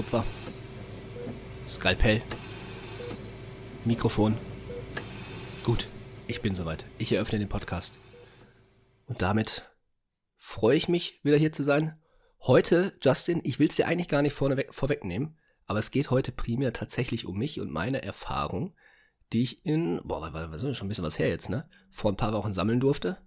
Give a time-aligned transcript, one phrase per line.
[0.00, 0.24] Messertupfer,
[1.68, 2.22] Skalpell,
[3.84, 4.34] Mikrofon.
[5.62, 5.88] Gut,
[6.26, 6.86] ich bin soweit.
[6.96, 7.98] Ich eröffne den Podcast.
[9.06, 9.68] Und damit
[10.38, 11.98] freue ich mich, wieder hier zu sein.
[12.40, 15.36] Heute, Justin, ich will es dir eigentlich gar nicht vorneweg, vorwegnehmen,
[15.66, 18.74] aber es geht heute primär tatsächlich um mich und meine Erfahrung,
[19.34, 21.68] die ich in, boah, was ist schon ein bisschen was her jetzt, ne?
[21.90, 23.18] Vor ein paar Wochen sammeln durfte.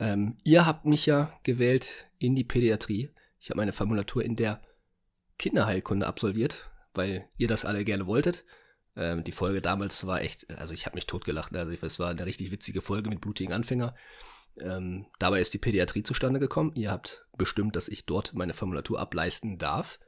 [0.00, 3.10] Ähm, ihr habt mich ja gewählt in die Pädiatrie.
[3.38, 4.60] Ich habe meine Formulatur in der
[5.42, 8.44] Kinderheilkunde absolviert, weil ihr das alle gerne wolltet.
[8.94, 11.54] Ähm, die Folge damals war echt, also ich habe mich totgelacht.
[11.56, 13.96] Also es war eine richtig witzige Folge mit blutigen Anfänger.
[14.60, 16.70] Ähm, dabei ist die Pädiatrie zustande gekommen.
[16.76, 19.98] Ihr habt bestimmt, dass ich dort meine Formulatur ableisten darf.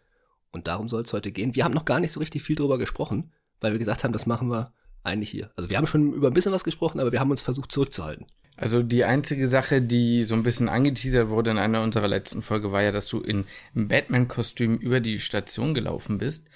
[0.53, 1.57] Und darum soll es heute gehen.
[1.57, 4.27] Wir haben noch gar nicht so richtig viel drüber gesprochen, weil wir gesagt haben, das
[4.27, 5.51] machen wir eigentlich hier.
[5.57, 8.27] Also wir haben schon über ein bisschen was gesprochen, aber wir haben uns versucht zurückzuhalten.
[8.57, 12.71] Also die einzige Sache, die so ein bisschen angeteasert wurde in einer unserer letzten Folge,
[12.71, 16.47] war ja, dass du in Batman-Kostüm über die Station gelaufen bist.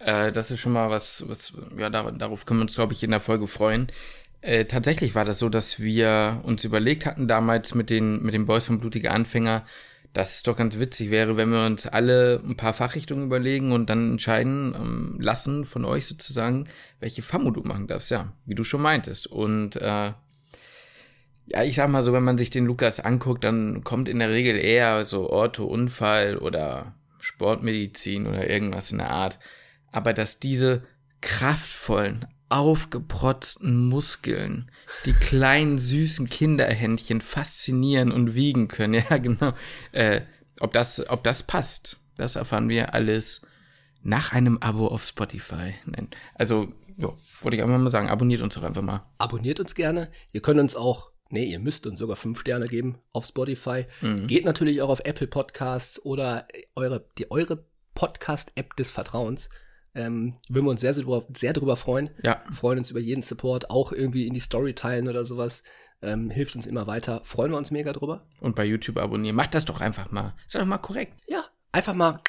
[0.00, 3.02] Äh, das ist schon mal was, was ja, dar darauf können wir uns, glaube ich,
[3.04, 3.88] in der Folge freuen.
[4.40, 8.46] Äh, tatsächlich war das so, dass wir uns überlegt hatten damals mit den, mit den
[8.46, 9.64] Boys von Blutige Anfänger,
[10.12, 13.88] dass es doch ganz witzig wäre, wenn wir uns alle ein paar Fachrichtungen überlegen und
[13.88, 16.64] dann entscheiden ähm, lassen von euch sozusagen,
[17.00, 19.26] welche FAMO du machen darfst, ja, wie du schon meintest.
[19.28, 20.12] Und äh,
[21.46, 24.30] ja, ich sag mal so, wenn man sich den Lukas anguckt, dann kommt in der
[24.30, 29.38] Regel eher so Ortho-Unfall oder Sportmedizin oder irgendwas in der Art.
[29.92, 30.82] Aber dass diese
[31.20, 34.70] kraftvollen, aufgeprotzten Muskeln
[35.06, 39.54] die kleinen, süßen Kinderhändchen faszinieren und wiegen können, ja, genau.
[39.92, 40.22] Äh,
[40.60, 43.40] ob, das, ob das passt, das erfahren wir alles
[44.02, 45.74] nach einem Abo auf Spotify.
[46.34, 47.08] Also, ja,
[47.40, 49.04] wollte ich einfach mal sagen, abonniert uns doch einfach mal.
[49.18, 50.10] Abonniert uns gerne.
[50.30, 53.86] Ihr könnt uns auch Nee, ihr müsst uns sogar fünf Sterne geben auf Spotify.
[54.02, 54.26] Mhm.
[54.26, 59.48] Geht natürlich auch auf Apple Podcasts oder eure, die, eure Podcast-App des Vertrauens.
[59.94, 62.10] Ähm, würden wir uns sehr, sehr, sehr darüber freuen.
[62.22, 62.42] Ja.
[62.46, 65.62] Wir freuen uns über jeden Support, auch irgendwie in die Story teilen oder sowas.
[66.02, 67.20] Ähm, hilft uns immer weiter.
[67.24, 68.26] Freuen wir uns mega drüber.
[68.40, 69.36] Und bei YouTube abonnieren.
[69.36, 70.34] Macht das doch einfach mal.
[70.44, 71.14] Ist doch mal korrekt.
[71.26, 72.20] Ja, einfach mal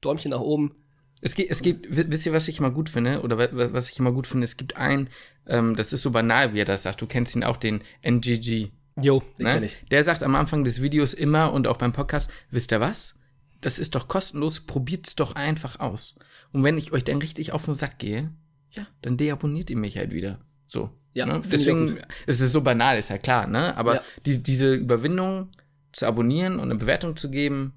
[0.00, 0.81] Däumchen nach oben.
[1.24, 3.22] Es gibt, es gibt, wisst ihr, was ich immer gut finde?
[3.22, 3.38] Oder
[3.72, 4.44] was ich immer gut finde?
[4.44, 5.08] Es gibt einen,
[5.46, 7.00] ähm, das ist so banal, wie er das sagt.
[7.00, 8.70] Du kennst ihn auch, den NGG.
[9.00, 9.52] Jo, den ne?
[9.54, 9.76] kenn ich.
[9.90, 13.18] Der sagt am Anfang des Videos immer und auch beim Podcast, wisst ihr was?
[13.60, 16.16] Das ist doch kostenlos, probiert's doch einfach aus.
[16.52, 18.32] Und wenn ich euch dann richtig auf den Sack gehe,
[18.72, 20.40] ja, dann deabonniert ihr mich halt wieder.
[20.66, 20.90] So.
[21.14, 21.40] Ja, ne?
[21.50, 23.76] Deswegen, es ist so banal, ist ja klar, ne?
[23.76, 24.02] Aber Ja.
[24.26, 25.50] die, diese Überwindung
[25.92, 27.74] zu abonnieren und eine Bewertung zu geben,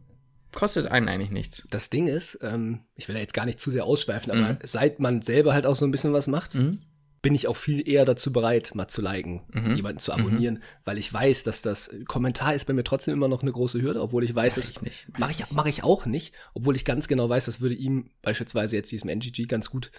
[0.56, 1.68] kostet einen eigentlich nichts.
[1.70, 4.58] Das Ding ist, ähm, ich will ja jetzt gar nicht zu sehr ausschweifen, aber Mhm.
[4.64, 6.80] seit man selber halt auch so ein bisschen was macht, Mhm.
[7.22, 9.76] bin ich auch viel eher dazu bereit, mal zu liken, Mhm.
[9.76, 13.42] jemanden zu abonnieren, weil ich weiß, dass das Kommentar ist bei mir trotzdem immer noch
[13.42, 15.20] eine große Hürde, obwohl ich weiß, Mach dass ich nicht.
[15.20, 18.76] mache ich mache ich auch nicht, obwohl ich ganz genau weiß, das würde ihm beispielsweise
[18.76, 19.92] jetzt diesem NGG ganz gut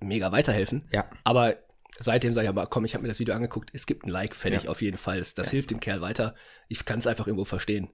[0.00, 0.84] mega weiterhelfen.
[0.92, 1.08] Ja.
[1.24, 1.56] Aber
[1.98, 4.34] seitdem sage ich aber, komm, ich habe mir das Video angeguckt, es gibt ein Like,
[4.36, 4.70] fertig Ja.
[4.70, 5.18] auf jeden Fall.
[5.18, 6.34] Das, das hilft dem Kerl weiter.
[6.68, 7.90] Ich kann es einfach irgendwo verstehen.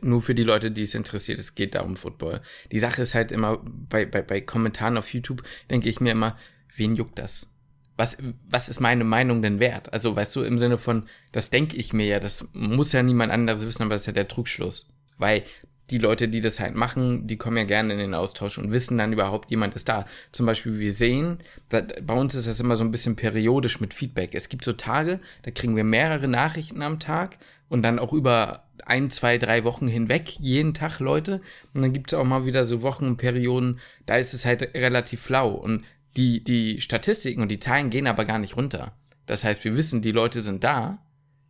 [0.00, 2.40] Nur für die Leute, die es interessiert, es geht da um Football.
[2.70, 6.36] Die Sache ist halt immer, bei, bei, bei Kommentaren auf YouTube denke ich mir immer,
[6.74, 7.48] wen juckt das?
[7.96, 8.16] Was,
[8.48, 9.92] was ist meine Meinung denn wert?
[9.92, 13.32] Also, weißt du, im Sinne von, das denke ich mir ja, das muss ja niemand
[13.32, 14.88] anderes wissen, aber das ist ja der Trugschluss.
[15.18, 15.44] Weil
[15.90, 18.98] die Leute, die das halt machen, die kommen ja gerne in den Austausch und wissen
[18.98, 20.06] dann überhaupt, jemand ist da.
[20.30, 21.38] Zum Beispiel, wir sehen,
[21.68, 24.34] da, bei uns ist das immer so ein bisschen periodisch mit Feedback.
[24.34, 27.38] Es gibt so Tage, da kriegen wir mehrere Nachrichten am Tag
[27.68, 31.40] und dann auch über ein, zwei, drei Wochen hinweg, jeden Tag Leute.
[31.74, 34.74] Und dann gibt es auch mal wieder so Wochen und Perioden, da ist es halt
[34.74, 35.50] relativ flau.
[35.50, 35.84] Und
[36.16, 38.92] die, die Statistiken und die Zahlen gehen aber gar nicht runter.
[39.26, 40.98] Das heißt, wir wissen, die Leute sind da,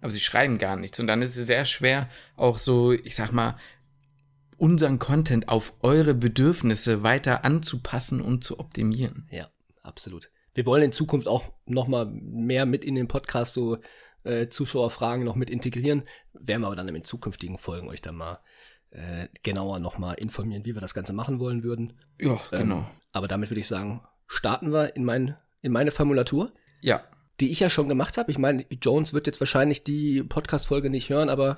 [0.00, 1.00] aber sie schreiben gar nichts.
[1.00, 3.56] Und dann ist es sehr schwer, auch so, ich sag mal,
[4.62, 9.26] unseren Content auf eure Bedürfnisse weiter anzupassen und zu optimieren.
[9.28, 9.48] Ja,
[9.82, 10.30] absolut.
[10.54, 13.78] Wir wollen in Zukunft auch noch mal mehr mit in den Podcast so
[14.22, 16.04] äh, Zuschauerfragen noch mit integrieren.
[16.32, 18.38] Werden wir aber dann in zukünftigen Folgen euch dann mal
[18.91, 21.94] äh, genauer noch mal informieren, wie wir das Ganze machen wollen würden.
[22.20, 22.78] Ja, genau.
[22.78, 27.03] Ähm, aber damit würde ich sagen, starten wir in, mein, in meine Formulatur, Ja,
[27.41, 28.30] die ich ja schon gemacht habe.
[28.30, 31.56] Ich meine, Jones wird jetzt wahrscheinlich die Podcast-Folge nicht hören, aber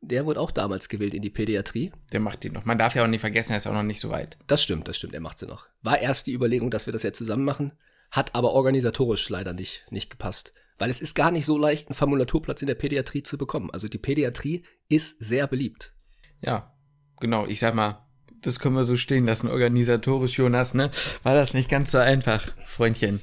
[0.00, 1.92] der wurde auch damals gewählt in die Pädiatrie.
[2.12, 2.64] der macht die noch.
[2.64, 4.38] Man darf ja auch nicht vergessen, er ist auch noch nicht so weit.
[4.46, 5.66] Das stimmt, das stimmt, er macht sie noch.
[5.82, 7.72] War erst die Überlegung, dass wir das jetzt zusammen machen,
[8.10, 10.52] hat aber organisatorisch leider nicht, nicht gepasst.
[10.78, 13.70] Weil es ist gar nicht so leicht, einen Formulaturplatz in der Pädiatrie zu bekommen.
[13.70, 15.92] Also die Pädiatrie ist sehr beliebt.
[16.40, 16.74] Ja,
[17.20, 17.46] genau.
[17.46, 18.06] Ich sag mal,
[18.40, 20.90] das können wir so stehen lassen, organisatorisch, Jonas, ne?
[21.22, 23.20] War das nicht ganz so einfach, Freundchen.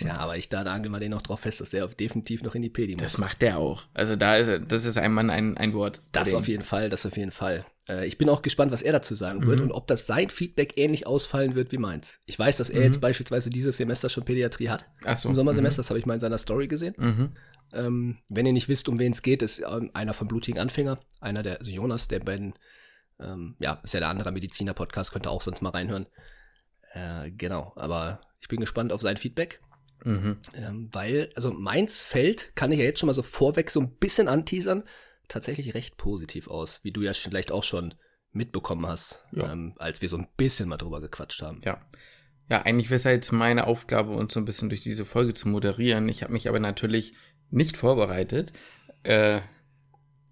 [0.00, 2.62] Ja, aber ich da nageln wir den noch drauf fest, dass der definitiv noch in
[2.62, 3.02] die Pädi muss.
[3.02, 3.84] Das macht der auch.
[3.94, 6.00] Also da ist er, das ist ein Mann, ein, ein Wort.
[6.12, 7.64] Das auf jeden Fall, das auf jeden Fall.
[7.88, 9.66] Äh, ich bin auch gespannt, was er dazu sagen wird Mhm.
[9.66, 12.18] und ob das sein Feedback ähnlich ausfallen wird wie meins.
[12.26, 12.86] Ich weiß, dass er Mhm.
[12.86, 14.86] jetzt beispielsweise dieses Semester schon Pädiatrie hat.
[15.04, 15.28] Ach so.
[15.28, 16.94] Im Sommersemester, das habe ich mal in seiner Story gesehen.
[16.98, 17.06] Mhm.
[17.06, 17.32] Mhm.
[17.74, 20.98] Ähm, wenn ihr nicht wisst, um wen es geht, ist ähm, einer vom blutigen Anfänger,
[21.20, 22.54] einer der, also Jonas, der bei den,
[23.18, 26.06] ähm, ja, ist ja der andere Mediziner-Podcast, könnt ihr auch sonst mal reinhören.
[26.94, 29.60] Äh, genau, aber ich bin gespannt auf sein Feedback,
[30.04, 30.38] Mhm.
[30.54, 33.96] ähm, weil, also meins fällt, kann ich ja jetzt schon mal so vorweg so ein
[33.96, 34.82] bisschen anteasern,
[35.28, 37.94] tatsächlich recht positiv aus, wie du ja vielleicht auch schon
[38.32, 39.52] mitbekommen hast, Ja.
[39.52, 41.60] ähm, als wir so ein bisschen mal drüber gequatscht haben.
[41.64, 41.78] Ja.
[42.50, 45.32] Ja, eigentlich wäre es ja jetzt meine Aufgabe, uns so ein bisschen durch diese Folge
[45.32, 46.08] zu moderieren.
[46.08, 47.14] Ich habe mich aber natürlich
[47.50, 48.52] nicht vorbereitet.
[49.04, 49.40] Äh,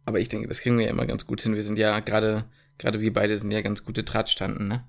[0.05, 1.55] aber ich denke, das kriegen wir ja immer ganz gut hin.
[1.55, 2.45] Wir sind ja gerade,
[2.79, 4.85] gerade wir beide sind ja ganz gute Tratschtanten, ne?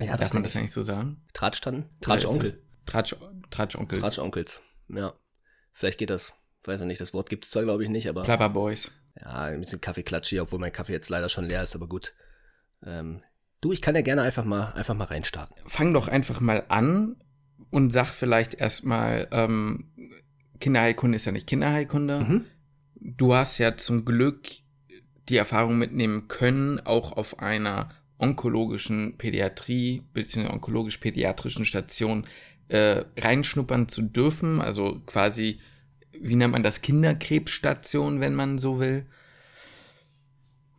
[0.00, 1.22] Ja, Darf man das eigentlich so sagen?
[1.32, 1.86] Tratschtanten?
[2.00, 2.62] Tratschonkel.
[2.86, 3.14] Tratsch,
[3.50, 4.00] Tratschonkel.
[4.00, 4.62] Tratsch-Onkels.
[4.88, 5.12] Ja.
[5.72, 6.32] Vielleicht geht das.
[6.64, 8.92] Weiß ich nicht, das Wort gibt es zwar, glaube ich, nicht, aber Plapper Boys.
[9.20, 12.14] ja, ein bisschen Kaffeeklatsch hier, obwohl mein Kaffee jetzt leider schon leer ist, aber gut.
[12.84, 13.22] Ähm,
[13.60, 15.56] du, ich kann ja gerne einfach mal, einfach mal reinstarten.
[15.66, 17.16] Fang doch einfach mal an
[17.70, 19.92] und sag vielleicht erstmal, ähm,
[20.60, 22.20] Kinderheilkunde ist ja nicht Kinderheilkunde.
[22.20, 22.44] Mhm.
[22.96, 24.48] Du hast ja zum Glück
[25.28, 30.48] die Erfahrung mitnehmen können, auch auf einer onkologischen Pädiatrie bzw.
[30.48, 32.26] onkologisch-pädiatrischen Station
[32.68, 34.60] äh, reinschnuppern zu dürfen.
[34.60, 35.60] Also quasi,
[36.12, 39.06] wie nennt man das, Kinderkrebsstation, wenn man so will.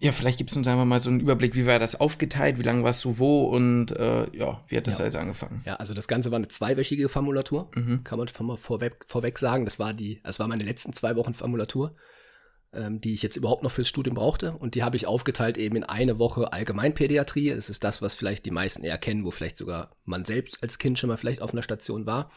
[0.02, 2.64] Ja, vielleicht gibst du uns einfach mal so einen Überblick, wie war das aufgeteilt, wie
[2.64, 5.04] lange warst du wo und äh, ja, wie hat das Ja.
[5.04, 5.62] alles angefangen?
[5.66, 8.06] Ja, also das Ganze war eine zweiwöchige Formulatur, Mhm.
[8.06, 9.66] kann man schon mal vorweg, vorweg sagen.
[9.66, 11.96] Das war die, das war meine letzten zwei Wochen Formulatur,
[12.74, 14.54] ähm, die ich jetzt überhaupt noch fürs Studium brauchte.
[14.54, 17.50] Und die habe ich aufgeteilt eben in eine Woche Allgemeinpädiatrie.
[17.50, 20.78] Das ist das, was vielleicht die meisten eher kennen, wo vielleicht sogar man selbst als
[20.78, 22.30] Kind schon mal vielleicht auf einer Station war.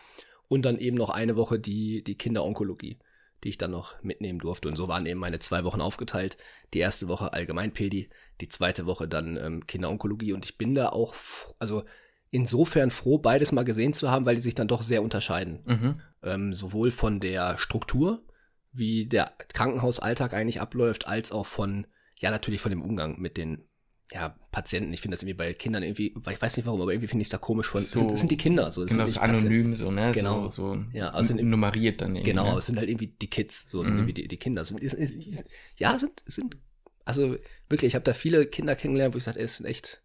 [0.48, 2.98] Und dann eben noch eine Woche die, die Kinderonkologie,
[3.44, 4.68] die ich dann noch mitnehmen durfte.
[4.68, 6.36] Und so waren eben meine zwei Wochen aufgeteilt.
[6.74, 8.08] Die erste Woche Allgemeinpädi,
[8.40, 10.32] die zweite Woche dann ähm, Kinderonkologie.
[10.32, 11.14] Und ich bin da auch,
[11.58, 11.84] also
[12.30, 15.60] insofern froh, beides mal gesehen zu haben, weil die sich dann doch sehr unterscheiden.
[15.64, 16.00] Mhm.
[16.22, 18.22] Ähm, sowohl von der Struktur,
[18.72, 21.86] wie der Krankenhausalltag eigentlich abläuft, als auch von,
[22.18, 23.68] ja, natürlich von dem Umgang mit den
[24.12, 24.92] ja, Patienten.
[24.92, 27.26] Ich finde das irgendwie bei Kindern irgendwie, ich weiß nicht warum, aber irgendwie finde ich
[27.28, 27.80] es da komisch von.
[27.82, 28.82] So- sind, das sind die Kinder, so.
[28.84, 30.12] Das Genau, sind anonym, so, ne?
[30.12, 30.48] Genau.
[30.48, 32.30] So, so Ja, also n- nummeriert dann irgendwie.
[32.30, 32.50] Genau, ne?
[32.50, 33.98] aber es sind halt irgendwie die Kids, so sind Mhm.
[34.00, 34.64] irgendwie die, die Kinder.
[34.66, 35.46] Sind, ist, ist, ist,
[35.78, 36.58] ja, sind, sind,
[37.06, 37.36] also
[37.70, 40.02] wirklich, ich habe da viele Kinder kennengelernt, wo ich sage, es sind echt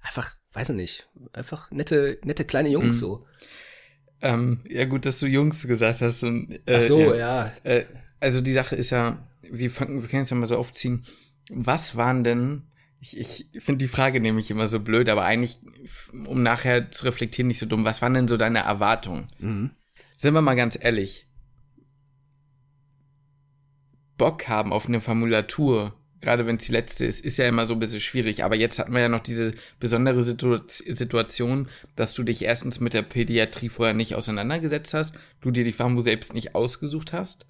[0.00, 3.00] einfach, weiß ich nicht, einfach nette, nette kleine Jungs Mhm.
[3.00, 3.26] so.
[4.22, 6.22] Ähm, ja, gut, dass du Jungs gesagt hast.
[6.22, 7.46] Und, äh, Ach so, ja.
[7.46, 7.52] ja.
[7.64, 7.86] Äh,
[8.20, 11.04] also die Sache ist ja, wir, fangen, wir können es ja mal so aufziehen.
[11.50, 12.62] Was waren denn,
[13.00, 15.58] ich, ich finde die Frage nämlich immer so blöd, aber eigentlich,
[16.26, 17.84] um nachher zu reflektieren, nicht so dumm.
[17.84, 19.26] Was waren denn so deine Erwartungen?
[19.40, 19.70] Mhm.
[20.16, 21.26] Sind wir mal ganz ehrlich.
[24.16, 27.74] Bock haben auf eine Formulatur, gerade wenn es die letzte ist, ist ja immer so
[27.74, 28.44] ein bisschen schwierig.
[28.44, 32.94] Aber jetzt hatten wir ja noch diese besondere Situ Situation, dass du dich erstens mit
[32.94, 37.46] der Pädiatrie vorher nicht auseinandergesetzt hast, du dir die Famu selbst nicht ausgesucht hast.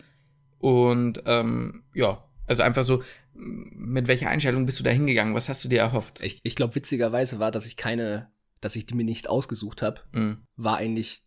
[0.58, 3.02] Und ähm, ja, also einfach so,
[3.34, 5.34] mit welcher Einstellung bist du da hingegangen?
[5.34, 6.20] Was hast du dir erhofft?
[6.22, 8.30] Ich, ich glaube, witzigerweise war, dass ich keine,
[8.60, 10.38] dass ich die mir nicht ausgesucht habe, Mhm.
[10.56, 11.22] war eigentlich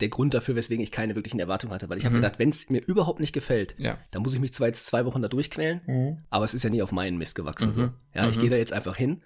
[0.00, 1.88] der Grund dafür, weswegen ich keine wirklichen Erwartungen hatte.
[1.88, 2.22] Weil ich habe Mhm.
[2.22, 3.98] gedacht, wenn es mir überhaupt nicht gefällt, Ja.
[4.10, 6.82] dann muss ich mich zwar jetzt zwei Wochen da durchquälen, aber es ist ja nie
[6.82, 7.68] auf meinen Mist gewachsen.
[7.70, 7.74] Mhm.
[7.74, 7.90] So.
[8.14, 8.40] Ja, ich Mhm.
[8.40, 9.22] gehe da jetzt einfach hin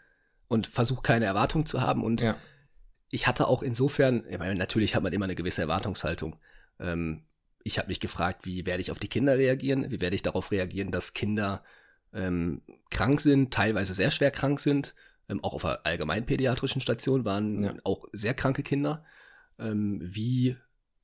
[0.48, 2.02] und versuche keine Erwartung zu haben.
[2.04, 2.36] Und Ja.
[3.10, 6.36] ich hatte auch insofern, ich meine, natürlich hat man immer eine gewisse Erwartungshaltung.
[6.80, 7.22] Ähm,
[7.62, 9.90] ich habe mich gefragt, wie werde ich auf die Kinder reagieren?
[9.90, 11.62] Wie werde ich darauf reagieren, dass Kinder
[12.12, 14.94] ähm, krank sind, teilweise sehr schwer krank sind?
[15.28, 17.74] Ähm, auch auf der allgemeinpädiatrischen Station waren Ja.
[17.84, 19.04] auch sehr kranke Kinder.
[19.58, 20.56] Ähm, wie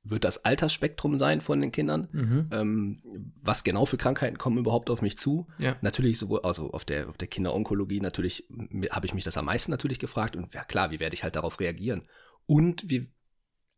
[0.03, 2.09] wird das Altersspektrum sein von den Kindern?
[2.13, 2.49] Mhm.
[2.53, 3.03] Ähm,
[3.43, 5.47] was genau für Krankheiten kommen überhaupt auf mich zu?
[5.59, 5.77] Ja.
[5.83, 8.49] Natürlich sowohl, also auf der, auf der Kinderonkologie natürlich
[8.91, 11.37] habe ich mich das am meisten natürlich gefragt und ja klar, wie werde ich halt
[11.37, 12.03] darauf reagieren?
[12.47, 13.13] Und wie,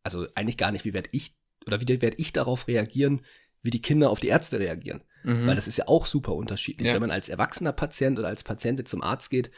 [0.03, 3.21] also eigentlich gar nicht, wie werde ich, oder wie werde ich darauf reagieren,
[3.61, 5.03] wie die Kinder auf die Ärzte reagieren?
[5.23, 5.47] Mhm.
[5.47, 6.87] Weil das ist ja auch super unterschiedlich.
[6.87, 6.93] Ja.
[6.93, 9.51] Wenn man als erwachsener Patient oder als Patientin zum Arzt geht,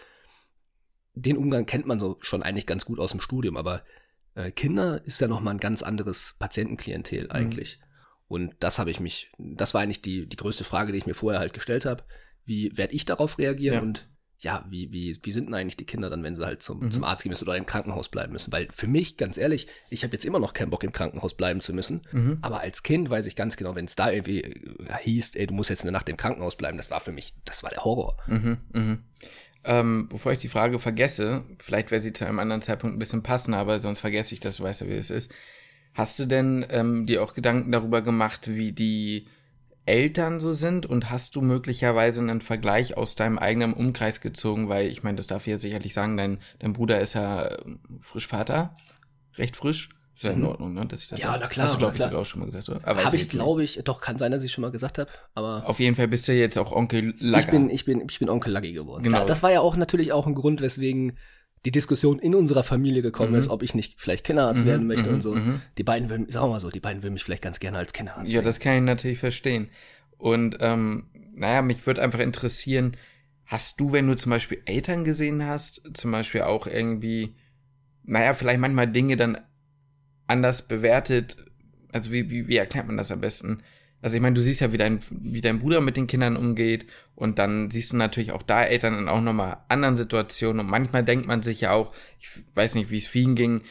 [1.14, 3.84] den Umgang kennt man so schon eigentlich ganz gut aus dem Studium, aber
[4.36, 7.80] äh, Kinder ist ja nochmal ein ganz anderes Patientenklientel eigentlich.
[8.28, 11.14] Und das habe ich mich, das war eigentlich die, die größte Frage, die ich mir
[11.14, 12.04] vorher halt gestellt habe.
[12.46, 13.82] Wie werde ich darauf reagieren Ja.
[13.82, 16.80] und ja, wie, wie, wie sind denn eigentlich die Kinder dann, wenn sie halt zum,
[16.82, 16.92] Mhm.
[16.92, 18.52] zum Arzt gehen müssen oder im Krankenhaus bleiben müssen?
[18.52, 21.62] Weil für mich, ganz ehrlich, ich habe jetzt immer noch keinen Bock, im Krankenhaus bleiben
[21.62, 22.02] zu müssen.
[22.12, 22.40] Mhm.
[22.42, 25.54] Aber als Kind weiß ich ganz genau, wenn es da irgendwie äh, hieß, ey, du
[25.54, 28.18] musst jetzt eine Nacht im Krankenhaus bleiben, das war für mich, das war der Horror.
[28.28, 29.04] Mhm, mhm.
[29.66, 33.24] Ähm, bevor ich die Frage vergesse, vielleicht wäre sie zu einem anderen Zeitpunkt ein bisschen
[33.24, 35.32] passender, aber sonst vergesse ich das, du weißt ja, wie es ist.
[35.94, 39.28] Hast du denn ähm, dir auch Gedanken darüber gemacht, wie die
[39.86, 44.88] Eltern so sind und hast du möglicherweise einen Vergleich aus deinem eigenen Umkreis gezogen, weil
[44.88, 48.28] ich meine, das darf ich ja sicherlich sagen, dein, dein Bruder ist ja ähm, frisch
[48.28, 48.74] Vater,
[49.36, 49.90] recht frisch.
[50.16, 50.46] Ist ja in Mhm.
[50.46, 50.86] Ordnung, ne?
[50.86, 52.46] Dass ich das Ja, auch- na klar, Hast du, glaube ich, sogar auch schon mal
[52.46, 52.82] gesagt, oder?
[53.04, 55.80] Habe ich, glaube ich, doch, kann sein, dass ich schon mal gesagt habe, aber Auf
[55.80, 57.44] jeden Fall bist du jetzt auch Onkel Lager.
[57.46, 59.04] ich bin, ich bin, ich bin Onkel Laggy geworden.
[59.04, 59.18] Genau.
[59.18, 61.18] Klar, das war ja auch natürlich auch ein Grund, weswegen
[61.66, 63.40] die Diskussion in unserer Familie gekommen Mhm.
[63.40, 65.36] ist, ob ich nicht vielleicht Kinderarzt Mhm, werden möchte mhm, und so.
[65.36, 65.62] mhm.
[65.78, 67.92] Die beiden würden, sagen wir mal so, die beiden würden mich vielleicht ganz gerne als
[67.92, 68.46] Kinderarzt Ja, sehen.
[68.46, 69.70] das kann ich natürlich verstehen.
[70.18, 72.96] Und ähm, naja, mich würde einfach interessieren,
[73.46, 77.36] hast du, wenn du zum Beispiel Eltern gesehen hast, zum Beispiel auch irgendwie,
[78.04, 79.38] naja, vielleicht manchmal Dinge dann
[80.28, 81.38] anders bewertet?
[81.92, 83.64] Also wie, wie, wie erklärt man das am besten?
[84.02, 86.86] Also ich meine, du siehst ja, wie dein, wie dein Bruder mit den Kindern umgeht
[87.16, 91.04] und dann siehst du natürlich auch da Eltern in auch nochmal anderen Situationen und manchmal
[91.04, 93.62] denkt man sich ja auch, ich weiß nicht, wie es vielen ging,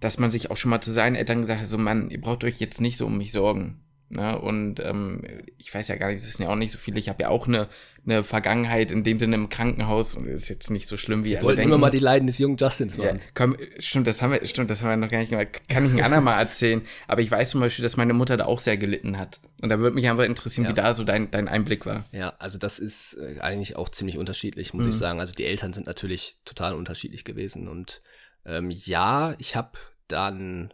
[0.00, 2.42] dass man sich auch schon mal zu seinen Eltern gesagt hat, so Mann, ihr braucht
[2.42, 3.80] euch jetzt nicht so um mich sorgen.
[4.08, 4.38] Ne?
[4.38, 5.20] Und ähm,
[5.58, 6.98] ich weiß ja gar nicht, das wissen ja auch nicht so viele.
[7.00, 7.68] Ich habe ja auch eine,
[8.04, 11.38] eine Vergangenheit in dem Sinne im Krankenhaus und ist jetzt nicht so schlimm, wie Wir
[11.38, 11.72] alle wollten denken.
[11.72, 13.20] immer mal die Leiden des jungen Justins Ja, machen.
[13.34, 15.68] komm, stimmt, das haben wir, stimmt, das haben wir noch gar nicht gemacht.
[15.68, 16.82] Kann ich ein andermal erzählen.
[17.08, 19.40] Aber ich weiß zum Beispiel, dass meine Mutter da auch sehr gelitten hat.
[19.60, 20.70] Und da würde mich einfach interessieren, Ja.
[20.70, 22.04] wie da so dein, dein Einblick war.
[22.12, 24.90] Ja, also das ist äh, eigentlich auch ziemlich unterschiedlich, muss Mhm.
[24.90, 25.18] ich sagen.
[25.18, 27.66] Also die Eltern sind natürlich total unterschiedlich gewesen.
[27.66, 28.02] Und
[28.44, 29.70] ähm, ja, ich habe
[30.06, 30.72] dann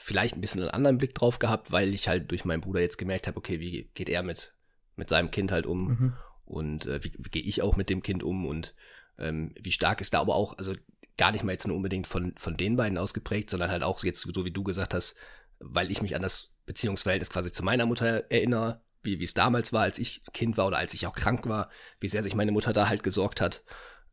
[0.00, 2.98] vielleicht ein bisschen einen anderen Blick drauf gehabt, weil ich halt durch meinen Bruder jetzt
[2.98, 4.54] gemerkt habe, okay, wie geht er mit,
[4.96, 6.12] mit seinem Kind halt um Mhm.
[6.44, 8.74] und äh, wie, wie gehe ich auch mit dem Kind um und
[9.18, 10.74] ähm, wie stark ist da aber auch, also
[11.16, 14.20] gar nicht mal jetzt nur unbedingt von, von den beiden ausgeprägt, sondern halt auch jetzt,
[14.22, 15.16] so wie du gesagt hast,
[15.58, 19.72] weil ich mich an das Beziehungsverhältnis quasi zu meiner Mutter erinnere, wie wie es damals
[19.72, 22.52] war, als ich Kind war oder als ich auch krank war, wie sehr sich meine
[22.52, 23.64] Mutter da halt gesorgt hat.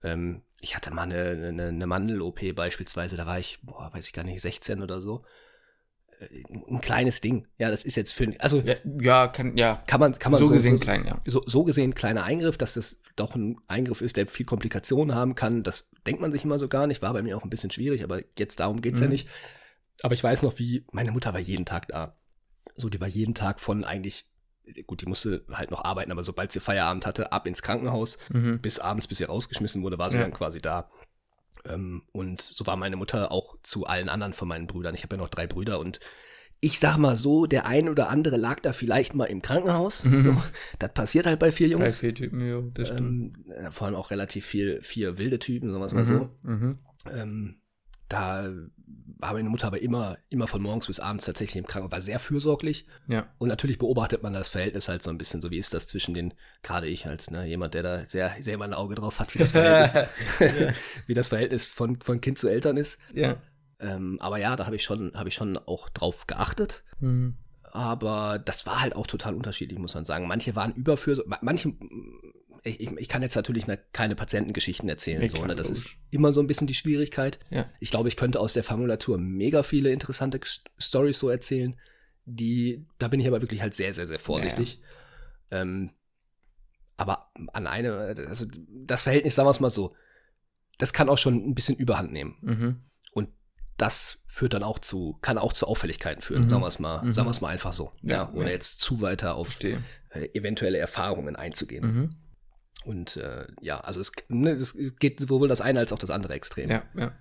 [0.04, 4.14] Ähm, ich hatte mal eine, eine, eine Mandel-OP beispielsweise, da war ich, boah, weiß ich
[4.14, 5.24] gar nicht, 16 oder so.
[6.20, 7.48] Äh, Ein kleines Ding.
[7.58, 9.84] Ja, das ist jetzt für, also Ja, ja, kann, ja.
[9.88, 11.20] kann man, kann man so, gesehen so, klein, ja.
[11.26, 15.36] so, so gesehen kleiner Eingriff, dass das doch ein Eingriff ist, der viel Komplikationen haben
[15.36, 15.64] kann.
[15.64, 17.02] Das denkt man sich immer so gar nicht.
[17.02, 19.12] War bei mir auch ein bisschen schwierig, aber jetzt darum geht's ja Mhm.
[19.14, 19.28] nicht.
[20.04, 22.18] Aber ich weiß noch, wie meine Mutter war jeden Tag da.
[22.76, 24.26] So, die war jeden Tag von eigentlich,
[24.88, 28.60] gut, die musste halt noch arbeiten, aber sobald sie Feierabend hatte, ab ins Krankenhaus, Mhm.
[28.60, 30.24] bis abends, bis sie rausgeschmissen wurde, war sie Ja.
[30.24, 30.90] dann quasi da.
[31.68, 34.96] Ähm, und so war meine Mutter auch zu allen anderen von meinen Brüdern.
[34.96, 36.00] Ich habe ja noch drei Brüder und
[36.62, 40.06] ich sag mal so, der ein oder andere lag da vielleicht mal im Krankenhaus.
[40.06, 40.42] Mhm.
[40.80, 42.00] Das passiert halt bei vier Jungs.
[42.00, 43.38] vier Typen, ja, das stimmt.
[43.48, 46.30] Ähm, äh, vor allem auch relativ viel, vier wilde Typen, sagen wir es mal so.
[46.44, 46.80] Mhm.
[47.12, 47.56] Ähm,
[48.08, 48.52] da
[49.18, 52.20] war meine Mutter aber immer, immer von morgens bis abends tatsächlich im Krankenhaus, war sehr
[52.20, 52.86] fürsorglich.
[53.08, 53.28] Ja.
[53.38, 56.14] Und natürlich beobachtet man das Verhältnis halt so ein bisschen, so wie ist das zwischen
[56.14, 59.34] den, gerade ich als ne, jemand, der da sehr, sehr immer ein Auge drauf hat,
[59.34, 60.10] wie das Verhältnis,
[61.08, 63.00] wie das Verhältnis von, von Kind zu Eltern ist.
[63.14, 63.38] ja.
[63.80, 66.86] Ähm, aber ja, da habe ich schon, habe ich schon auch drauf geachtet.
[67.00, 67.36] Mhm.
[67.64, 70.28] Aber das war halt auch total unterschiedlich, muss man sagen.
[70.28, 71.74] Manche waren überfürsorglich, manche,
[72.66, 75.56] ich, ich- ich kann jetzt natürlich ne, keine Patientengeschichten erzählen, Ja, so, ne?
[75.56, 77.40] das ist immer so ein bisschen die Schwierigkeit.
[77.50, 77.70] Ja.
[77.80, 81.76] Ich glaube, ich könnte aus der Formulatur mega viele interessante St- Stories so erzählen,
[82.26, 84.82] die, da bin ich aber wirklich halt sehr, sehr, sehr vorsichtig.
[85.52, 85.92] Ähm,
[86.98, 87.94] aber an eine,
[88.28, 89.96] also das Verhältnis, sagen wir es mal so,
[90.78, 92.38] das kann auch schon ein bisschen Überhand nehmen.
[92.42, 92.76] Mhm.
[93.12, 93.30] Und
[93.78, 96.50] das führt dann auch zu, kann auch zu Auffälligkeiten führen, Mhm.
[96.50, 97.12] sagen wir es mal, Mhm.
[97.14, 97.92] sagen wir es mal einfach so.
[98.02, 98.52] Ja, Ja, ohne ja.
[98.52, 99.84] jetzt zu weiter auf Verstehe.
[100.10, 102.16] äh, eventuelle Erfahrungen einzugehen.
[102.86, 106.34] Und äh, ja, also es, ne, es geht sowohl das eine als auch das andere
[106.34, 106.70] Extrem.
[106.70, 107.12] Ja, ja.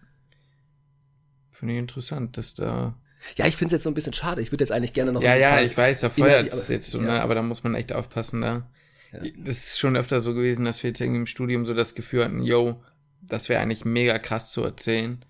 [1.51, 2.99] Finde ich interessant, dass da.
[3.37, 4.43] Ja, ich finde es jetzt so ein bisschen schade.
[4.43, 5.23] Ich würde jetzt eigentlich gerne noch.
[5.23, 7.05] Ja, ja, ich weiß, da feuert es jetzt so, ja.
[7.05, 7.23] ne?
[7.23, 8.71] Aber da muss man echt aufpassen, da.
[9.13, 9.21] Ja.
[9.39, 12.25] Das ist schon öfter so gewesen, dass wir jetzt irgendwie im Studium so das Gefühl
[12.25, 12.83] hatten, yo,
[13.23, 15.25] das wäre eigentlich mega krass zu erzählen,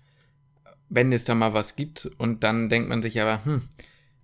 [0.89, 2.09] wenn es da mal was gibt.
[2.17, 3.61] Und dann denkt man sich aber, hm,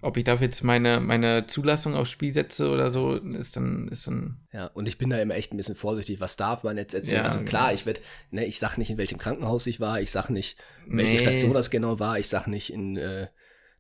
[0.01, 4.08] ob ich dafür jetzt meine, meine Zulassung aufs Spiel setze oder so, ist dann, ist
[4.08, 4.38] dann.
[4.51, 6.20] Ja, und ich bin da immer echt ein bisschen vorsichtig.
[6.20, 7.17] Was darf man jetzt erzählen?
[7.20, 7.74] Ja, also klar, genau.
[7.75, 11.13] ich werd, ne, ich sag nicht, in welchem Krankenhaus ich war, ich sag nicht, welche
[11.13, 11.20] Nee.
[11.20, 13.27] Station das genau war, ich sag nicht in, äh,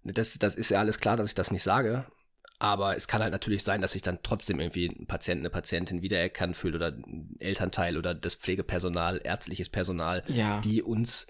[0.03, 2.05] das, das ist ja alles klar, dass ich das nicht sage.
[2.59, 6.03] Aber es kann halt natürlich sein, dass sich dann trotzdem irgendwie ein Patient, eine Patientin
[6.03, 10.61] wiedererkannt fühlt oder ein Elternteil oder das Pflegepersonal, ärztliches Personal, Ja.
[10.61, 11.25] die uns,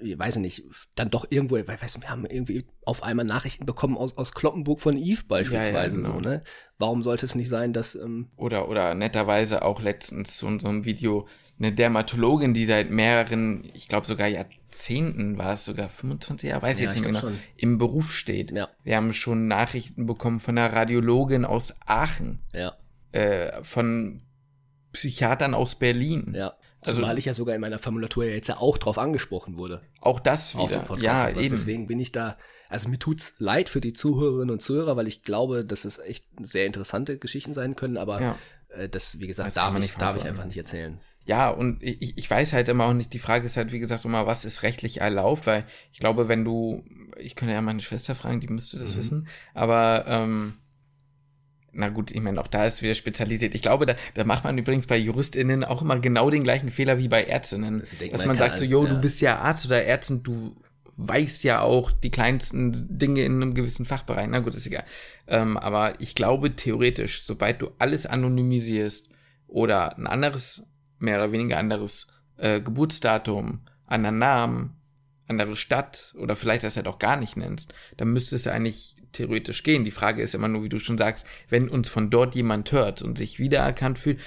[0.00, 0.64] ich weiß nicht,
[0.96, 4.32] dann doch irgendwo, ich weiß nicht, wir haben irgendwie auf einmal Nachrichten bekommen aus, aus
[4.32, 5.96] Kloppenburg von Eve beispielsweise.
[5.96, 6.14] genau.
[6.14, 6.42] so, ne?
[6.78, 10.84] Warum sollte es nicht sein, dass ähm, Oder, oder netterweise auch letztens so, so ein
[10.84, 11.28] Video,
[11.58, 16.76] eine Dermatologin, die seit mehreren, ich glaube sogar Jahrzehnten war es sogar 25 Jahre, weiß
[16.76, 17.42] ich Ja, jetzt ich nicht glaub genau, schon.
[17.56, 18.50] im Beruf steht.
[18.50, 18.68] Ja.
[18.82, 22.76] Wir haben schon Nachrichten bekommen von einer Radiologin aus Aachen, ja,
[23.12, 24.22] äh, von
[24.92, 26.32] Psychiatern aus Berlin.
[26.36, 26.54] ja.
[26.86, 29.82] Also Zumal ich ja sogar in meiner Formulatur ja jetzt ja auch drauf angesprochen wurde.
[30.00, 30.80] auch das Auf wieder.
[30.80, 31.34] dem Podcast.
[31.36, 31.50] ja, eben.
[31.50, 32.38] Deswegen bin ich da,
[32.68, 36.24] also mir tut's leid für die Zuhörerinnen und Zuhörer, weil ich glaube, dass es echt
[36.40, 38.38] sehr interessante Geschichten sein können, aber Ja.
[38.70, 41.00] äh, das, wie gesagt, Das darf, ich, darf ich einfach nicht erzählen.
[41.24, 44.04] Ja, und ich, ich weiß halt immer auch nicht, die Frage ist halt, wie gesagt,
[44.04, 46.84] immer, was ist rechtlich erlaubt, weil ich glaube, wenn du,
[47.18, 48.98] ich könnte ja meine Schwester fragen, die müsste das Mhm.
[48.98, 50.54] wissen, aber ähm,
[51.76, 53.54] na gut, ich meine, auch da ist wieder spezialisiert.
[53.54, 56.98] Ich glaube, da, da macht man übrigens bei JuristInnen auch immer genau den gleichen Fehler
[56.98, 57.82] wie bei Ärztinnen.
[58.00, 58.94] Denken, Dass man sagt so, jo, ja.
[58.94, 60.56] du bist ja Arzt oder Ärztin, du
[60.96, 64.26] weißt ja auch die kleinsten Dinge in einem gewissen Fachbereich.
[64.28, 64.84] Na gut, ist egal.
[65.26, 69.08] Ähm, aber ich glaube theoretisch, sobald du alles anonymisierst
[69.46, 70.66] oder ein anderes,
[70.98, 74.75] mehr oder weniger anderes äh, Geburtsdatum, anderen Namen,
[75.28, 78.96] andere Stadt oder vielleicht das halt auch gar nicht nennst, dann müsste es ja eigentlich
[79.12, 79.84] theoretisch gehen.
[79.84, 83.02] Die Frage ist immer nur, wie du schon sagst, wenn uns von dort jemand hört
[83.02, 84.20] und sich wiedererkannt fühlt,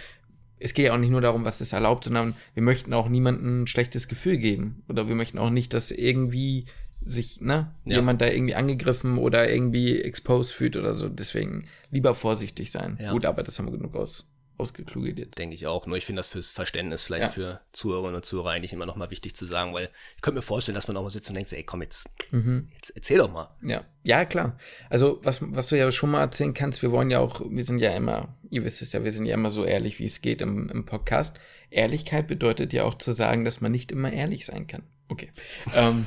[0.62, 3.63] es geht ja auch nicht nur darum, was ist erlaubt, sondern wir möchten auch niemandem
[3.63, 4.84] ein schlechtes Gefühl geben.
[4.89, 6.65] Oder wir möchten auch nicht, dass irgendwie
[7.06, 7.98] sich, ne, Ja.
[7.98, 11.08] jemand da irgendwie angegriffen oder irgendwie exposed fühlt oder so.
[11.08, 12.98] Deswegen lieber vorsichtig sein.
[13.01, 13.13] Ja.
[13.13, 14.29] Gut, aber das haben wir genug aus,
[14.60, 15.38] ausgekluget jetzt.
[15.38, 15.86] Denke ich auch.
[15.88, 17.30] Nur ich finde das fürs Verständnis vielleicht Ja.
[17.30, 20.42] für Zuhörerinnen und Zuhörer eigentlich immer noch mal wichtig zu sagen, weil ich könnte mir
[20.42, 22.70] vorstellen, dass man auch mal sitzt und denkt, so, ey, komm, jetzt, Mhm.
[22.75, 23.50] jetzt erzähl doch mal.
[23.62, 24.58] Ja, ja, klar.
[24.89, 27.80] Also, was, was du ja schon mal erzählen kannst, wir wollen ja auch, wir sind
[27.80, 30.42] ja immer, ihr wisst es ja, wir sind ja immer so ehrlich, wie es geht
[30.42, 31.38] im, im Podcast.
[31.70, 34.84] Ehrlichkeit bedeutet ja auch zu sagen, dass man nicht immer ehrlich sein kann.
[35.08, 35.32] Okay.
[35.75, 36.06] ähm,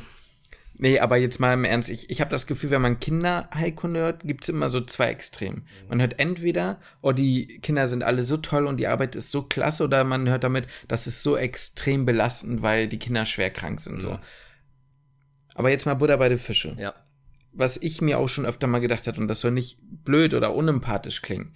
[0.75, 4.23] nee, aber jetzt mal im Ernst, ich, ich habe das Gefühl, wenn man Kinderheilkunde hört,
[4.25, 5.67] gibt's immer so zwei Extremen.
[5.89, 9.43] Man hört entweder, oh, die Kinder sind alle so toll und die Arbeit ist so
[9.43, 13.81] klasse, oder man hört damit, das ist so extrem belastend, weil die Kinder schwer krank
[13.81, 14.01] sind.
[14.01, 14.13] So.
[14.13, 14.19] Mhm.
[15.55, 16.95] Aber jetzt mal Butter bei den Fische Ja.
[17.53, 20.55] was ich mir auch schon öfter mal gedacht habe, und das soll nicht blöd oder
[20.55, 21.55] unempathisch klingen,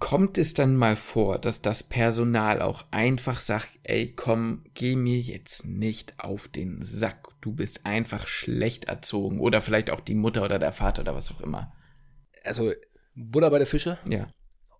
[0.00, 5.20] kommt es dann mal vor, dass das Personal auch einfach sagt, ey, komm, geh mir
[5.20, 10.42] jetzt nicht auf den Sack, du bist einfach schlecht erzogen, oder vielleicht auch die Mutter
[10.44, 11.72] oder der Vater oder was auch immer.
[12.42, 12.72] Also,
[13.14, 13.98] Buddha bei der Fische?
[14.08, 14.28] Ja.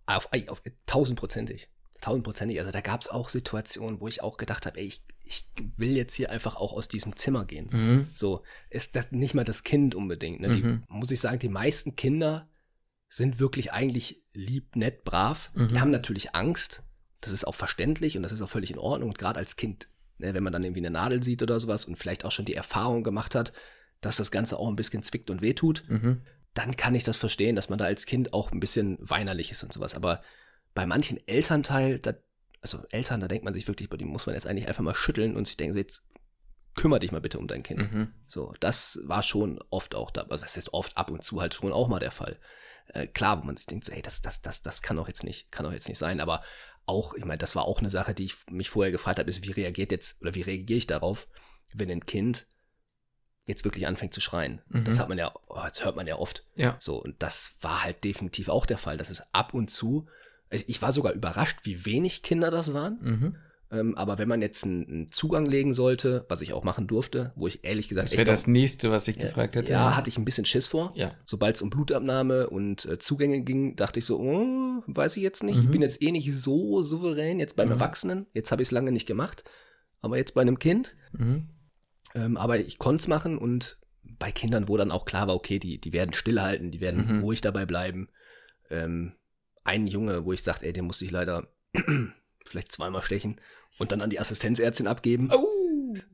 [0.07, 1.69] Auf, auf tausendprozentig.
[2.01, 2.59] Tausendprozentig.
[2.59, 5.45] Also da gab es auch Situationen, wo ich auch gedacht habe, ey, ich, ich
[5.77, 7.69] will jetzt hier einfach auch aus diesem Zimmer gehen.
[7.71, 8.07] Mhm.
[8.15, 10.41] So, ist das nicht mal das Kind unbedingt.
[10.41, 10.49] Ne?
[10.49, 10.83] Die, Mhm.
[10.89, 12.49] muss ich sagen, die meisten Kinder
[13.13, 15.51] sind wirklich eigentlich lieb, nett, brav.
[15.53, 15.67] Mhm.
[15.67, 16.81] Die haben natürlich Angst.
[17.19, 19.09] Das ist auch verständlich und das ist auch völlig in Ordnung.
[19.09, 21.97] Und gerade als Kind, ne, wenn man dann irgendwie eine Nadel sieht oder sowas und
[21.97, 23.51] vielleicht auch schon die Erfahrung gemacht hat,
[23.99, 26.21] dass das Ganze auch ein bisschen zwickt und wehtut, Mhm.
[26.53, 29.61] dann kann ich das verstehen, dass man da als Kind auch ein bisschen weinerlich ist
[29.63, 29.93] und sowas.
[29.93, 30.21] Aber
[30.73, 32.13] bei manchen Elternteil, da,
[32.61, 34.95] also Eltern, da denkt man sich wirklich, bei die muss man jetzt eigentlich einfach mal
[34.95, 36.07] schütteln und sich denken, jetzt
[36.75, 37.91] kümmere dich mal bitte um dein Kind.
[37.91, 38.13] Mhm.
[38.25, 41.53] So, das war schon oft auch da, also das heißt oft ab und zu halt
[41.53, 42.39] schon auch mal der Fall.
[42.93, 45.23] Äh, klar, wo man sich denkt, so, ey, das, das, das, das kann doch jetzt
[45.23, 46.41] nicht, kann doch jetzt nicht sein, aber
[46.85, 49.45] auch, ich meine, das war auch eine Sache, die ich mich vorher gefragt habe, ist,
[49.45, 51.27] wie reagiert jetzt, oder wie reagiere ich darauf,
[51.73, 52.47] wenn ein Kind
[53.45, 54.61] jetzt wirklich anfängt zu schreien.
[54.67, 54.85] Mhm.
[54.85, 56.45] Das hat man ja, oh, das hört man ja oft.
[56.55, 56.77] Ja.
[56.79, 58.97] So, und das war halt definitiv auch der Fall.
[58.97, 60.07] Das ist ab und zu,
[60.49, 62.99] also ich war sogar überrascht, wie wenig Kinder das waren.
[63.01, 63.37] Mhm.
[63.73, 67.31] Ähm, aber wenn man jetzt einen, einen Zugang legen sollte, was ich auch machen durfte,
[67.35, 69.71] wo ich ehrlich gesagt Das wäre das nächste, was ich gefragt hätte.
[69.71, 70.91] ja, hatte ich ein bisschen Schiss vor.
[70.95, 71.15] Ja.
[71.23, 75.43] Sobald es um Blutabnahme und äh, Zugänge ging, dachte ich so, oh, weiß ich jetzt
[75.43, 75.57] nicht.
[75.59, 75.71] Ich Mhm.
[75.71, 77.73] bin jetzt eh nicht so souverän, jetzt beim Mhm.
[77.75, 78.25] Erwachsenen.
[78.33, 79.45] Jetzt habe ich es lange nicht gemacht.
[80.01, 80.97] Aber jetzt bei einem Kind.
[81.13, 81.47] Mhm.
[82.13, 85.59] Ähm, aber ich konnte es machen und bei Kindern, wo dann auch klar war, okay,
[85.59, 87.21] die, die werden stillhalten, die werden Mhm.
[87.21, 88.09] ruhig dabei bleiben.
[88.69, 89.13] Ähm,
[89.63, 91.47] ein Junge, wo ich sagte, ey, den musste ich leider
[92.45, 93.37] vielleicht zweimal stechen
[93.81, 95.29] und dann an die Assistenzärztin abgeben.
[95.33, 95.47] Oh.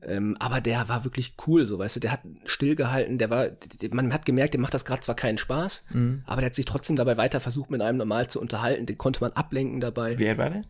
[0.02, 3.46] Ähm, aber der war wirklich cool, so weißt du, der hat stillgehalten, der war,
[3.92, 6.22] man hat gemerkt, der macht das gerade zwar keinen Spaß, Mhm.
[6.26, 9.20] aber der hat sich trotzdem dabei weiter versucht, mit einem normal zu unterhalten, den konnte
[9.20, 10.18] man ablenken dabei.
[10.18, 10.62] Wie alt war der?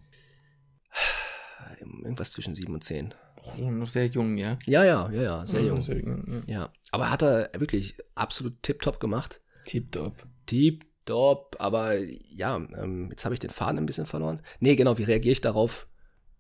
[2.03, 3.15] Irgendwas zwischen sieben und zehn.
[3.59, 4.59] Oh, noch sehr jung, ja.
[4.67, 5.81] Ja, ja, ja, ja, sehr jung.
[5.81, 6.45] Sehr jung.
[6.47, 6.61] ja.
[6.61, 9.41] Ja, aber hat er wirklich absolut tipptopp gemacht.
[9.65, 10.27] Tipptopp.
[10.47, 14.43] Tipptopp, aber ja, ähm, jetzt habe ich den Faden ein bisschen verloren.
[14.61, 15.87] Nee, genau, wie reagiere ich darauf,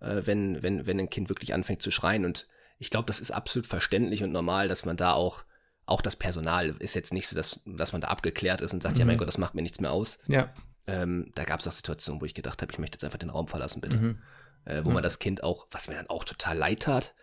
[0.01, 2.25] äh, wenn, wenn, wenn ein Kind wirklich anfängt zu schreien?
[2.25, 2.47] Und
[2.79, 5.43] ich glaube, das ist absolut verständlich und normal, dass man da auch,
[5.87, 8.99] auch das Personal ist jetzt nicht so, dass, dass man da abgeklärt ist und sagt,
[8.99, 9.09] ja Mhm.
[9.13, 10.19] mein Gott, das macht mir nichts mehr aus.
[10.27, 10.53] Ja.
[10.87, 13.31] Ähm, da gab es auch Situationen, wo ich gedacht habe, ich möchte jetzt einfach den
[13.31, 13.97] Raum verlassen, bitte.
[13.97, 14.19] Mhm.
[14.65, 14.95] Äh, wo Mhm.
[14.95, 17.15] man das Kind auch, was mir dann auch total leid tat,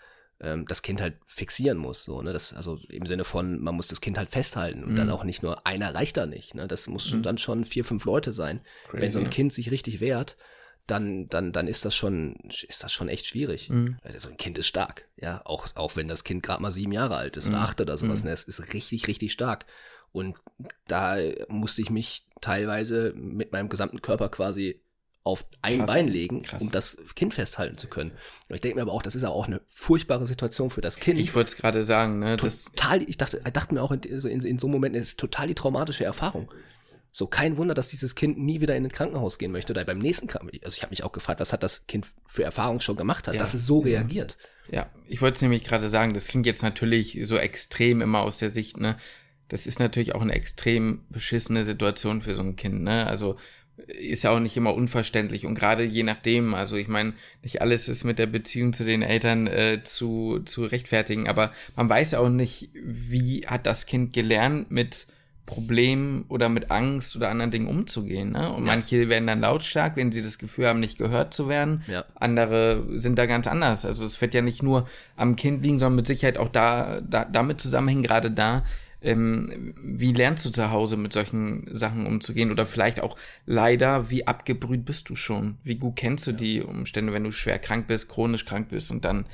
[0.41, 2.03] ähm, das Kind halt fixieren muss.
[2.03, 2.33] So, ne?
[2.33, 4.95] das, also im Sinne von, man muss das Kind halt festhalten und Mhm.
[4.97, 6.53] dann auch nicht nur einer reicht da nicht.
[6.55, 6.67] Ne?
[6.67, 7.23] Das muss schon Mhm.
[7.23, 8.61] dann schon vier, fünf Leute sein.
[8.91, 9.35] Wenn so ein Crazy.
[9.35, 10.37] Kind sich richtig wehrt,
[10.87, 12.35] dann, dann, dann ist das schon,
[12.67, 13.69] ist das schon echt schwierig.
[13.69, 13.97] Mhm.
[14.03, 16.91] Weil So ein Kind ist stark, ja, auch, auch wenn das Kind gerade mal sieben
[16.91, 17.63] Jahre alt ist oder Mhm.
[17.63, 18.27] acht oder sowas, Mhm.
[18.27, 18.33] ne?
[18.33, 19.65] es ist richtig, richtig stark.
[20.11, 20.37] Und
[20.87, 21.17] da
[21.49, 24.79] musste ich mich teilweise mit meinem gesamten Körper quasi
[25.23, 25.87] auf ein Krass.
[25.87, 26.61] Bein legen, Krass.
[26.61, 28.11] um das Kind festhalten zu können.
[28.49, 31.19] Ich denke mir aber auch, das ist ja auch eine furchtbare Situation für das Kind.
[31.19, 32.37] Ich wollte es gerade sagen, ne?
[32.37, 35.09] Das, total, ich dachte, ich dachte mir auch in, so- in, in so Momenten, es
[35.09, 36.51] ist total die traumatische Erfahrung.
[37.17, 39.99] So kein Wunder, dass dieses Kind nie wieder in ein Krankenhaus gehen möchte oder beim
[39.99, 40.59] nächsten Krankenhaus.
[40.65, 43.35] Also ich habe mich auch gefragt, was hat das Kind für Erfahrungen schon gemacht hat,
[43.35, 43.39] Ja.
[43.39, 43.99] dass es so Ja.
[43.99, 44.35] reagiert.
[44.69, 48.35] Ja, ich wollte es nämlich gerade sagen, das klingt jetzt natürlich so extrem immer aus
[48.35, 48.97] der Sicht, ne?
[49.47, 53.07] Das ist natürlich auch eine extrem beschissene Situation für so ein Kind, ne?
[53.07, 53.37] Also
[53.77, 57.87] ist ja auch nicht immer unverständlich und gerade je nachdem, also ich meine, nicht alles
[57.87, 62.19] ist mit der Beziehung zu den Eltern äh, zu, zu rechtfertigen, aber man weiß ja
[62.19, 65.07] auch nicht, wie hat das Kind gelernt, mit
[65.45, 68.49] Problemen oder mit Angst oder anderen Dingen umzugehen, ne?
[68.51, 68.71] Und Ja.
[68.73, 71.83] manche werden dann lautstark, wenn sie das Gefühl haben, nicht gehört zu werden.
[71.87, 72.03] Ja.
[72.15, 73.85] Andere sind da ganz anders.
[73.85, 77.25] Also es wird ja nicht nur am Kind liegen, sondern mit Sicherheit auch da, da
[77.25, 78.63] damit zusammenhängen, gerade da,
[79.01, 82.49] ähm, wie lernst du zu Hause mit solchen Sachen umzugehen?
[82.51, 85.57] Oder vielleicht auch leider, wie abgebrüht bist du schon?
[85.63, 89.05] Wie gut kennst du die Umstände, wenn du schwer krank bist, chronisch krank bist und
[89.05, 89.25] dann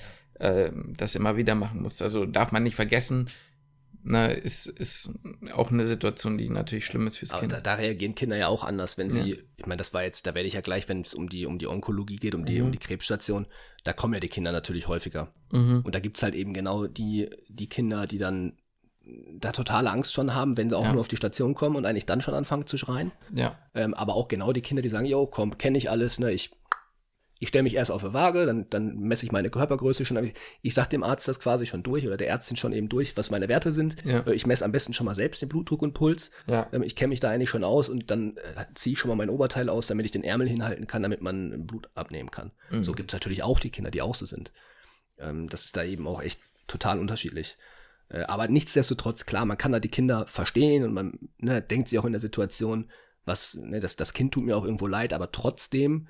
[0.42, 2.02] ähm, das immer wieder machen musst?
[2.02, 3.28] Also darf man nicht vergessen,
[4.04, 5.12] ne, ist, ist
[5.54, 7.54] auch eine Situation, die natürlich schlimm ist fürs Aber Kind.
[7.54, 9.38] da, da reagieren Kinder ja auch anders, wenn sie, Ja.
[9.58, 11.60] ich meine, das war jetzt, da werde ich ja gleich, wenn es um die, um
[11.60, 12.66] die Onkologie geht, um die, Mhm.
[12.68, 13.46] um die Krebsstation,
[13.84, 15.34] da kommen ja die Kinder natürlich häufiger.
[15.52, 15.82] mhm.
[15.84, 18.54] Und da gibt's halt eben genau die, die Kinder, die dann
[19.34, 20.92] da totale Angst schon haben, wenn sie auch Ja.
[20.94, 23.12] nur auf die Station kommen und eigentlich dann schon anfangen zu schreien.
[23.34, 23.58] Ja.
[23.74, 26.52] Ähm, aber auch genau die Kinder, die sagen, yo, komm, kenne ich alles, ne, ich,
[27.42, 30.24] ich stelle mich erst auf eine Waage, dann, dann messe ich meine Körpergröße schon.
[30.24, 33.18] Ich, ich sag dem Arzt das quasi schon durch oder der Ärztin schon eben durch,
[33.18, 33.96] was meine Werte sind.
[34.06, 34.20] Ja.
[34.20, 36.30] Äh, Ich messe am besten schon mal selbst den Blutdruck und Puls.
[36.46, 36.70] Ja.
[36.72, 39.16] Ähm, ich kenne mich da eigentlich schon aus und dann äh, ziehe ich schon mal
[39.16, 42.52] mein Oberteil aus, damit ich den Ärmel hinhalten kann, damit man Blut abnehmen kann.
[42.70, 42.84] Mhm.
[42.84, 44.52] So gibt's natürlich auch die Kinder, die auch so sind.
[45.18, 47.58] Ähm, das ist da eben auch echt total unterschiedlich.
[48.10, 51.98] Äh, aber nichtsdestotrotz, klar, man kann da die Kinder verstehen und man ne, denkt sich
[51.98, 52.92] auch in der Situation,
[53.26, 56.08] was, ne, das, das Kind tut mir auch irgendwo leid, aber trotzdem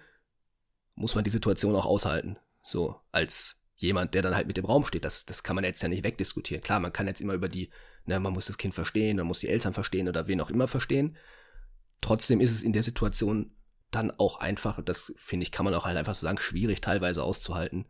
[1.02, 2.38] muss man die Situation auch aushalten.
[2.64, 5.04] So, als jemand, der dann halt mit dem Raum steht.
[5.04, 6.64] Das, das kann man jetzt ja nicht wegdiskutieren.
[6.64, 7.72] Klar, man kann jetzt immer über die,
[8.06, 10.68] ne, man muss das Kind verstehen, man muss die Eltern verstehen oder wen auch immer
[10.68, 11.18] verstehen.
[12.00, 13.52] Trotzdem ist es in der Situation
[13.90, 17.24] dann auch einfach, das finde ich, kann man auch halt einfach so sagen, schwierig teilweise
[17.24, 17.88] auszuhalten,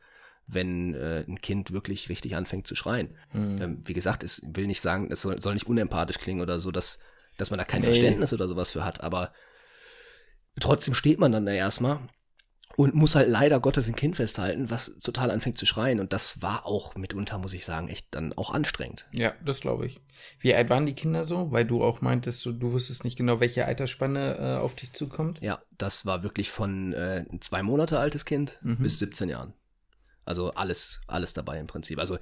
[0.48, 3.16] wenn äh, ein Kind wirklich richtig anfängt zu schreien.
[3.34, 3.62] Mhm.
[3.62, 6.72] Ähm, wie gesagt, es will nicht sagen, es soll, soll nicht unempathisch klingen oder so,
[6.72, 7.00] dass,
[7.38, 7.88] dass man da kein Nee.
[7.88, 9.34] Verständnis oder sowas für hat, aber
[10.60, 12.00] trotzdem steht man dann da erstmal
[12.78, 16.00] und muss halt leider Gottes ein Kind festhalten, was total anfängt zu schreien.
[16.00, 19.08] Und das war auch mitunter, muss ich sagen, echt dann auch anstrengend.
[19.12, 20.00] Ja, das glaube ich.
[20.40, 21.52] Wie alt waren die Kinder so?
[21.52, 25.40] Weil du auch meintest, du, du wusstest nicht genau, welche Altersspanne äh, auf dich zukommt.
[25.42, 28.78] Ja, das war wirklich von äh, ein zwei Monate altes Kind Mhm.
[28.80, 29.54] bis 17 Jahren.
[30.26, 32.00] Also alles, alles dabei im Prinzip.
[32.00, 32.18] Also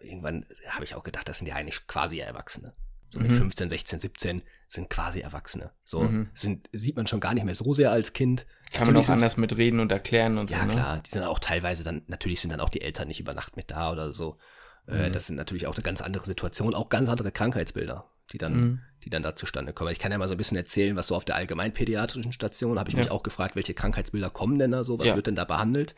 [0.00, 2.72] irgendwann habe ich auch gedacht, das sind ja eigentlich quasi Erwachsene.
[3.12, 3.36] So mit Mhm.
[3.38, 5.72] 15, 16, 17 sind quasi Erwachsene.
[5.84, 6.30] So Mhm.
[6.34, 8.46] sind, sieht man schon gar nicht mehr so sehr als Kind.
[8.72, 10.72] Kann man auch anders mitreden und erklären und Ja, so, ne?
[10.72, 13.56] klar, die sind auch teilweise dann, natürlich sind dann auch die Eltern nicht über Nacht
[13.56, 14.38] mit da oder so.
[14.86, 15.12] Äh, Mhm.
[15.12, 18.78] das sind natürlich auch eine ganz andere Situation, auch ganz andere Krankheitsbilder, die dann, Mhm.
[19.04, 19.90] die dann da zustande kommen.
[19.92, 22.88] Ich kann ja mal so ein bisschen erzählen, was so auf der allgemeinpädiatrischen Station, habe
[22.90, 23.00] ich Ja.
[23.02, 25.16] mich auch gefragt, welche Krankheitsbilder kommen denn da so, was Ja.
[25.16, 25.94] wird denn da behandelt?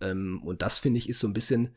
[0.00, 1.76] Ähm, und das finde ich ist so ein bisschen,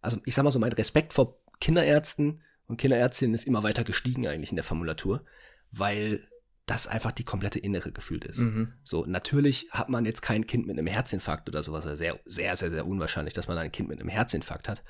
[0.00, 4.26] also ich sag mal so, mein Respekt vor Kinderärzten und Kinderärztinnen ist immer weiter gestiegen
[4.26, 5.24] eigentlich in der Formulatur,
[5.70, 6.28] weil
[6.66, 8.38] das einfach die komplette Innere gefühlt ist.
[8.38, 8.72] Mhm.
[8.84, 11.84] So, natürlich hat man jetzt kein Kind mit einem Herzinfarkt oder sowas.
[11.84, 14.84] Also Sehr, sehr, sehr, sehr unwahrscheinlich, dass man ein Kind mit einem Herzinfarkt hat.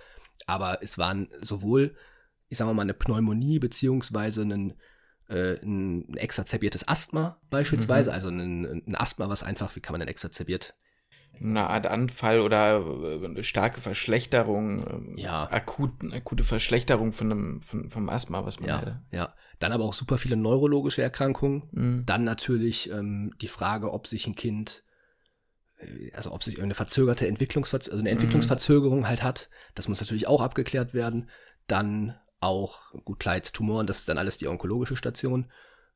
[0.47, 1.97] Aber es waren sowohl,
[2.49, 4.75] ich sag mal, eine Pneumonie beziehungsweise ein,
[5.29, 8.11] äh, ein exazerbiertes Asthma beispielsweise.
[8.11, 8.15] Mhm.
[8.15, 10.75] Also ein, ein Asthma, was einfach, wie kann man denn exazerbiert?
[11.41, 15.51] Eine Art Anfall oder äh, eine starke Verschlechterung, ähm, Ja.
[15.51, 19.03] akut, akute Verschlechterung von einem, von, vom Asthma, was man Ja, hätte.
[19.11, 19.35] ja.
[19.59, 21.69] Dann aber auch super viele neurologische Erkrankungen.
[21.73, 22.07] Mhm.
[22.07, 24.85] Dann natürlich ähm, die Frage, ob sich ein Kind,
[25.79, 28.15] äh, also ob sich eine verzögerte Entwicklungsverz also eine Mhm.
[28.17, 29.49] Entwicklungsverzögerung halt hat.
[29.75, 31.29] Das muss natürlich auch abgeklärt werden.
[31.67, 35.51] Dann auch, gut, klar, jetzt Tumoren, das ist dann alles die onkologische Station.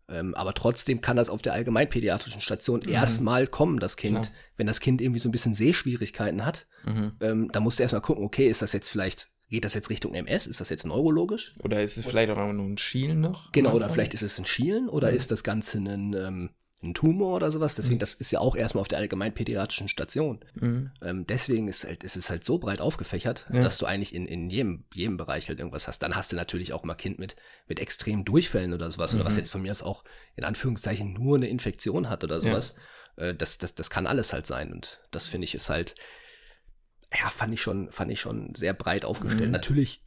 [0.08, 2.92] Ähm, aber trotzdem kann das auf der allgemeinpädiatrischen Station Mhm.
[2.92, 4.20] erstmal kommen, das Kind.
[4.22, 4.28] Klar.
[4.56, 7.12] Wenn das Kind irgendwie so ein bisschen Sehschwierigkeiten hat, Mhm.
[7.20, 10.14] ähm, dann musst du erstmal gucken, okay, ist das jetzt vielleicht, geht das jetzt Richtung
[10.14, 10.46] MS?
[10.46, 11.54] Ist das jetzt neurologisch?
[11.58, 13.50] Oder ist es vielleicht auch nur ein Schielen noch?
[13.52, 15.16] Genau, oder vielleicht ist es ein Schielen oder Mhm.
[15.16, 16.50] ist das Ganze ein, ähm,
[16.86, 17.74] ein Tumor oder sowas.
[17.74, 18.00] Deswegen, Mhm.
[18.00, 20.40] das ist ja auch erstmal auf der allgemeinpädiatrischen Station.
[20.54, 20.90] Mhm.
[21.02, 23.62] Ähm, deswegen ist, halt, ist es halt so breit aufgefächert, Ja.
[23.62, 25.98] dass du eigentlich in, in jedem, jedem Bereich halt irgendwas hast.
[26.02, 27.36] Dann hast du natürlich auch mal Kind mit,
[27.68, 29.14] mit extremen Durchfällen oder sowas.
[29.14, 29.38] Oder was Mhm.
[29.40, 30.04] jetzt von mir aus auch
[30.36, 32.76] in Anführungszeichen nur eine Infektion hat oder sowas.
[33.16, 34.72] Äh, das, das, das kann alles halt sein.
[34.72, 35.94] Und das finde ich ist halt,
[37.12, 39.46] ja, fand ich schon, fand ich schon sehr breit aufgestellt.
[39.46, 39.52] Mhm.
[39.52, 40.02] Natürlich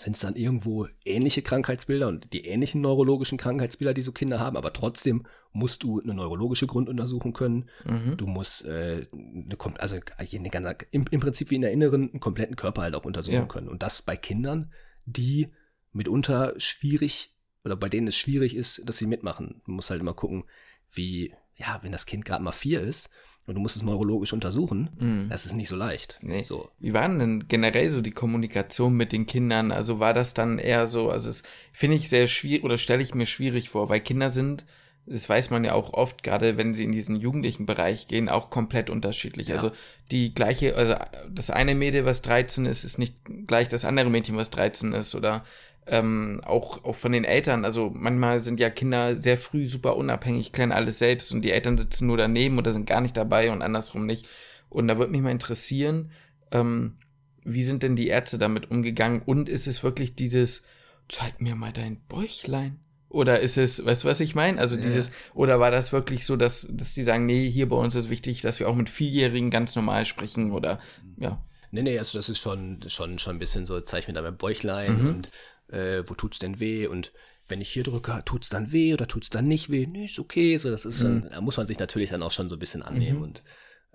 [0.00, 4.56] sind es dann irgendwo ähnliche Krankheitsbilder und die ähnlichen neurologischen Krankheitsbilder, die so Kinder haben,
[4.56, 7.68] aber trotzdem musst du eine neurologische Grunduntersuchung können.
[7.84, 8.16] Mhm.
[8.16, 12.20] Du musst äh, eine, also eine ganze, im, im Prinzip wie in der Inneren einen
[12.20, 13.44] kompletten Körper halt auch untersuchen Ja.
[13.44, 13.68] können.
[13.68, 14.72] Und das bei Kindern,
[15.04, 15.48] die
[15.92, 17.34] mitunter schwierig
[17.64, 19.60] oder bei denen es schwierig ist, dass sie mitmachen.
[19.66, 20.44] Du musst halt immer gucken,
[20.92, 23.10] wie, ja, wenn das Kind gerade mal vier ist
[23.46, 25.28] und du musst es neurologisch untersuchen, Mhm.
[25.28, 26.18] das ist nicht so leicht.
[26.22, 26.42] Nee.
[26.42, 26.70] So.
[26.78, 29.70] Wie war denn generell so die Kommunikation mit den Kindern?
[29.72, 31.42] Also war das dann eher so, also es
[31.72, 34.64] finde ich sehr schwierig oder stelle ich mir schwierig vor, weil Kinder sind,
[35.06, 38.48] das weiß man ja auch oft, gerade wenn sie in diesen jugendlichen Bereich gehen, auch
[38.50, 39.48] komplett unterschiedlich.
[39.48, 39.56] Ja.
[39.56, 39.72] Also
[40.10, 40.94] die gleiche, also
[41.28, 45.14] das eine Mädel, was 13 ist, ist nicht gleich das andere Mädchen, was 13 ist
[45.14, 45.44] oder
[45.86, 47.64] ähm, auch, auch von den Eltern.
[47.64, 51.78] Also manchmal sind ja Kinder sehr früh super unabhängig, klären alles selbst und die Eltern
[51.78, 54.26] sitzen nur daneben oder sind gar nicht dabei und andersrum nicht.
[54.68, 56.12] Und da würde mich mal interessieren,
[56.52, 56.98] ähm,
[57.44, 59.22] wie sind denn die Ärzte damit umgegangen?
[59.24, 60.64] Und ist es wirklich dieses,
[61.08, 62.78] zeig mir mal dein Bäuchlein?
[63.08, 64.60] Oder ist es, weißt du, was ich meine?
[64.60, 64.82] Also Ja.
[64.82, 68.08] dieses, oder war das wirklich so, dass, dass die sagen, nee, hier bei uns ist
[68.10, 70.78] wichtig, dass wir auch mit Vierjährigen ganz normal sprechen oder,
[71.18, 71.42] ja.
[71.72, 74.36] Nee, nee, also das ist schon, schon, schon ein bisschen so, zeig mir da mein
[74.36, 75.08] Bäuchlein Mhm.
[75.08, 75.30] und
[75.70, 76.86] äh, wo tut's denn weh?
[76.86, 77.12] Und
[77.48, 79.86] wenn ich hier drücke, tut's dann weh oder tut's dann nicht weh?
[79.86, 80.56] Nee, ist okay.
[80.56, 81.28] So, das ist, Mhm.
[81.30, 83.18] da muss man sich natürlich dann auch schon so ein bisschen annehmen.
[83.18, 83.22] Mhm.
[83.24, 83.44] Und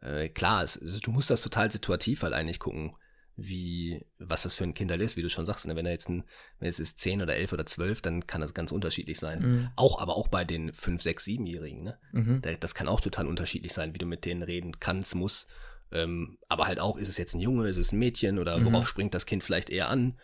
[0.02, 2.92] äh, klar, es, du musst das total situativ halt eigentlich gucken,
[3.38, 5.68] wie, was das für ein Kinderl ist, wie du schon sagst.
[5.68, 5.76] Ne?
[5.76, 6.24] Wenn er jetzt ein,
[6.60, 9.40] wenn es ist 10 oder 11 oder 12, dann kann das ganz unterschiedlich sein.
[9.42, 9.70] Mhm.
[9.76, 11.98] Auch, aber auch bei den 5, 6, 7-Jährigen, ne?
[12.14, 12.42] Mhm.
[12.42, 15.50] Da- Das kann auch total unterschiedlich sein, wie du mit denen reden kannst, musst.
[15.92, 18.66] Ähm, aber halt auch, ist es jetzt ein Junge, ist es ein Mädchen oder Mhm.
[18.66, 20.18] worauf springt das Kind vielleicht eher an?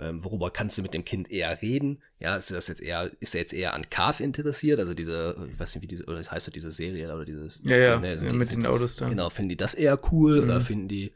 [0.00, 2.02] Ähm, worüber kannst du mit dem Kind eher reden?
[2.20, 4.80] Ja, ist das jetzt eher, ist er jetzt eher an Cars interessiert?
[4.80, 7.60] Also diese, ich weiß nicht, wie diese, oder das heißt so diese Serie oder dieses.
[7.64, 9.08] Ja, ja, ne, ja die- mit den Autos da.
[9.10, 10.62] Genau, finden die das eher cool oder Mhm.
[10.62, 11.12] finden die,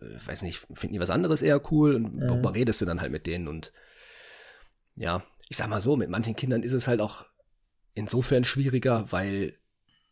[0.00, 1.96] äh, weiß nicht, finden die was anderes eher cool?
[1.96, 2.28] Und Mhm.
[2.30, 3.46] worüber redest du dann halt mit denen?
[3.46, 3.72] Und
[4.96, 7.24] ja, ich sag mal so, mit manchen Kindern ist es halt auch
[7.94, 9.54] insofern schwieriger, weil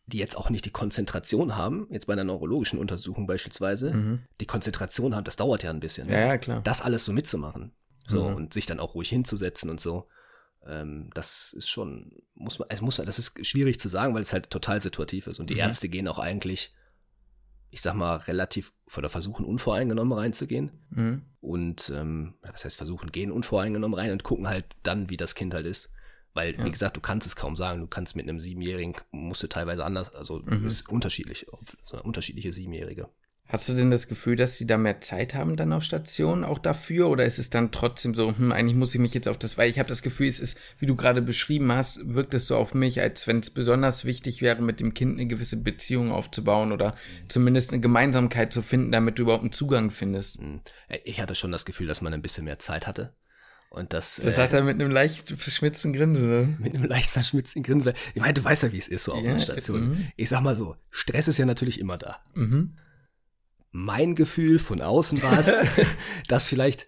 [0.05, 4.19] die jetzt auch nicht die Konzentration haben, jetzt bei einer neurologischen Untersuchung beispielsweise, Mhm.
[4.41, 6.09] die Konzentration haben, das dauert ja ein bisschen.
[6.09, 6.27] Ja, ne?
[6.27, 6.61] ja, klar.
[6.63, 7.71] Das alles so mitzumachen.
[8.05, 8.35] So, Mhm.
[8.35, 10.07] und sich dann auch ruhig hinzusetzen und so.
[10.65, 14.33] Ähm, das ist schon, muss man, es muss, das ist schwierig zu sagen, weil es
[14.33, 15.39] halt total situativ ist.
[15.39, 15.59] Und die Mhm.
[15.61, 16.73] Ärzte gehen auch eigentlich,
[17.69, 20.71] ich sag mal, relativ, oder versuchen unvoreingenommen reinzugehen.
[20.89, 21.21] Mhm.
[21.41, 25.53] Und, ähm, was heißt versuchen, gehen unvoreingenommen rein und gucken halt dann, wie das Kind
[25.53, 25.89] halt ist.
[26.33, 26.65] Weil, Ja.
[26.65, 27.81] wie gesagt, du kannst es kaum sagen.
[27.81, 30.65] Du kannst mit einem Siebenjährigen, musst du teilweise anders, also Mhm.
[30.65, 31.45] ist unterschiedlich,
[31.81, 33.09] so eine unterschiedliche Siebenjährige.
[33.53, 36.57] Hast du denn das Gefühl, dass sie da mehr Zeit haben dann auf Station auch
[36.57, 37.07] dafür?
[37.07, 39.69] Oder ist es dann trotzdem so, hm, eigentlich muss ich mich jetzt auf das, weil
[39.69, 42.73] ich habe das Gefühl, es ist, wie du gerade beschrieben hast, wirkt es so auf
[42.73, 46.95] mich, als wenn es besonders wichtig wäre, mit dem Kind eine gewisse Beziehung aufzubauen oder
[47.27, 50.39] zumindest eine Gemeinsamkeit zu finden, damit du überhaupt einen Zugang findest.
[50.39, 50.61] Hm.
[50.87, 53.13] Äh, Ich hatte schon das Gefühl, dass man ein bisschen mehr Zeit hatte.
[53.69, 56.27] Und das, Das äh, sagt er mit einem leicht verschmitzten Grinsen.
[56.27, 56.57] Ne?
[56.59, 57.93] mit einem leicht verschmitzten Grinsen.
[58.15, 59.81] Ich meine, du weißt ja, wie es ist so auf Ja, einer Station.
[59.81, 60.07] mhm.
[60.15, 62.17] Ich sag mal so, Stress ist ja natürlich immer da.
[62.33, 62.77] Mhm.
[63.75, 65.51] Mein Gefühl von außen war es,
[66.27, 66.87] dass vielleicht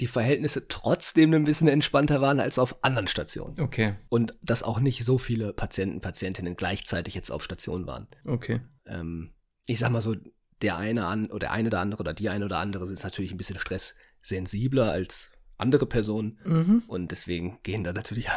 [0.00, 3.58] die Verhältnisse trotzdem ein bisschen entspannter waren als auf anderen Stationen.
[3.58, 8.06] Okay, Und dass auch nicht so viele Patienten, Patientinnen gleichzeitig jetzt auf Station waren.
[8.26, 8.60] okay.
[8.84, 9.32] Ähm,
[9.66, 10.14] ich sag mal so,
[10.60, 13.30] der eine an oder der eine oder andere oder die eine oder andere ist natürlich
[13.32, 16.82] ein bisschen stresssensibler als andere Personen Mhm.
[16.88, 18.28] und deswegen gehen da natürlich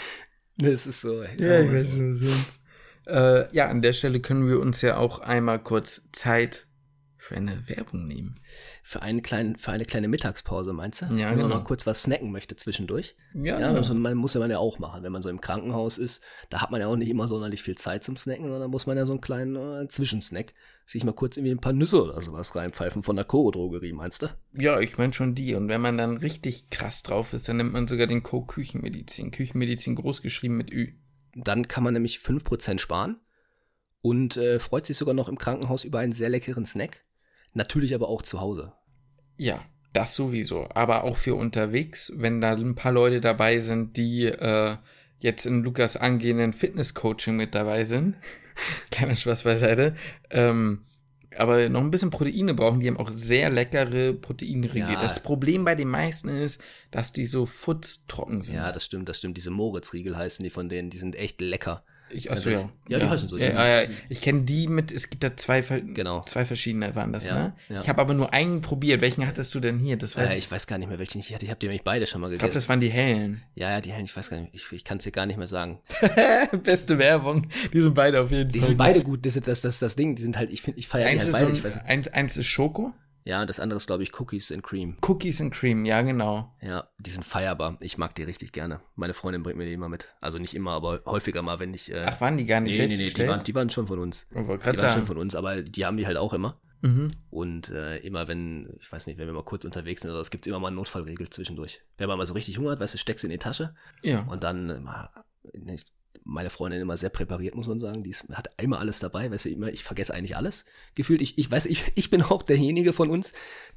[0.56, 1.22] das ist so.
[1.22, 2.32] Ja, ich weiß so.
[3.10, 6.66] Äh, ja, an der Stelle können wir uns ja auch einmal kurz Zeit
[7.22, 8.40] für eine Werbung nehmen.
[8.82, 11.06] Für, einen kleinen, für eine kleine Mittagspause, meinst du?
[11.06, 11.48] Ja, Wenn man genau.
[11.48, 13.16] mal kurz was snacken möchte zwischendurch.
[13.32, 15.04] Ja, Ja, also man muss ja man ja auch machen.
[15.04, 17.76] Wenn man so im Krankenhaus ist, da hat man ja auch nicht immer sonderlich viel
[17.76, 20.52] Zeit zum Snacken, sondern muss man ja so einen kleinen äh, Zwischensnack
[20.84, 24.26] sich mal kurz irgendwie ein paar Nüsse oder sowas reinpfeifen von der Koro-Drogerie, meinst du?
[24.58, 25.54] ja ich meine schon die.
[25.54, 29.30] Und wenn man dann richtig krass drauf ist, dann nimmt man sogar den Co Küchenmedizin.
[29.30, 30.94] Küchenmedizin großgeschrieben mit Ü.
[31.36, 33.20] Dann kann man nämlich 5% sparen
[34.00, 37.04] und äh, freut sich sogar noch im Krankenhaus über einen sehr leckeren Snack.
[37.54, 38.72] Natürlich aber auch zu Hause.
[39.36, 39.62] Ja,
[39.92, 40.68] das sowieso.
[40.74, 44.76] Aber auch für unterwegs, wenn da ein paar Leute dabei sind, die äh,
[45.18, 48.16] jetzt in Lukas angehenden Fitness-Coaching mit dabei sind.
[48.90, 49.94] Kleiner Spaß beiseite.
[50.30, 50.84] Ähm,
[51.36, 54.92] aber noch ein bisschen Proteine brauchen, die haben auch sehr leckere Proteinriegel.
[54.92, 55.00] Ja.
[55.00, 56.60] Das Problem bei den meisten ist,
[56.90, 58.56] dass die so futztrocken sind.
[58.56, 59.36] Ja, das stimmt, das stimmt.
[59.36, 61.84] Diese Moritz-Riegel heißen die von denen, die sind echt lecker.
[62.12, 62.68] Ich, achso, also- ja.
[62.88, 63.88] ja, die heißen so, die Ja, ja, ja.
[64.08, 66.20] Ich kenne die mit, es gibt da zwei, Genau.
[66.22, 67.52] zwei verschiedene waren das, Ja, ne?
[67.68, 67.80] ja.
[67.80, 69.00] Ich habe aber nur einen probiert.
[69.00, 69.96] Welchen hattest du denn hier?
[69.96, 70.44] Das weiß Äh, ich.
[70.46, 71.44] ich weiß gar nicht mehr, welchen ich hatte.
[71.44, 72.58] Ich habe die nämlich beide schon mal Ich glaube, gegessen.
[72.58, 73.42] das waren die hellen.
[73.54, 74.54] ja, ja, die hellen, ich weiß gar nicht.
[74.54, 75.78] Ich, ich kann es dir gar nicht mehr sagen.
[76.62, 77.46] Beste Werbung.
[77.72, 78.68] Die sind beide auf jeden Die Fall.
[78.68, 79.24] sind beide gut.
[79.26, 80.14] Das ist das, das, das Ding.
[80.14, 81.54] Die sind halt, ich finde, ich feiere die halt beide.
[81.54, 82.92] so ein, eins, eins ist Schoko.
[83.24, 84.96] Ja, das andere ist, glaube ich, Cookies and Cream.
[85.06, 86.52] Cookies and Cream, ja, genau.
[86.60, 87.76] Ja, die sind feierbar.
[87.80, 88.80] Ich mag die richtig gerne.
[88.96, 90.08] Meine Freundin bringt mir die immer mit.
[90.20, 91.92] Also nicht immer, aber häufiger mal, wenn ich.
[91.92, 93.28] Äh, Ach, waren die gar nicht nee, selbst nee, nee, die bestellt?
[93.30, 94.26] waren, die waren schon von uns.
[94.30, 95.06] Die waren schon sagen.
[95.06, 96.60] von uns, aber die haben die halt auch immer.
[96.80, 97.12] Mhm.
[97.30, 100.30] Und äh, immer wenn, ich weiß nicht, wenn wir mal kurz unterwegs sind, oder es
[100.30, 101.80] gibt immer mal eine Notfallregel zwischendurch.
[101.98, 104.22] Wenn man mal so richtig Hunger hat, weißt du, steckst in die Tasche Ja.
[104.28, 105.10] und dann, äh, mal-
[106.24, 108.02] meine Freundin immer sehr präpariert, muss man sagen.
[108.02, 110.64] Die ist, hat immer alles dabei, weißt du, immer, ich vergesse eigentlich alles.
[110.94, 113.32] Gefühlt, ich, ich weiß, ich, ich bin auch derjenige von uns,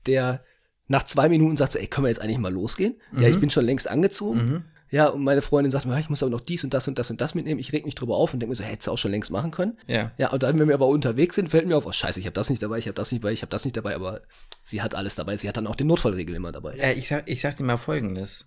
[0.06, 0.44] der
[0.88, 2.96] nach zwei Minuten sagt so, ey, können wir jetzt eigentlich mal losgehen?
[3.18, 4.38] Ja, ich bin schon längst angezogen.
[4.38, 4.64] Mhm.
[4.92, 7.10] Ja, und meine Freundin sagt mir, ich muss aber noch dies und das und das
[7.10, 7.60] und das mitnehmen.
[7.60, 9.50] Ich reg mich drüber auf und denke mir so, hättest du auch schon längst machen
[9.50, 9.78] können.
[9.88, 10.12] Ja.
[10.18, 12.36] Ja, und dann, wenn wir aber unterwegs sind, fällt mir auf, oh scheiße, ich habe
[12.36, 14.22] das nicht dabei, ich habe das nicht dabei, ich habe das nicht dabei, aber
[14.64, 15.38] sie hat alles dabei.
[15.38, 16.78] Sie hat dann auch den Notfallregel immer dabei.
[16.78, 18.46] Ja, ich sag, ich sag dir mal Folgendes.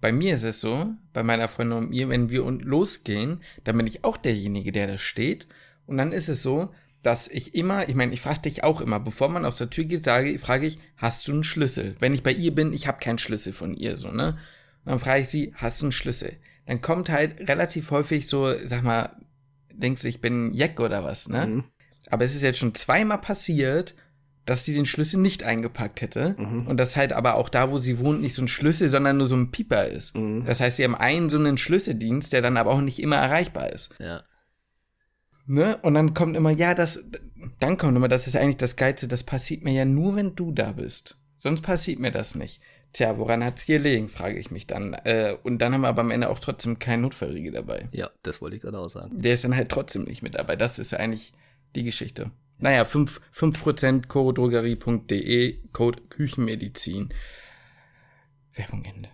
[0.00, 3.86] Bei mir ist es so, bei meiner Freundin und mir, wenn wir losgehen, dann bin
[3.86, 5.48] ich auch derjenige, der da steht.
[5.86, 9.00] Und dann ist es so, dass ich immer, ich meine, ich frage dich auch immer,
[9.00, 11.96] bevor man aus der Tür geht, sage, frage ich, hast du einen Schlüssel?
[11.98, 14.36] Wenn ich bei ihr bin, ich habe keinen Schlüssel von ihr, so, ne?
[14.84, 16.36] Und dann frage ich sie, hast du einen Schlüssel?
[16.66, 19.16] Dann kommt halt relativ häufig so, sag mal,
[19.72, 21.46] denkst du, ich bin Jack oder was, ne?
[21.46, 21.64] Mhm.
[22.10, 23.94] Aber es ist jetzt schon zweimal passiert,
[24.48, 26.34] dass sie den Schlüssel nicht eingepackt hätte.
[26.38, 26.66] Mhm.
[26.66, 29.28] Und das halt aber auch da, wo sie wohnt, nicht so ein Schlüssel, sondern nur
[29.28, 30.16] so ein Pieper ist.
[30.16, 30.44] Mhm.
[30.44, 33.70] Das heißt, sie haben einen so einen Schlüsseldienst, der dann aber auch nicht immer erreichbar
[33.70, 33.94] ist.
[33.98, 34.22] Ja.
[35.46, 35.76] Ne?
[35.82, 37.04] Und dann kommt immer, ja, das,
[37.60, 40.50] dann kommt immer, das ist eigentlich das Geilste, das passiert mir ja nur, wenn du
[40.50, 41.18] da bist.
[41.36, 42.62] Sonst passiert mir das nicht.
[42.94, 44.94] Tja, woran hat's dir liegen, frage ich mich dann.
[44.94, 47.86] Äh, und dann haben wir aber am Ende auch trotzdem keinen Notfallriegel dabei.
[47.92, 49.20] Ja, das wollte ich gerade auch sagen.
[49.20, 50.56] Der ist dann halt trotzdem nicht mit dabei.
[50.56, 51.34] Das ist eigentlich
[51.76, 52.30] die Geschichte.
[52.58, 57.14] Naja, 5%, 5% chorodrogerie.de, Code Küchenmedizin.
[58.54, 59.08] Werbung Ende.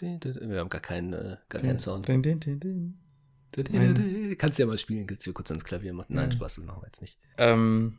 [0.00, 2.06] Wir haben gar keinen, äh, gar keinen Sound.
[4.38, 6.14] Kannst du ja mal spielen, kannst du kurz ans Klavier machen.
[6.14, 6.30] Nein.
[6.30, 7.18] Spaß, das machen wir jetzt nicht.
[7.38, 7.98] Ähm,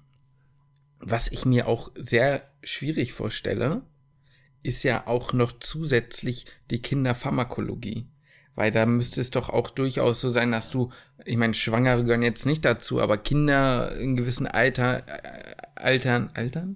[1.00, 3.82] was ich mir auch sehr schwierig vorstelle,
[4.62, 8.08] ist ja auch noch zusätzlich die Kinderpharmakologie.
[8.60, 10.92] Weil da müsste es doch auch durchaus so sein, dass du,
[11.24, 16.76] ich meine, Schwangere gehören jetzt nicht dazu, aber Kinder in gewissem Alter, äh, Altern, Altern?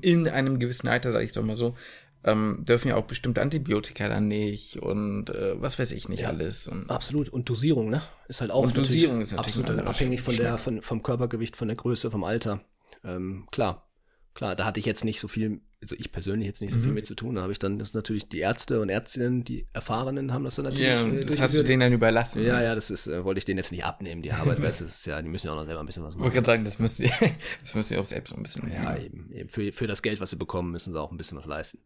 [0.00, 1.76] In einem gewissen Alter, sage ich doch mal so,
[2.24, 6.28] ähm, dürfen ja auch bestimmte Antibiotika dann nicht und äh, was weiß ich nicht Ja.
[6.30, 6.66] alles.
[6.66, 7.28] Und, Absolut.
[7.28, 8.00] Und Dosierung, ne?
[8.28, 11.02] Ist halt auch Und natürlich Dosierung ist natürlich absolut anderer abhängig von der, von, vom
[11.02, 12.64] Körpergewicht, von der Größe, vom Alter.
[13.04, 13.86] Ähm, klar,
[14.32, 16.84] klar, da hatte ich jetzt nicht so viel, also ich persönlich jetzt nicht so Mhm.
[16.84, 17.34] viel mit zu tun.
[17.34, 20.64] Da habe ich dann, das natürlich die Ärzte und Ärztinnen, die Erfahrenen haben das dann
[20.66, 20.86] natürlich.
[20.86, 22.42] ja, äh, das hast du denen dann überlassen.
[22.44, 24.80] Ja, ja, das ist, äh, wollte ich denen jetzt nicht abnehmen, die Arbeit, du, das
[24.80, 26.44] ist ja, die müssen ja auch noch selber ein bisschen was Ich wollte machen.
[26.44, 27.10] gerade sagen, das müsst ihr,
[27.62, 28.72] das müsst ihr auch selbst so ein bisschen.
[28.72, 29.48] Ja, eben, eben.
[29.48, 31.78] Für, für das Geld, was sie bekommen, müssen sie auch ein bisschen was leisten.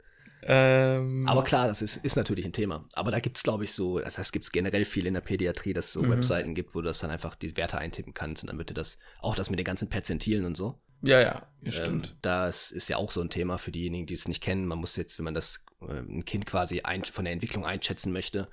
[0.48, 2.84] Ähm, Aber klar, das ist, ist natürlich ein Thema.
[2.92, 5.86] Aber da gibt's glaube ich, so, das heißt, gibt's generell viel in der Pädiatrie, dass
[5.86, 6.10] es so Mhm.
[6.10, 8.74] Webseiten gibt, wo du das dann einfach die Werte eintippen kannst und dann wird dir
[8.74, 10.78] das, auch das mit den ganzen Perzentilen und so.
[11.02, 12.16] Ja, ja, Ähm, stimmt.
[12.22, 14.66] das ist ja auch so ein Thema für diejenigen, die es nicht kennen.
[14.66, 18.12] Man muss jetzt, wenn man das äh, ein Kind quasi ein, von der Entwicklung einschätzen
[18.12, 18.48] möchte,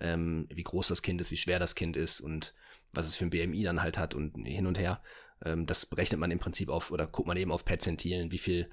[0.00, 2.54] ähm, wie groß das Kind ist, wie schwer das Kind ist und
[2.92, 5.02] was es für ein BMI dann halt hat und hin und her.
[5.44, 8.70] Ähm, das berechnet man im Prinzip auf, oder guckt man eben auf Perzentilen, wie viel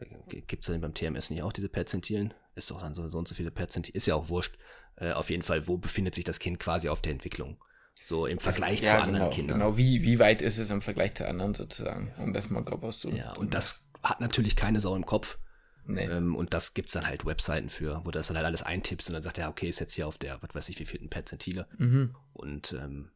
[0.00, 2.34] äh, gibt es denn beim TMS nicht auch diese Perzentilen?
[2.54, 4.56] Ist doch dann so, so und so viele Perzentilen, ist ja auch wurscht.
[4.96, 7.58] Äh, auf jeden Fall, wo befindet sich das Kind quasi auf der Entwicklung?
[8.02, 9.58] So im Vergleich ja, zu anderen genau, Kindern.
[9.60, 12.82] Genau, wie, wie weit ist es im Vergleich zu anderen sozusagen, um das mal grob
[12.82, 13.24] auszudrücken.
[13.24, 15.38] Ja, und das hat natürlich keine Sau im Kopf.
[15.86, 16.04] Nee.
[16.04, 19.08] Ähm, und das gibt's dann halt Webseiten für, wo du das dann halt alles eintippst
[19.08, 21.10] und dann sagt er, okay, ist jetzt hier auf der, was weiß ich, wie vielten
[21.10, 21.66] Perzentile.
[21.78, 22.14] Mhm.
[22.32, 23.10] Und ähm,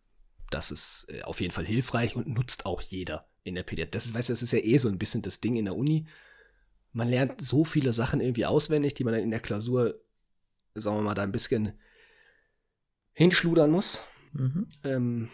[0.51, 3.91] das ist äh, auf jeden Fall hilfreich und nutzt auch jeder in der Pädiatrie.
[3.93, 6.07] Das, weißt du, das ist ja eh so ein bisschen das Ding in der Uni.
[6.93, 10.01] Man lernt so viele Sachen irgendwie auswendig, die man dann in der Klausur,
[10.75, 11.73] sagen wir mal, da ein bisschen
[13.13, 14.01] hinschludern muss.
[14.39, 14.67] Mhm.
[14.85, 15.29] Ähm,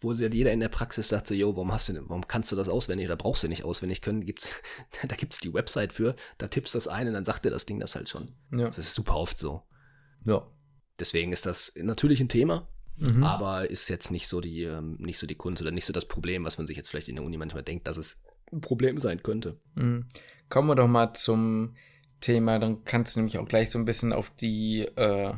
[0.00, 2.52] wo sie jeder in der Praxis sagt so, yo, warum hast du denn, warum kannst
[2.52, 4.24] du das auswendig oder brauchst du nicht auswendig können?
[4.24, 4.50] Gibt's,
[5.08, 7.66] da gibt's die Website für, da tippst du das ein und dann sagt dir das
[7.66, 8.32] Ding das halt schon.
[8.54, 8.66] Ja.
[8.66, 9.62] Das ist super oft so.
[10.24, 10.46] ja.
[11.00, 13.22] Deswegen ist das natürlich ein Thema, Mhm.
[13.22, 16.06] aber ist jetzt nicht so die, ähm, nicht so die Kunst oder nicht so das
[16.08, 18.20] Problem, was man sich jetzt vielleicht in der Uni manchmal denkt, dass es
[18.52, 19.60] ein Problem sein könnte.
[19.76, 20.06] Mhm.
[20.48, 21.76] Kommen wir doch mal zum
[22.20, 25.32] Thema, dann kannst du nämlich auch gleich so ein bisschen auf die, äh,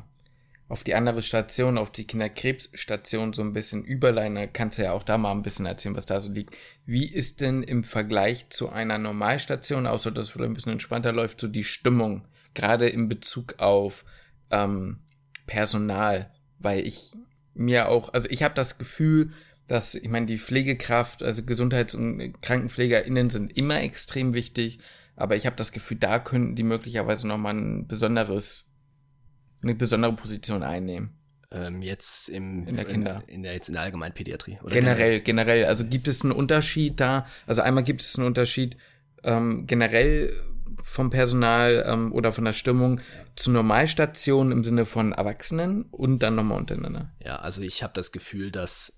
[0.70, 4.36] auf die andere Station, auf die Kinderkrebsstation so ein bisschen überleiten.
[4.36, 6.56] Da kannst du ja auch da mal ein bisschen erzählen, was da so liegt.
[6.86, 11.12] Wie ist denn im Vergleich zu einer Normalstation, außer dass es vielleicht ein bisschen entspannter
[11.12, 14.04] läuft, so die Stimmung, gerade in Bezug auf
[14.52, 15.00] ähm,
[15.48, 16.30] Personal?
[16.60, 17.14] Weil ich
[17.52, 19.32] mir auch, also ich habe das Gefühl,
[19.66, 24.78] dass, ich meine, die Pflegekraft, also Gesundheits- und KrankenpflegerInnen sind immer extrem wichtig,
[25.16, 28.69] aber ich habe das Gefühl, da könnten die möglicherweise nochmal ein besonderes,
[29.62, 31.16] eine besondere Position einnehmen.
[31.52, 33.22] Ähm, jetzt im, In der Kinder.
[33.26, 34.58] In, der, jetzt in der Allgemeinpädiatrie.
[34.62, 35.64] Oder Generell, generell.
[35.64, 37.26] Also gibt es einen Unterschied da?
[37.46, 38.76] Also einmal gibt es einen Unterschied
[39.24, 40.32] ähm, generell
[40.84, 43.00] vom Personal ähm, oder von der Stimmung
[43.34, 47.12] zu Normalstationen im Sinne von Erwachsenen und dann nochmal untereinander?
[47.24, 48.96] Ja, also ich habe das Gefühl, dass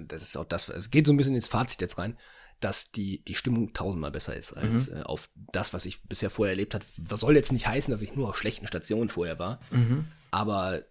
[0.00, 2.16] das ist auch das, es geht so ein bisschen ins Fazit jetzt rein,
[2.60, 4.98] dass die, die Stimmung tausendmal besser ist als mhm.
[4.98, 6.84] äh, auf das, was ich bisher vorher erlebt habe.
[6.98, 10.06] Das soll jetzt nicht heißen, dass ich nur auf schlechten Stationen vorher war, mhm.
[10.30, 10.82] aber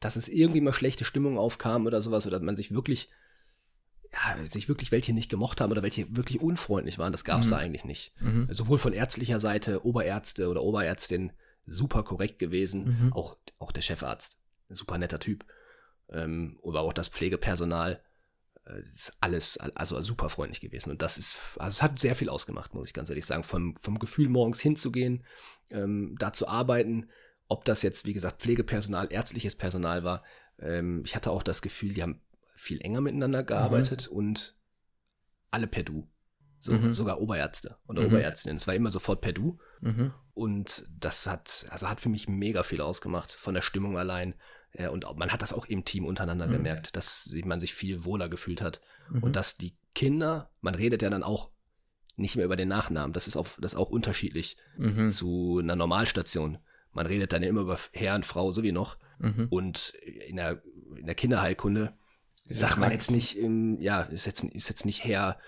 [0.00, 3.08] dass es irgendwie mal schlechte Stimmung aufkam oder sowas oder man sich wirklich
[4.12, 7.46] ja, sich wirklich welche nicht gemocht haben oder welche wirklich unfreundlich waren, das gab es
[7.46, 7.50] mhm.
[7.50, 8.12] da eigentlich nicht.
[8.20, 8.48] Mhm.
[8.50, 11.32] Sowohl von ärztlicher Seite, Oberärzte oder Oberärztin,
[11.66, 13.12] super korrekt gewesen, mhm.
[13.12, 14.38] auch, auch der Chefarzt,
[14.68, 15.44] super netter Typ,
[16.10, 18.02] ähm, aber auch das Pflegepersonal,
[18.64, 20.90] ist alles, also super freundlich gewesen.
[20.90, 23.76] Und das ist, also es hat sehr viel ausgemacht, muss ich ganz ehrlich sagen, vom,
[23.76, 25.24] vom Gefühl, morgens hinzugehen,
[25.70, 27.10] ähm, da zu arbeiten,
[27.48, 30.22] ob das jetzt, wie gesagt, Pflegepersonal, ärztliches Personal war.
[30.58, 32.20] Ähm, ich hatte auch das Gefühl, die haben
[32.54, 34.16] viel enger miteinander gearbeitet mhm.
[34.16, 34.56] und
[35.50, 36.08] alle per Du.
[36.58, 36.94] So, mhm.
[36.94, 38.08] Sogar Oberärzte oder mhm.
[38.08, 38.56] Oberärztinnen.
[38.56, 39.58] Es war immer sofort per Du.
[39.82, 40.14] Mhm.
[40.32, 44.34] Und das hat, also hat für mich mega viel ausgemacht, von der Stimmung allein.
[44.76, 46.52] Ja, und man hat das auch im Team untereinander mhm.
[46.52, 48.80] gemerkt, dass man sich viel wohler gefühlt hat.
[49.10, 49.32] Und mhm.
[49.32, 51.50] dass die Kinder, man redet ja dann auch
[52.16, 53.12] nicht mehr über den Nachnamen.
[53.12, 55.10] Das ist auch, das ist auch unterschiedlich mhm.
[55.10, 56.58] zu einer Normalstation.
[56.92, 58.98] Man redet dann ja immer über Herr und Frau, so wie noch.
[59.50, 59.94] Und
[60.28, 60.62] in der,
[60.96, 61.94] in der Kinderheilkunde
[62.46, 65.38] sagt man jetzt nicht, im, ja, ist jetzt, ist jetzt nicht Herr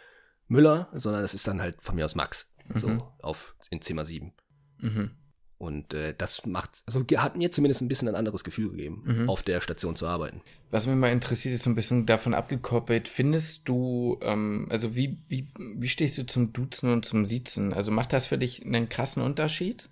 [0.49, 2.55] Müller, sondern das ist dann halt von mir aus Max.
[2.69, 2.79] Mhm.
[2.79, 4.33] So auf in Zimmer 7.
[4.79, 5.11] Mhm.
[5.59, 9.31] Und äh, das macht, also hat mir zumindest ein bisschen ein anderes Gefühl gegeben, mhm.
[9.31, 10.43] auf der Station zu arbeiten.
[10.71, 13.09] Was mich mal interessiert, ist so ein bisschen davon abgekoppelt.
[13.09, 17.73] Findest du, ähm, also wie, wie, wie stehst du zum Duzen und zum Siezen?
[17.73, 19.89] Also macht das für dich einen krassen Unterschied?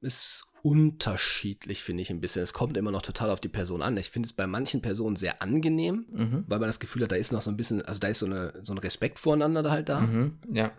[0.00, 2.42] Ist unterschiedlich, finde ich ein bisschen.
[2.42, 3.96] Es kommt immer noch total auf die Person an.
[3.98, 6.44] Ich finde es bei manchen Personen sehr angenehm, mhm.
[6.48, 8.26] weil man das Gefühl hat, da ist noch so ein bisschen, also da ist so,
[8.26, 10.00] eine, so ein Respekt voreinander da halt da.
[10.00, 10.38] Mhm.
[10.50, 10.72] Ja.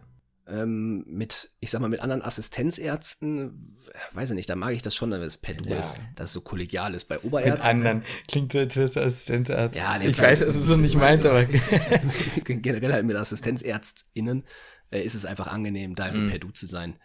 [0.50, 3.78] Ähm, mit, ich sag mal, mit anderen Assistenzärzten,
[4.14, 5.80] weiß ich nicht, da mag ich das schon, wenn es per Du ja.
[5.80, 7.06] ist, dass es so kollegial ist.
[7.06, 7.80] Bei Oberärzten.
[7.80, 9.76] Mit anderen klingt so, als wärst Assistenzarzt.
[9.76, 11.44] Ja, ich weiß, dass es so nicht meint, aber.
[12.46, 14.46] Generell halt mit AssistenzärztInnen
[14.92, 16.30] äh, ist es einfach angenehm, da einfach mhm.
[16.30, 16.98] per Du zu sein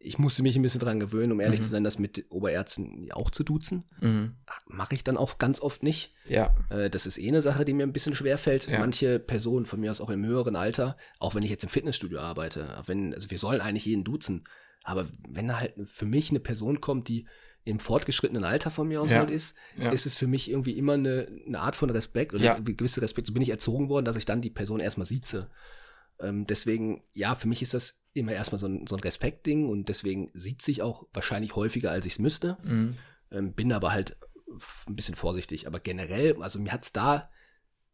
[0.00, 1.64] ich musste mich ein bisschen dran gewöhnen, um ehrlich mhm.
[1.64, 3.84] zu sein, das mit Oberärzten auch zu duzen.
[4.00, 4.36] Mhm.
[4.66, 6.14] Mache ich dann auch ganz oft nicht.
[6.28, 6.54] Ja.
[6.70, 8.70] Äh, das ist eh eine Sache, die mir ein bisschen schwer fällt.
[8.70, 8.78] Ja.
[8.78, 12.20] Manche Personen von mir aus auch im höheren Alter, auch wenn ich jetzt im Fitnessstudio
[12.20, 14.44] arbeite, wenn, also wir sollen eigentlich jeden duzen.
[14.84, 17.26] Aber wenn da halt für mich eine Person kommt, die
[17.64, 19.18] im fortgeschrittenen Alter von mir aus ja.
[19.18, 19.90] halt ist, ja.
[19.90, 22.58] ist es für mich irgendwie immer eine, eine Art von Respekt oder ja.
[22.58, 23.26] gewisse Respekt.
[23.26, 25.50] So bin ich erzogen worden, dass ich dann die Person erstmal sieze.
[26.20, 29.88] Ähm, deswegen, ja, für mich ist das immer erstmal so ein, so ein Respektding und
[29.88, 32.58] deswegen sieht sich auch wahrscheinlich häufiger, als ich es müsste.
[32.62, 32.96] Mhm.
[33.30, 34.16] Ähm, bin aber halt
[34.86, 35.66] ein bisschen vorsichtig.
[35.66, 37.30] Aber generell, also mir hat es da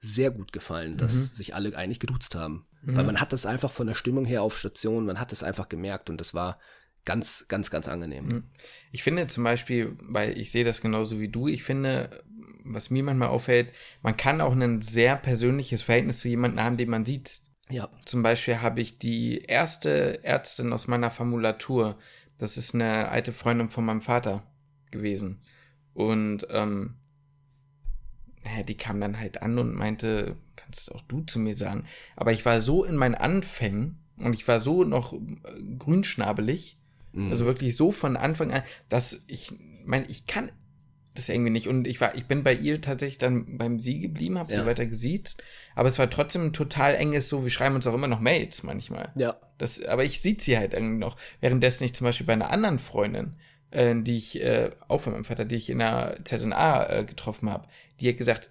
[0.00, 1.34] sehr gut gefallen, dass mhm.
[1.34, 2.66] sich alle eigentlich geduzt haben.
[2.82, 2.96] Mhm.
[2.96, 5.68] Weil man hat das einfach von der Stimmung her auf Station, man hat es einfach
[5.68, 6.58] gemerkt und das war
[7.04, 8.26] ganz, ganz, ganz angenehm.
[8.26, 8.44] Mhm.
[8.92, 12.24] Ich finde zum Beispiel, weil ich sehe das genauso wie du, ich finde,
[12.64, 13.72] was mir manchmal auffällt,
[14.02, 18.22] man kann auch ein sehr persönliches Verhältnis zu jemandem haben, den man sieht, ja, zum
[18.22, 21.98] Beispiel habe ich die erste Ärztin aus meiner Formulatur.
[22.38, 24.42] Das ist eine alte Freundin von meinem Vater
[24.90, 25.40] gewesen.
[25.94, 26.96] Und ähm,
[28.68, 31.84] die kam dann halt an und meinte, kannst auch du zu mir sagen.
[32.16, 35.18] Aber ich war so in meinen Anfängen und ich war so noch äh,
[35.78, 36.78] grünschnabelig,
[37.12, 37.30] mhm.
[37.30, 39.52] also wirklich so von Anfang an, dass ich
[39.84, 40.52] meine, ich kann
[41.14, 41.68] das irgendwie nicht.
[41.68, 44.60] Und ich war, ich bin bei ihr tatsächlich dann beim Sie geblieben, habe ja.
[44.60, 45.42] sie weiter gesiezt.
[45.74, 48.64] Aber es war trotzdem ein total enges, so, wir schreiben uns auch immer noch Mails
[48.64, 49.12] manchmal.
[49.14, 49.36] Ja.
[49.58, 51.16] Das, aber ich sieht sie halt irgendwie noch.
[51.40, 53.36] Währenddessen ich zum Beispiel bei einer anderen Freundin,
[53.70, 57.48] äh, die ich, äh, auch von meinem Vater, die ich in der ZNA äh, getroffen
[57.48, 57.68] habe,
[58.00, 58.50] die hat gesagt,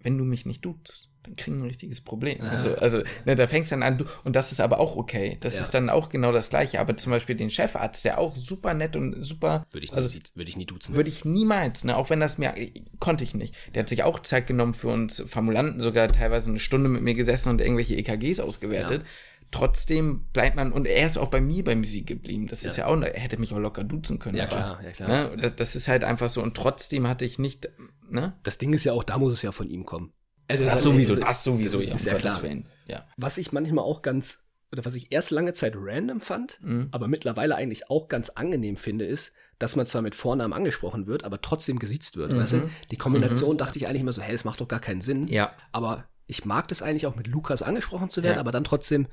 [0.00, 2.40] wenn du mich nicht duzt, dann kriegen ein richtiges Problem.
[2.40, 2.50] Aha.
[2.50, 5.36] Also, also ne, da fängst du dann an, du, und das ist aber auch okay.
[5.40, 5.60] Das ja.
[5.60, 6.80] ist dann auch genau das Gleiche.
[6.80, 9.66] Aber zum Beispiel den Chefarzt, der auch super nett und super.
[9.72, 10.94] Würde ich, also, würde ich nie duzen.
[10.94, 12.54] Würde ich niemals, ne, auch wenn das mir,
[12.98, 13.54] konnte ich nicht.
[13.74, 17.14] Der hat sich auch Zeit genommen für uns Formulanten, sogar teilweise eine Stunde mit mir
[17.14, 19.02] gesessen und irgendwelche EKGs ausgewertet.
[19.02, 19.08] Ja.
[19.50, 22.48] Trotzdem bleibt man, und er ist auch bei mir beim Sieg geblieben.
[22.48, 22.70] Das ja.
[22.70, 24.36] ist ja auch, er hätte mich auch locker duzen können.
[24.36, 25.08] Ja, aber, klar, ja, klar.
[25.08, 26.42] Ne, das, das ist halt einfach so.
[26.42, 27.70] Und trotzdem hatte ich nicht,
[28.10, 28.34] ne?
[28.42, 30.12] Das Ding ist ja auch, da muss es ja von ihm kommen.
[30.48, 32.40] Also das, das sowieso, das sowieso, das ist ja klar.
[32.86, 33.06] Ja.
[33.16, 34.38] Was ich manchmal auch ganz,
[34.72, 36.88] oder was ich erst lange Zeit random fand, mhm.
[36.90, 41.24] aber mittlerweile eigentlich auch ganz angenehm finde, ist, dass man zwar mit Vornamen angesprochen wird,
[41.24, 42.32] aber trotzdem gesiezt wird.
[42.32, 42.38] Mhm.
[42.38, 42.70] Weißt du?
[42.90, 43.58] Die Kombination mhm.
[43.58, 45.28] dachte ich eigentlich immer so, hey, das macht doch gar keinen Sinn.
[45.28, 45.52] Ja.
[45.72, 48.40] Aber ich mag das eigentlich auch mit Lukas angesprochen zu werden, ja.
[48.40, 49.08] aber dann trotzdem,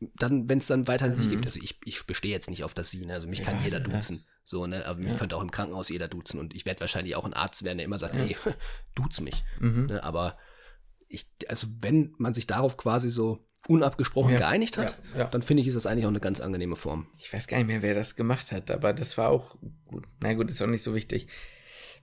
[0.00, 1.30] dann, wenn es dann weiter sich mhm.
[1.30, 3.14] gibt, also ich, ich bestehe jetzt nicht auf das Sie, ne?
[3.14, 4.24] also mich ja, kann jeder duzen.
[4.48, 7.24] So, ne, aber mich könnte auch im Krankenhaus jeder duzen und ich werde wahrscheinlich auch
[7.24, 8.36] ein Arzt werden, der immer sagt, hey,
[8.94, 9.42] duz mich.
[9.58, 9.86] Mhm.
[9.86, 10.04] Ne?
[10.04, 10.38] Aber
[11.08, 15.24] ich, also wenn man sich darauf quasi so unabgesprochen Ja, geeinigt hat, ja, ja.
[15.26, 17.08] dann finde ich, ist das eigentlich auch eine ganz angenehme Form.
[17.18, 20.04] Ich weiß gar nicht mehr, wer das gemacht hat, aber das war auch gut.
[20.20, 21.28] Na gut, ist auch nicht so wichtig.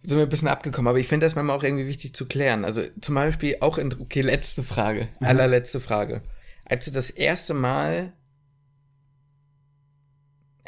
[0.01, 2.65] Sind wir ein bisschen abgekommen, aber ich finde das manchmal auch irgendwie wichtig zu klären.
[2.65, 6.21] Also zum Beispiel auch in, okay, letzte Frage, allerletzte Frage.
[6.65, 8.11] Als du das erste Mal,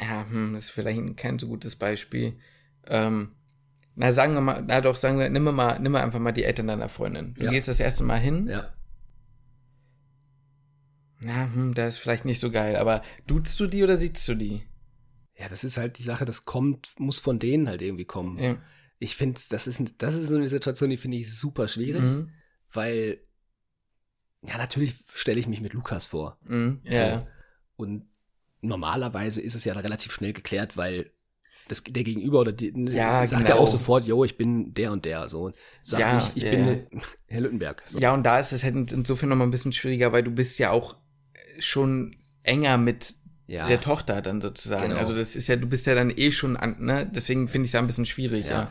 [0.00, 2.38] ja, hm, das ist vielleicht kein so gutes Beispiel,
[2.86, 3.32] ähm,
[3.96, 6.44] na sagen wir mal, na doch, sagen wir, nimm mal, nimm mal einfach mal die
[6.44, 7.34] Eltern deiner Freundin.
[7.34, 7.50] Du Ja.
[7.50, 8.72] gehst das erste Mal hin, Ja.
[11.22, 14.34] na, hm, das ist vielleicht nicht so geil, aber duzt du die oder siehst du
[14.34, 14.62] die?
[15.38, 18.38] Ja, das ist halt die Sache, das kommt, muss von denen halt irgendwie kommen.
[18.38, 18.56] Ja.
[18.98, 22.30] Ich finde, das ist, das ist so eine Situation, die finde ich super schwierig, Mhm.
[22.72, 23.20] weil,
[24.42, 26.38] ja, natürlich stelle ich mich mit Lukas vor.
[26.44, 26.80] Mhm.
[26.84, 27.18] Ja.
[27.18, 27.26] So.
[27.76, 28.06] Und
[28.62, 31.10] normalerweise ist es ja relativ schnell geklärt, weil
[31.68, 33.56] das, der Gegenüber oder die, Ja, sagt genau.
[33.56, 35.28] ja auch sofort, yo, ich bin der und der.
[35.28, 35.52] So.
[35.82, 37.00] Sag Ja, nicht, ich ja, bin ja.
[37.26, 37.82] Herr Lüttenberg.
[37.86, 37.98] So.
[37.98, 40.58] Ja, und da ist es halt in- insofern nochmal ein bisschen schwieriger, weil du bist
[40.58, 40.96] ja auch
[41.58, 43.16] schon enger mit
[43.48, 43.66] Ja.
[43.66, 44.88] der Tochter dann sozusagen.
[44.88, 45.00] Genau.
[45.00, 47.10] Also das ist ja, du bist ja dann eh schon an, ne?
[47.12, 48.70] Deswegen finde ich es ja ein bisschen schwierig, ja.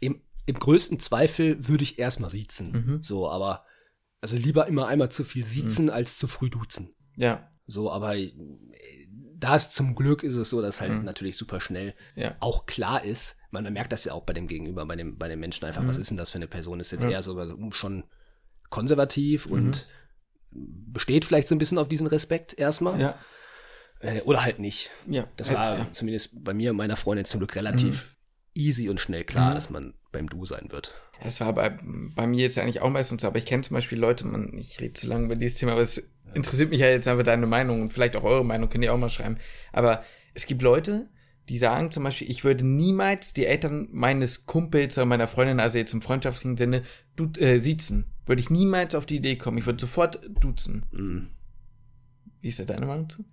[0.00, 2.72] Im, Im größten Zweifel würde ich erstmal siezen.
[2.72, 3.02] Mhm.
[3.02, 3.64] So, aber
[4.20, 6.94] also lieber immer einmal zu viel siezen als zu früh duzen.
[7.16, 8.32] Ja, So, aber äh,
[9.42, 11.04] da ist zum Glück ist es so, dass halt Mhm.
[11.04, 12.36] natürlich super schnell ja.
[12.40, 15.40] auch klar ist, man merkt das ja auch bei dem Gegenüber, bei dem, bei dem
[15.40, 15.88] Menschen einfach, Mhm.
[15.88, 16.78] was ist denn das für eine Person?
[16.80, 17.10] Ist jetzt Ja.
[17.10, 18.04] eher so so schon
[18.70, 19.52] konservativ Mhm.
[19.52, 19.86] und
[20.50, 23.00] besteht vielleicht so ein bisschen auf diesen Respekt erstmal.
[23.00, 23.18] Ja,
[24.00, 24.90] Äh, oder halt nicht.
[25.06, 25.26] ja.
[25.36, 28.16] Das war zumindest bei mir und meiner Freundin zum Glück relativ
[28.54, 29.54] easy und schnell klar, Mhm.
[29.54, 30.94] dass man beim Du sein wird.
[31.22, 31.76] Das war bei,
[32.14, 34.80] bei mir jetzt eigentlich auch meistens so, aber ich kenne zum Beispiel Leute, man, ich
[34.80, 37.80] rede zu lange über dieses Thema, aber es interessiert mich ja jetzt einfach deine Meinung
[37.82, 39.38] und vielleicht auch eure Meinung, könnt ihr auch mal schreiben.
[39.72, 40.02] Aber
[40.34, 41.08] es gibt Leute,
[41.48, 45.78] die sagen zum Beispiel, ich würde niemals die Eltern meines Kumpels oder meiner Freundin, also
[45.78, 46.82] jetzt im freundschaftlichen Sinne,
[47.16, 48.06] du, äh, siezen.
[48.26, 49.58] Würde ich niemals auf die Idee kommen.
[49.58, 50.86] Ich würde sofort duzen.
[50.92, 51.28] Mhm.
[52.40, 53.24] Wie ist da deine Meinung zu?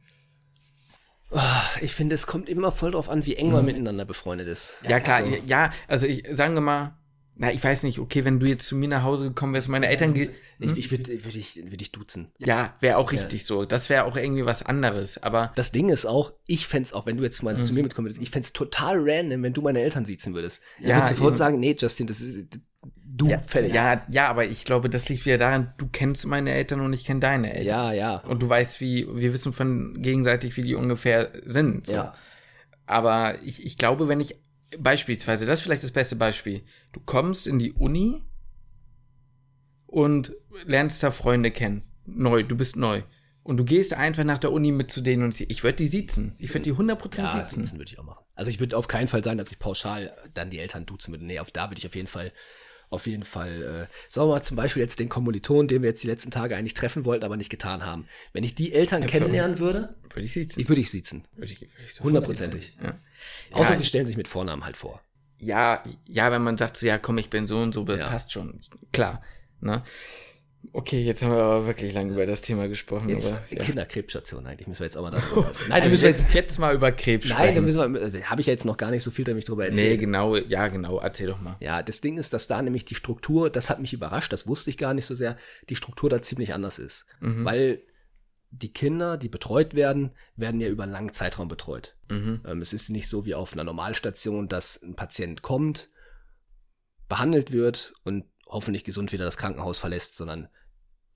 [1.31, 4.73] Ah, Ich finde, es kommt immer voll drauf an, wie eng man miteinander befreundet ist.
[4.83, 4.89] Mhm.
[4.89, 6.95] Ja, klar, also- ja, also ich sagen wir mal,
[7.41, 9.87] na, ich weiß nicht, okay, wenn du jetzt zu mir nach Hause gekommen wärst, meine
[9.87, 10.29] Eltern, ge-
[10.61, 10.77] Ich, Hm?
[10.77, 12.33] ich würde würd ich, würd ich duzen.
[12.37, 13.21] ja, wäre auch Ja.
[13.21, 13.63] richtig so.
[13.63, 17.15] Das wäre auch irgendwie was anderes, aber Das Ding ist auch, ich fänd's auch, wenn
[17.15, 17.63] du jetzt mal Mhm.
[17.63, 20.61] zu mir mitkommen würdest, ich fänd's total random, wenn du meine Eltern siezen würdest.
[20.79, 21.37] Ich Ja, würde sofort eben.
[21.37, 22.59] sagen, nee, Justin, das ist
[23.19, 23.73] du ja, fertig.
[23.73, 27.05] ja, ja, aber ich glaube, das liegt wieder daran, du kennst meine Eltern und ich
[27.05, 27.67] kenne deine Eltern.
[27.67, 28.15] ja, ja.
[28.17, 31.85] Und du weißt, wie, wir wissen von gegenseitig, wie die ungefähr sind.
[31.87, 31.93] So.
[31.93, 32.13] Ja.
[32.85, 34.35] Aber ich, ich glaube, wenn ich
[34.77, 38.23] beispielsweise, das ist vielleicht das beste Beispiel, du kommst in die Uni
[39.85, 40.33] und
[40.65, 41.83] lernst da Freunde kennen.
[42.05, 43.03] Neu, du bist neu.
[43.43, 45.87] Und du gehst einfach nach der Uni mit zu denen und sie, ich würde die
[45.87, 46.33] siezen.
[46.39, 47.63] Ich würde die 100% Ja, siezen.
[47.63, 48.23] sitzen würde ich auch machen.
[48.35, 51.25] Also ich würde auf keinen Fall sagen, dass ich pauschal dann die Eltern duzen würde.
[51.25, 52.31] Nee, auf da würde ich auf jeden Fall,
[52.89, 56.01] auf jeden Fall, äh, sagen wir mal zum Beispiel jetzt den Kommiliton, den wir jetzt
[56.03, 58.07] die letzten Tage eigentlich treffen wollten, aber nicht getan haben.
[58.33, 60.67] Wenn ich die Eltern kennenlernen würde, Würde ich siezen.
[60.67, 61.25] würde ich sitzen.
[61.35, 62.65] Würde ich, würde ich sofort Hundertprozentig.
[62.67, 62.83] siezen.
[62.83, 62.95] Ja.
[63.51, 65.01] Außer Ja, sie stellen sich mit Vornamen halt vor.
[65.37, 68.07] ja, ja, wenn man sagt, so, ja, komm, ich bin so und so, Ja.
[68.09, 68.59] passt schon.
[68.91, 69.21] Klar.
[69.61, 69.83] Ne?
[70.73, 73.09] Okay, jetzt haben wir aber wirklich lange über das Thema gesprochen.
[73.09, 73.63] Jetzt aber, ja.
[73.63, 76.59] Kinderkrebsstation eigentlich, müssen wir jetzt auch mal darüber Nein, da Also müssen wir jetzt, jetzt,
[76.59, 77.65] mal über Krebs nein, da sprechen.
[77.65, 79.69] müssen wir, also, habe ich ja jetzt noch gar nicht so viel damit drüber Nee,
[79.69, 79.99] erzählt.
[80.01, 81.55] genau, ja, genau, erzähl doch mal.
[81.61, 84.69] Ja, das Ding ist, dass da nämlich die Struktur, das hat mich überrascht, das wusste
[84.69, 85.37] ich gar nicht so sehr,
[85.69, 87.05] die Struktur da ziemlich anders ist.
[87.21, 87.45] Mhm.
[87.45, 87.81] Weil
[88.51, 91.95] die Kinder, die betreut werden, werden ja über einen langen Zeitraum betreut.
[92.09, 92.41] Mhm.
[92.45, 95.89] Ähm, es ist nicht so wie auf einer Normalstation, dass ein Patient kommt,
[97.07, 100.49] behandelt wird und hoffentlich gesund wieder das Krankenhaus verlässt, sondern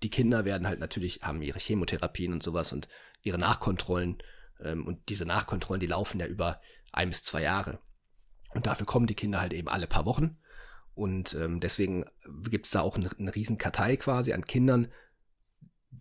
[0.03, 2.87] die Kinder werden halt natürlich, haben ihre Chemotherapien und sowas und
[3.21, 4.21] ihre Nachkontrollen.
[4.61, 6.61] Ähm, und diese Nachkontrollen, die laufen ja über
[6.91, 7.79] ein bis zwei Jahre.
[8.49, 10.37] Und dafür kommen die Kinder halt eben alle paar Wochen.
[10.93, 12.05] Und ähm, deswegen
[12.49, 14.89] gibt's da auch eine, eine riesen Kartei quasi an Kindern,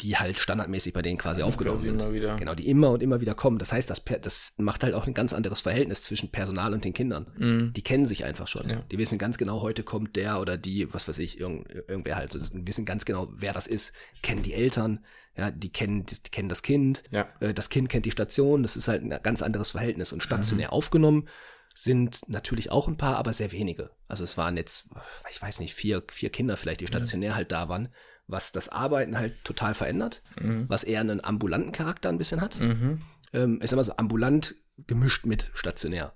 [0.00, 2.00] die halt standardmäßig bei denen quasi aufgenommen Quasi sind.
[2.00, 2.36] immer wieder.
[2.36, 3.58] Genau, die immer und immer wieder kommen.
[3.58, 6.92] Das heißt, das, das macht halt auch ein ganz anderes Verhältnis zwischen Personal und den
[6.94, 7.26] Kindern.
[7.36, 7.72] Mhm.
[7.74, 8.68] Die kennen sich einfach schon.
[8.68, 8.82] Ja.
[8.90, 12.32] Die wissen ganz genau, heute kommt der oder die, was weiß ich, irgend, irgendwer halt.
[12.32, 13.92] So, die wissen ganz genau, wer das ist.
[14.22, 15.04] Kennen die Eltern,
[15.36, 17.02] ja, die kennen, die, kennen das Kind.
[17.10, 17.28] Ja.
[17.40, 18.62] Äh, Das Kind kennt die Station.
[18.62, 20.12] Das ist halt ein ganz anderes Verhältnis.
[20.12, 20.72] Und stationär Mhm.
[20.72, 21.28] aufgenommen
[21.74, 23.90] sind natürlich auch ein paar, aber sehr wenige.
[24.08, 24.88] Also es waren jetzt,
[25.30, 27.88] ich weiß nicht, vier, vier Kinder vielleicht, die stationär halt da waren,
[28.32, 30.64] was das Arbeiten halt total verändert, Mhm.
[30.68, 33.00] was eher einen ambulanten Charakter ein bisschen hat Mhm.
[33.32, 34.54] ähm, ist immer so ambulant
[34.86, 36.12] gemischt mit stationär.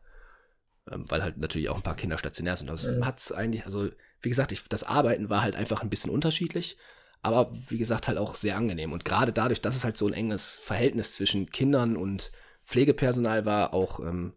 [0.91, 2.69] Ähm, weil halt natürlich auch ein paar Kinder stationär sind.
[2.69, 3.89] Das hat's eigentlich, also
[4.23, 6.77] wie gesagt, ich, das Arbeiten war halt einfach ein bisschen unterschiedlich,
[7.23, 8.93] aber wie gesagt halt auch sehr angenehm.
[8.93, 12.31] Und gerade dadurch, dass es halt so ein enges Verhältnis zwischen Kindern und
[12.67, 14.35] Pflegepersonal war, auch ähm,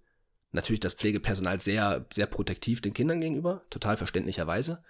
[0.52, 4.84] natürlich das Pflegepersonal sehr, sehr protektiv den Kindern gegenüber, total verständlicherweise.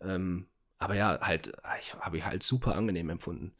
[0.00, 0.48] Ähm,
[0.78, 3.52] aber ja, halt, ich habe ich halt super angenehm empfunden.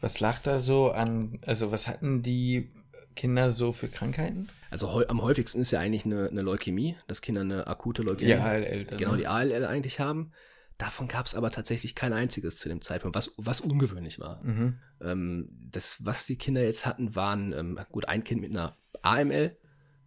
[0.00, 2.70] Was lag da so an, also was hatten die
[3.14, 4.48] Kinder so für Krankheiten?
[4.70, 8.34] Also heu, am häufigsten ist ja eigentlich eine, eine Leukämie, dass Kinder eine akute Leukämie,
[8.34, 9.18] Die ALL dann, genau ne?
[9.18, 10.32] die ALL eigentlich haben.
[10.76, 14.42] Davon gab es aber tatsächlich kein einziges zu dem Zeitpunkt, was, was ungewöhnlich war.
[14.44, 14.78] Mhm.
[15.00, 19.56] Ähm, das, was die Kinder jetzt hatten, waren ähm, gut ein Kind mit einer AML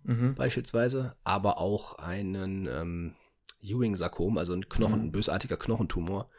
[0.04, 0.36] Mhm.
[0.36, 3.16] beispielsweise, aber auch einen ähm,
[3.62, 5.06] Ewing-Sarkom, also ein Knochen, Mhm.
[5.08, 6.30] ein bösartiger Knochentumor.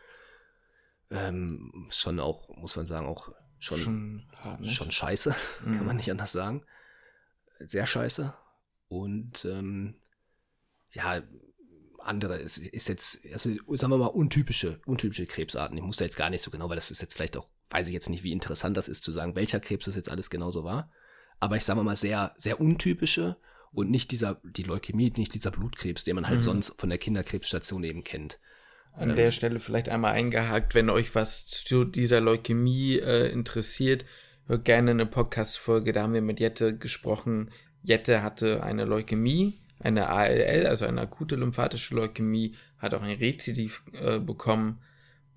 [1.10, 4.66] Ähm, schon auch, muss man sagen, auch schon, schon, Schon hart, ne?
[4.92, 5.34] scheiße,
[5.64, 5.86] kann Mhm.
[5.86, 6.64] man nicht anders sagen.
[7.58, 8.32] Sehr scheiße.
[8.88, 9.96] Und ähm,
[10.92, 11.22] ja,
[11.98, 15.76] andere ist, ist jetzt, also sagen wir mal, untypische, untypische Krebsarten.
[15.76, 17.86] Ich muss da jetzt gar nicht so genau, weil das ist jetzt vielleicht auch, weiß
[17.88, 20.64] ich jetzt nicht, wie interessant das ist zu sagen, welcher Krebs das jetzt alles genauso
[20.64, 20.90] war.
[21.38, 23.36] Aber ich sage mal sehr, sehr untypische
[23.72, 26.44] und nicht dieser, die Leukämie, nicht dieser Blutkrebs, den man halt Mhm.
[26.44, 28.40] sonst von der Kinderkrebsstation eben kennt.
[28.92, 34.04] An Ähm, der Stelle vielleicht einmal eingehakt, wenn euch was zu dieser Leukämie äh, interessiert,
[34.46, 37.50] hört gerne eine Podcast-Folge, da haben wir mit Jette gesprochen.
[37.82, 43.82] Jette hatte eine Leukämie, eine ALL, also eine akute lymphatische Leukämie, hat auch ein Rezidiv
[43.92, 44.80] äh, bekommen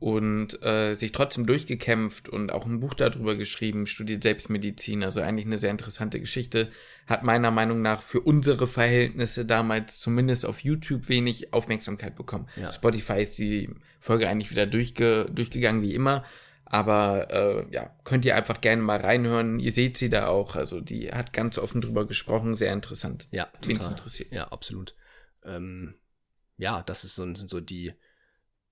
[0.03, 5.45] und äh, sich trotzdem durchgekämpft und auch ein Buch darüber geschrieben, studiert Selbstmedizin, also eigentlich
[5.45, 6.69] eine sehr interessante Geschichte,
[7.07, 12.47] hat meiner Meinung nach für unsere Verhältnisse damals zumindest auf YouTube wenig Aufmerksamkeit bekommen.
[12.57, 12.73] Ja.
[12.73, 13.69] Spotify ist die
[14.01, 16.25] Folge eigentlich wieder durchge durchgegangen wie immer.
[16.65, 19.59] Aber äh, ja, könnt ihr einfach gerne mal reinhören.
[19.59, 20.57] Ihr seht sie da auch.
[20.57, 22.55] Also die hat ganz offen drüber gesprochen.
[22.55, 23.29] Sehr interessant.
[23.31, 23.91] Ja, total.
[23.91, 24.33] interessiert.
[24.33, 24.95] Ja, absolut.
[25.45, 25.93] Ähm,
[26.57, 27.93] ja, das ist so, sind so die,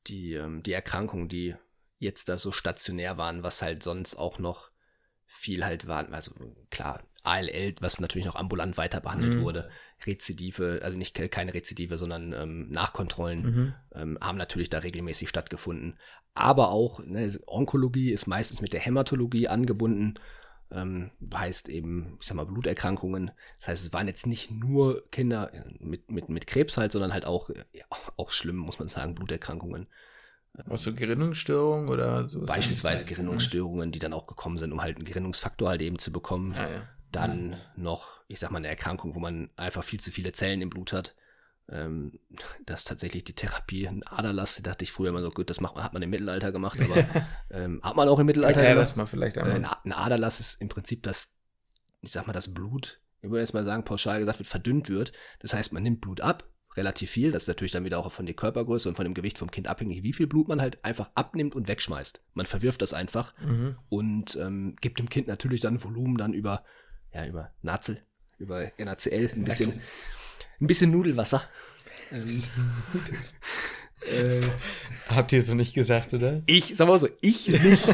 [0.07, 1.55] die, ähm, die Erkrankungen, die
[1.99, 4.71] jetzt da so stationär waren, was halt sonst auch noch
[5.27, 6.13] viel halt waren.
[6.13, 6.33] Also
[6.71, 9.39] klar, ALL, was natürlich noch ambulant weiter behandelt Mhm.
[9.39, 9.69] wurde,
[10.05, 13.73] Rezidive, also nicht ke- keine Rezidive, sondern ähm, Nachkontrollen Mhm.
[13.93, 15.99] ähm, haben natürlich da regelmäßig stattgefunden.
[16.33, 20.15] Aber auch ne, Onkologie ist meistens mit der Hämatologie angebunden.
[20.71, 23.31] Ähm, heißt eben, ich sag mal, Bluterkrankungen.
[23.59, 27.13] Das heißt, es waren jetzt nicht nur Kinder äh, mit, mit, mit Krebs halt, sondern
[27.13, 27.85] halt auch, ja,
[28.17, 29.87] auch schlimm, muss man sagen, Bluterkrankungen.
[30.69, 32.41] Auch so Gerinnungsstörungen oder so.
[32.41, 36.53] Beispielsweise Gerinnungsstörungen, die dann auch gekommen sind, um halt einen Gerinnungsfaktor halt eben zu bekommen.
[36.53, 36.89] Ah, ja.
[37.11, 40.69] Dann noch, ich sag mal, eine Erkrankung, wo man einfach viel zu viele Zellen im
[40.69, 41.15] Blut hat.
[41.69, 42.19] Ähm,
[42.65, 45.61] das ist tatsächlich die Therapie, ein Aderlass, da dachte ich früher immer so, gut, das
[45.61, 47.05] macht hat man im Mittelalter gemacht, aber
[47.51, 48.89] ähm, hat man auch im Mittelalter Erklär gemacht.
[48.89, 49.55] das mal vielleicht Äh, einmal.
[49.55, 51.35] Ein, A- ein Aderlass ist im Prinzip das,
[52.01, 55.11] ich sag mal, das Blut, ich würde jetzt mal sagen, pauschal gesagt wird, verdünnt wird.
[55.39, 56.43] Das heißt, man nimmt Blut ab,
[56.75, 57.31] relativ viel.
[57.31, 59.67] Das ist natürlich dann wieder auch von der Körpergröße und von dem Gewicht vom Kind
[59.67, 62.23] abhängig, wie viel Blut man halt einfach abnimmt und wegschmeißt.
[62.33, 63.75] Man verwirft das einfach Mhm.
[63.89, 66.63] und ähm, gibt dem Kind natürlich dann Volumen dann über,
[67.13, 68.01] ja, über Nazel,
[68.39, 69.79] über NaCl, ein bisschen,
[70.61, 71.43] ein bisschen Nudelwasser.
[72.11, 72.43] Ähm,
[74.01, 74.41] äh,
[75.09, 76.41] Habt ihr so nicht gesagt, oder?
[76.45, 77.83] ich, sag mal so, ich nicht.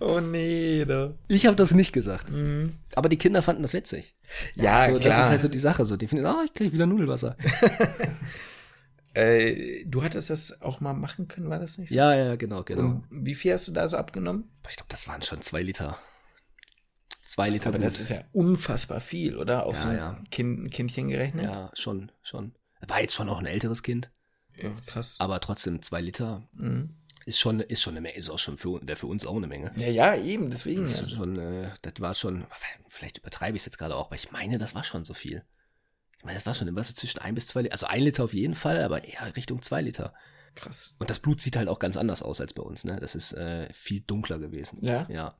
[0.00, 1.12] Oh nee, da.
[1.28, 2.30] Ich habe das nicht gesagt.
[2.30, 2.74] Mhm.
[2.94, 4.14] Aber die Kinder fanden das witzig.
[4.54, 5.00] Ja, so, klar.
[5.00, 5.84] Das ist halt so die Sache.
[5.84, 7.36] So, die finden, ah, ich kriege wieder Nudelwasser.
[9.14, 11.94] äh, du hattest das auch mal machen können, war das nicht so?
[11.94, 12.82] ja, ja, genau, genau.
[12.82, 14.50] Und wie viel hast du da so abgenommen?
[14.68, 15.98] Ich glaube, das waren schon zwei Liter.
[17.34, 17.70] Zwei Liter.
[17.70, 19.66] Aber das ist ja unfassbar viel, oder?
[19.66, 20.22] Auf Ja, so ein ja.
[20.30, 21.44] kind, Kindchen gerechnet?
[21.46, 22.54] ja, schon, schon.
[22.86, 24.12] War jetzt schon auch ein älteres Kind,
[24.56, 25.16] Ja, krass.
[25.18, 26.94] aber trotzdem zwei Liter Mhm.
[27.26, 29.72] ist schon, ist schon eine Menge, ist auch schon für, für uns auch eine Menge.
[29.76, 30.82] Ja, ja, eben, deswegen.
[30.82, 32.46] Das, schon, äh, das war schon,
[32.88, 35.42] vielleicht übertreibe ich es jetzt gerade auch, aber ich meine, das war schon so viel.
[36.18, 38.22] Ich meine, das war schon immer so zwischen ein bis zwei Liter, also ein Liter
[38.22, 40.14] auf jeden Fall, aber eher Richtung zwei Liter.
[40.54, 40.94] Krass.
[41.00, 43.00] Und das Blut sieht halt auch ganz anders aus als bei uns, ne?
[43.00, 44.78] Das ist äh, viel dunkler gewesen.
[44.82, 45.04] Ja?
[45.10, 45.36] Ja,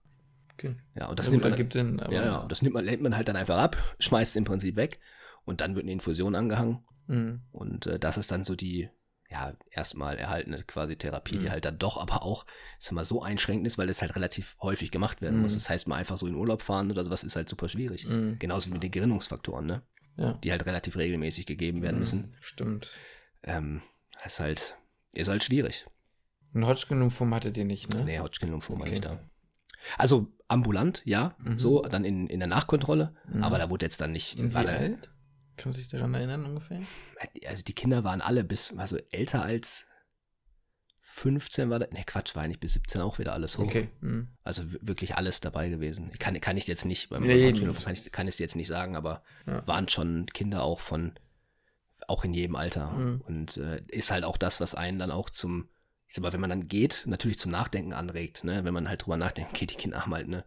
[0.54, 0.76] Okay.
[0.94, 1.06] ja.
[1.08, 3.36] Und das Das, nimmt man, Sinn, ja, ja, das nimmt man, lädt man halt dann
[3.36, 5.00] einfach ab, schmeißt es im Prinzip weg
[5.44, 6.84] und dann wird eine Infusion angehangen.
[7.06, 7.42] Mhm.
[7.52, 8.88] Und äh, das ist dann so die,
[9.28, 11.50] ja, erstmal erhaltene quasi Therapie, die Mhm.
[11.50, 12.46] halt dann doch aber auch,
[12.78, 15.42] ich sag mal, so einschränkend ist, weil das halt relativ häufig gemacht werden Mhm.
[15.42, 15.54] muss.
[15.54, 18.06] Das heißt, mal einfach so in Urlaub fahren oder sowas ist halt super schwierig.
[18.06, 18.38] Mhm.
[18.38, 19.82] Genauso wie mit den Gerinnungsfaktoren, ne?
[20.16, 20.34] Ja.
[20.34, 22.36] Die halt relativ regelmäßig gegeben werden müssen.
[22.40, 22.88] Stimmt.
[23.42, 23.82] Ähm,
[24.24, 24.76] ist halt,
[25.12, 25.84] ist halt schwierig.
[26.54, 28.04] Ein Hodgkin-Lymphom hattet ihr nicht, ne?
[28.04, 28.90] Nee, Hodgkin-Lymphom war Okay.
[28.92, 29.18] nicht da.
[29.98, 31.58] Also ambulant, ja, Mhm.
[31.58, 33.42] so, dann in, in der Nachkontrolle, Mhm.
[33.44, 35.10] aber da wurde jetzt dann nicht, Und wie dann, alt?
[35.56, 36.80] Kann man sich daran erinnern ungefähr?
[37.46, 39.86] also die Kinder waren alle bis, also älter als
[41.00, 43.64] 15 war da, ne Quatsch, war eigentlich bis 17 auch wieder alles hoch.
[43.64, 43.88] Okay.
[44.00, 44.28] Mhm.
[44.42, 46.10] Also wirklich alles dabei gewesen.
[46.12, 48.66] Ich kann, kann ich jetzt nicht, beim Nee, das- kann ich, kann ich jetzt nicht
[48.66, 49.64] sagen, aber Ja.
[49.66, 51.12] waren schon Kinder auch von,
[52.08, 52.90] auch in jedem Alter.
[52.92, 53.20] Mhm.
[53.26, 55.68] Und äh, ist halt auch das, was einen dann auch zum,
[56.06, 58.64] ich sag mal, wenn man dann geht, natürlich zum Nachdenken anregt, ne?
[58.64, 60.44] Wenn man halt drüber nachdenkt, okay, die Kinder haben halt eine,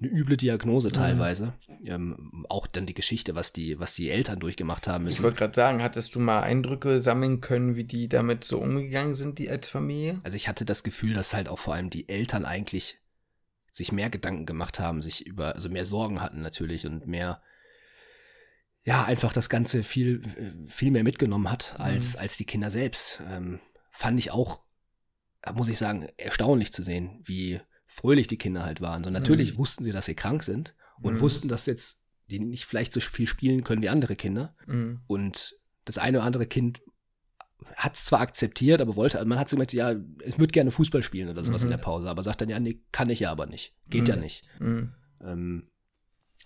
[0.00, 1.54] eine üble Diagnose teilweise.
[1.84, 5.22] Ähm, auch dann die Geschichte, was die, was die Eltern durchgemacht haben Ich müssen.
[5.24, 9.38] wollte gerade sagen, hattest du mal Eindrücke sammeln können, wie die damit so umgegangen sind,
[9.38, 10.20] die als Familie?
[10.22, 13.00] Also ich hatte das Gefühl, dass halt auch vor allem die Eltern eigentlich
[13.72, 17.42] sich mehr Gedanken gemacht haben, sich über, also mehr Sorgen hatten natürlich und mehr,
[18.84, 22.22] ja, einfach das Ganze viel, viel mehr mitgenommen hat als, mhm.
[22.22, 23.20] als die Kinder selbst.
[23.28, 23.60] Ähm,
[23.98, 24.60] fand ich auch,
[25.54, 29.02] muss ich sagen, erstaunlich zu sehen, wie fröhlich die Kinder halt waren.
[29.02, 29.58] So natürlich mhm.
[29.58, 31.20] wussten sie, dass sie krank sind und mhm.
[31.20, 34.54] wussten, dass jetzt die nicht vielleicht so viel spielen können wie andere Kinder.
[34.66, 35.00] Mhm.
[35.08, 36.80] Und das eine oder andere Kind
[37.74, 41.02] hat es zwar akzeptiert, aber wollte, man hat so gesagt, ja, es würde gerne Fußball
[41.02, 41.66] spielen oder sowas mhm.
[41.66, 43.74] in der Pause, aber sagt dann, ja, nee, kann ich ja aber nicht.
[43.88, 44.06] Geht mhm.
[44.06, 44.44] ja nicht.
[44.60, 44.94] Mhm.
[45.24, 45.70] Ähm,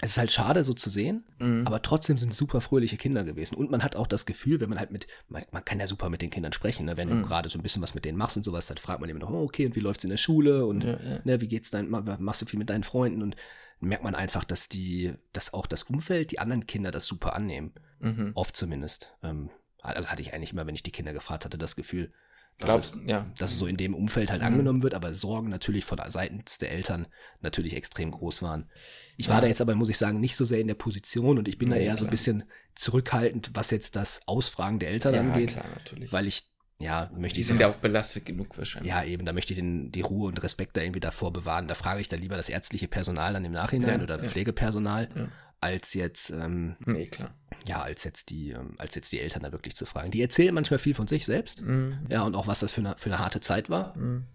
[0.00, 1.66] es ist halt schade, so zu sehen, mhm.
[1.66, 3.54] aber trotzdem sind es super fröhliche Kinder gewesen.
[3.54, 6.08] Und man hat auch das Gefühl, wenn man halt mit, man, man kann ja super
[6.08, 6.96] mit den Kindern sprechen, ne?
[6.96, 7.22] wenn du mhm.
[7.24, 9.30] gerade so ein bisschen was mit denen machst und sowas, dann fragt man immer noch,
[9.30, 11.18] oh, okay, und wie läuft's in der Schule und ja, ja.
[11.24, 13.36] Ne, wie geht's dein, machst du viel mit deinen Freunden und
[13.78, 17.72] merkt man einfach, dass die, dass auch das Umfeld, die anderen Kinder das super annehmen.
[18.00, 18.32] Mhm.
[18.34, 19.14] Oft zumindest.
[19.22, 19.50] Ähm,
[19.82, 22.12] also hatte ich eigentlich immer, wenn ich die Kinder gefragt hatte, das Gefühl,
[22.58, 23.26] dass, Glaubst, es, ja.
[23.38, 24.48] dass es so in dem Umfeld halt mhm.
[24.48, 27.06] angenommen wird, aber Sorgen natürlich von seitens der Eltern
[27.40, 28.70] natürlich extrem groß waren.
[29.16, 29.40] Ich war ja.
[29.42, 31.70] da jetzt aber, muss ich sagen, nicht so sehr in der Position und ich bin
[31.70, 31.98] ja, da eher klar.
[31.98, 32.44] so ein bisschen
[32.74, 35.64] zurückhaltend, was jetzt das Ausfragen der Eltern angeht, klar,
[36.10, 36.48] weil ich
[36.82, 38.90] ja, möchte Die sind ja auch belastet genug wahrscheinlich.
[38.90, 41.68] Ja, eben, da möchte ich den, die Ruhe und Respekt da irgendwie davor bewahren.
[41.68, 44.28] Da frage ich dann lieber das ärztliche Personal dann im Nachhinein ja, oder ja.
[44.28, 45.28] Pflegepersonal, ja.
[45.62, 47.34] Als jetzt, ähm, nee, klar.
[47.66, 50.10] Ja, als jetzt die, ähm, als jetzt die Eltern da wirklich zu fragen.
[50.10, 52.06] Die erzählen manchmal viel von sich selbst, mhm.
[52.08, 53.96] ja, und auch was das für eine, für eine harte Zeit war.
[53.96, 54.26] Mhm.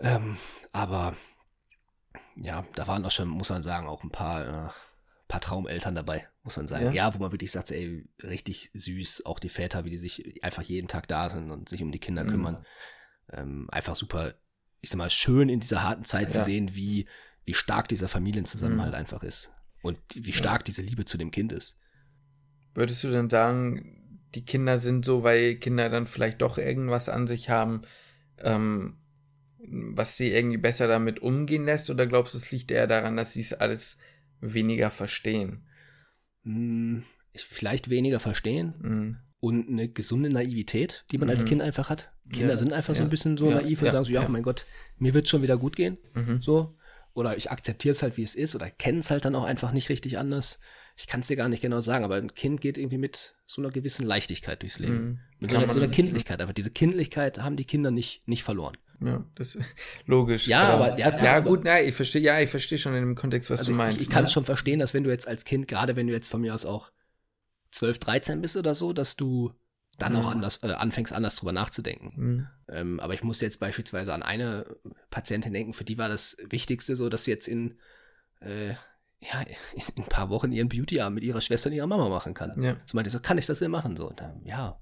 [0.00, 0.36] Ähm,
[0.72, 1.16] aber
[2.36, 4.70] ja, da waren auch schon, muss man sagen, auch ein paar, äh,
[5.28, 6.86] paar Traumeltern dabei, muss man sagen.
[6.86, 6.92] Ja?
[6.92, 10.62] ja, wo man wirklich sagt, ey, richtig süß, auch die Väter, wie die sich einfach
[10.62, 12.28] jeden Tag da sind und sich um die Kinder mhm.
[12.28, 12.66] kümmern.
[13.32, 14.34] Ähm, einfach super,
[14.80, 16.40] ich sag mal, schön in dieser harten Zeit ja.
[16.40, 17.08] zu sehen, wie,
[17.44, 18.98] wie stark dieser Familienzusammenhalt mhm.
[18.98, 19.52] einfach ist.
[19.82, 20.64] Und wie stark ja.
[20.64, 21.78] diese Liebe zu dem Kind ist.
[22.74, 27.26] Würdest du denn sagen, die Kinder sind so, weil Kinder dann vielleicht doch irgendwas an
[27.26, 27.82] sich haben,
[28.38, 28.98] ähm,
[29.58, 31.90] was sie irgendwie besser damit umgehen lässt?
[31.90, 33.98] Oder glaubst du, es liegt eher daran, dass sie es alles
[34.40, 35.66] weniger verstehen.
[36.44, 37.02] Hm,
[37.34, 39.16] vielleicht weniger verstehen mhm.
[39.40, 41.34] und eine gesunde Naivität, die man mhm.
[41.34, 42.12] als Kind einfach hat.
[42.30, 42.98] Kinder ja, sind einfach ja.
[42.98, 44.66] so ein bisschen so naiv und sagen so, ja, mein Gott,
[44.98, 45.98] mir wird schon wieder gut gehen.
[46.14, 46.42] Mhm.
[46.42, 46.77] So.
[47.18, 49.72] Oder ich akzeptiere es halt, wie es ist, oder kenne es halt dann auch einfach
[49.72, 50.60] nicht richtig anders.
[50.96, 53.60] Ich kann es dir gar nicht genau sagen, aber ein Kind geht irgendwie mit so
[53.60, 54.94] einer gewissen Leichtigkeit durchs Leben.
[54.94, 55.20] Mhm.
[55.40, 56.40] Mit so einer, so einer Kindlichkeit.
[56.40, 58.76] Aber diese Kindlichkeit haben die Kinder nicht, nicht verloren.
[59.00, 59.66] Ja, das ist
[60.06, 60.46] logisch.
[60.46, 63.50] Ja, aber, ja, ja gut, nein, ich verstehe, ja, ich verstehe schon in dem Kontext,
[63.50, 63.96] was also du meinst.
[63.96, 64.34] Ich, ich kann es ne?
[64.34, 66.64] schon verstehen, dass wenn du jetzt als Kind, gerade wenn du jetzt von mir aus
[66.64, 66.92] auch
[67.72, 69.52] 12, 13 bist oder so, dass du
[69.98, 70.18] dann mhm.
[70.20, 72.12] auch anders, äh, anfängst, anders drüber nachzudenken.
[72.16, 72.46] Mhm.
[72.68, 74.64] Ähm, aber ich muss jetzt beispielsweise an eine
[75.10, 77.78] Patientin denken, für die war das Wichtigste so, dass sie jetzt in,
[78.40, 78.70] äh,
[79.20, 79.40] ja,
[79.74, 82.62] in ein paar Wochen ihren Beauty-Arm mit ihrer Schwester und ihrer Mama machen kann.
[82.62, 82.76] Ja.
[82.86, 83.96] So meinte so, kann ich das denn machen?
[83.96, 84.80] So, dann, ja,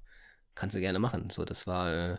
[0.53, 1.31] kannst du gerne machen.
[1.31, 2.17] So, das war, äh,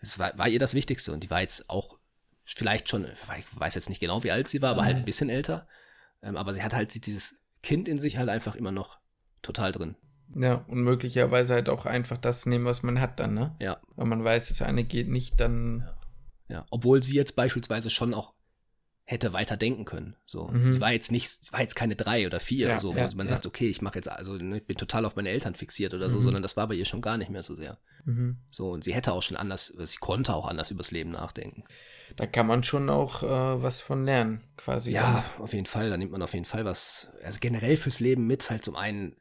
[0.00, 1.98] das war, war ihr das Wichtigste und die war jetzt auch
[2.44, 5.28] vielleicht schon, ich weiß jetzt nicht genau, wie alt sie war, aber halt ein bisschen
[5.28, 5.68] älter.
[6.22, 8.98] Ähm, aber sie hat halt dieses Kind in sich halt einfach immer noch
[9.42, 9.96] total drin.
[10.34, 13.56] Ja, und möglicherweise halt auch einfach das nehmen, was man hat dann, ne?
[13.60, 13.80] Ja.
[13.96, 15.88] Wenn man weiß, das eine geht nicht, dann.
[16.48, 16.56] Ja.
[16.56, 16.66] ja.
[16.70, 18.34] Obwohl sie jetzt beispielsweise schon auch
[19.08, 20.16] hätte weiter denken können.
[20.26, 20.74] So, mhm.
[20.74, 23.10] sie war jetzt nicht, sie war jetzt keine drei oder vier ja, oder so, ja,
[23.10, 23.32] wo man ja.
[23.32, 26.10] sagt, okay, ich mache jetzt also, ne, ich bin total auf meine Eltern fixiert oder
[26.10, 26.22] so, mhm.
[26.22, 27.78] sondern das war bei ihr schon gar nicht mehr so sehr.
[28.04, 28.36] Mhm.
[28.50, 31.64] So und sie hätte auch schon anders, sie konnte auch anders übers Leben nachdenken.
[32.16, 34.92] Da kann man schon auch äh, was von lernen, quasi.
[34.92, 35.44] Ja, dann.
[35.44, 35.88] auf jeden Fall.
[35.88, 37.08] Da nimmt man auf jeden Fall was.
[37.22, 39.16] Also generell fürs Leben mit, halt zum einen.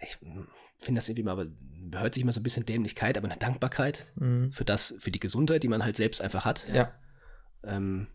[0.00, 1.46] Ich finde das irgendwie mal, aber
[1.92, 4.52] hört sich immer so ein bisschen Dämlichkeit, aber eine Dankbarkeit mhm.
[4.52, 6.68] für das, für die Gesundheit, die man halt selbst einfach hat.
[6.68, 6.92] Ja.
[7.64, 8.08] Ähm,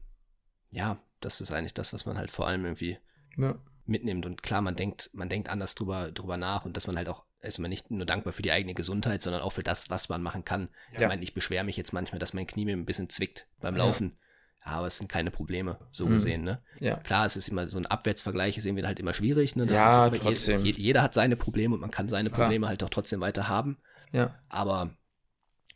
[0.72, 2.98] ja, das ist eigentlich das, was man halt vor allem irgendwie
[3.38, 3.56] ja.
[3.86, 4.26] mitnimmt.
[4.26, 7.26] Und klar, man denkt, man denkt anders drüber, drüber nach und dass man halt auch
[7.44, 10.22] ist man nicht nur dankbar für die eigene Gesundheit, sondern auch für das, was man
[10.24, 10.70] machen kann.
[10.94, 11.02] Ja.
[11.02, 13.76] Ich meine, ich beschwere mich jetzt manchmal, dass mein Knie mir ein bisschen zwickt beim
[13.76, 14.18] Laufen.
[14.66, 14.72] Ja.
[14.72, 16.14] aber es sind keine Probleme, so mhm.
[16.14, 16.62] gesehen, ne?
[16.80, 16.98] Ja.
[16.98, 19.66] Klar, es ist immer so ein Abwärtsvergleich, ist irgendwie halt immer schwierig, ne?
[19.66, 20.64] Das ja, trotzdem.
[20.64, 22.70] Je, jeder hat seine Probleme und man kann seine Probleme ja.
[22.70, 23.78] halt auch trotzdem weiter haben.
[24.12, 24.36] Ja.
[24.50, 24.92] Aber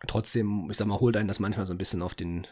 [0.08, 2.48] trotzdem, ich sag mal, holt einen das manchmal so ein bisschen auf den,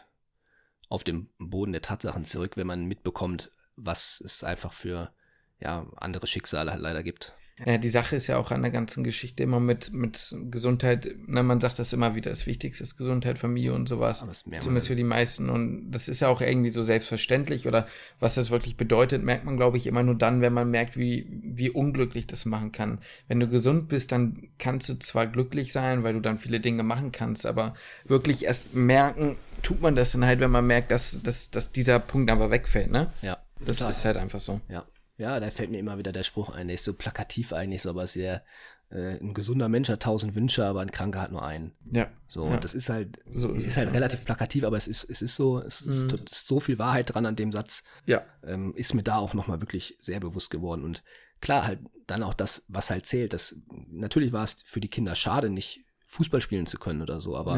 [0.88, 5.12] auf dem Boden der Tatsachen zurück, wenn man mitbekommt, was es einfach für
[5.60, 7.34] ja, andere Schicksale halt leider gibt.
[7.64, 11.42] Ja, die Sache ist ja auch an der ganzen Geschichte immer mit, mit Gesundheit, ne,
[11.42, 14.26] man sagt das immer wieder, das Wichtigste ist Gesundheit, Familie und sowas.
[14.60, 15.48] Zumindest für die meisten.
[15.48, 17.86] Und das ist ja auch irgendwie so selbstverständlich oder
[18.20, 21.26] was das wirklich bedeutet, merkt man, glaube ich, immer nur dann, wenn man merkt, wie,
[21.30, 22.98] wie unglücklich das machen kann.
[23.26, 26.82] Wenn du gesund bist, dann kannst du zwar glücklich sein, weil du dann viele Dinge
[26.82, 27.72] machen kannst, aber
[28.04, 32.00] wirklich erst merken, tut man das dann halt, wenn man merkt, dass, dass, dass dieser
[32.00, 33.12] Punkt aber wegfällt, ne?
[33.22, 33.38] Ja.
[33.60, 33.90] Das total.
[33.90, 34.60] ist halt einfach so.
[34.68, 34.84] Ja.
[35.18, 37.90] Ja, da fällt mir immer wieder der Spruch ein, der ist so plakativ eigentlich, so
[37.90, 38.44] aber sehr,
[38.90, 41.72] äh, ein gesunder Mensch hat tausend Wünsche, aber ein Kranker hat nur einen.
[41.90, 42.08] Ja.
[42.28, 42.54] So, ja.
[42.54, 43.92] und das ist halt, So ist ist, halt ja.
[43.94, 46.20] relativ plakativ, aber es ist, es ist so, es ist, Mhm.
[46.28, 48.22] so viel Wahrheit dran an dem Satz, Ja.
[48.44, 50.84] ähm, ist mir da auch nochmal wirklich sehr bewusst geworden.
[50.84, 51.02] Und
[51.40, 53.32] klar, halt dann auch das, was halt zählt.
[53.32, 53.56] Das,
[53.88, 57.56] natürlich war es für die Kinder schade, nicht Fußball spielen zu können oder so, aber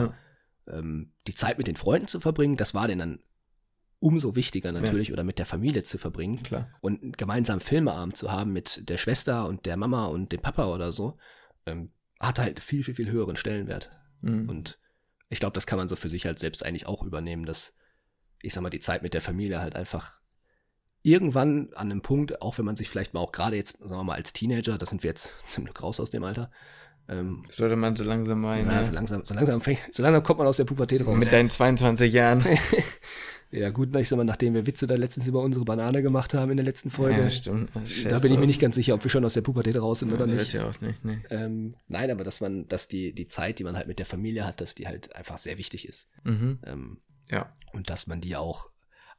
[0.69, 0.79] ja.
[0.79, 3.19] ähm, die Zeit mit den Freunden zu verbringen, das war denen dann
[4.01, 6.69] umso wichtiger natürlich oder mit der Familie zu verbringen Klar.
[6.81, 10.67] und einen gemeinsamen Filmeabend zu haben mit der Schwester und der Mama und dem Papa
[10.67, 11.19] oder so,
[11.67, 11.91] ähm,
[12.21, 13.91] hat halt viel, viel, viel höheren Stellenwert.
[14.21, 14.49] Mhm.
[14.49, 14.79] Und
[15.29, 17.75] ich glaube, das kann man so für sich halt selbst eigentlich auch übernehmen, dass,
[18.41, 20.21] ich sag mal, die Zeit mit der Familie halt einfach
[21.03, 24.05] irgendwann an einem Punkt, auch wenn man sich vielleicht mal auch gerade jetzt, sagen wir
[24.05, 26.51] mal, als Teenager, da sind wir jetzt zum Glück raus aus dem Alter,
[27.09, 28.69] ähm, Sollte man so langsam meinen.
[28.69, 31.17] ja, Ja, so langsam, so langsam, fängt, so langsam kommt man aus der Pubertät raus.
[31.17, 32.45] Mit deinen 22 Jahren.
[33.51, 36.51] Ja, gut, ich sag mal, nachdem wir Witze da letztens über unsere Banane gemacht haben
[36.51, 37.71] in der letzten Folge, Ja, stimmt.
[37.75, 40.13] da bin ich mir nicht ganz sicher, ob wir schon aus der Pubertät raus sind
[40.13, 40.55] oder nicht.
[40.55, 41.03] weiß auch nicht.
[41.05, 41.19] Nee.
[41.31, 44.47] Ähm, nein, aber dass man, dass die, die Zeit, die man halt mit der Familie
[44.47, 46.09] hat, dass die halt einfach sehr wichtig ist.
[46.25, 46.59] Mhm.
[46.67, 46.99] Ähm,
[47.31, 47.49] Ja.
[47.73, 48.69] und dass man die auch,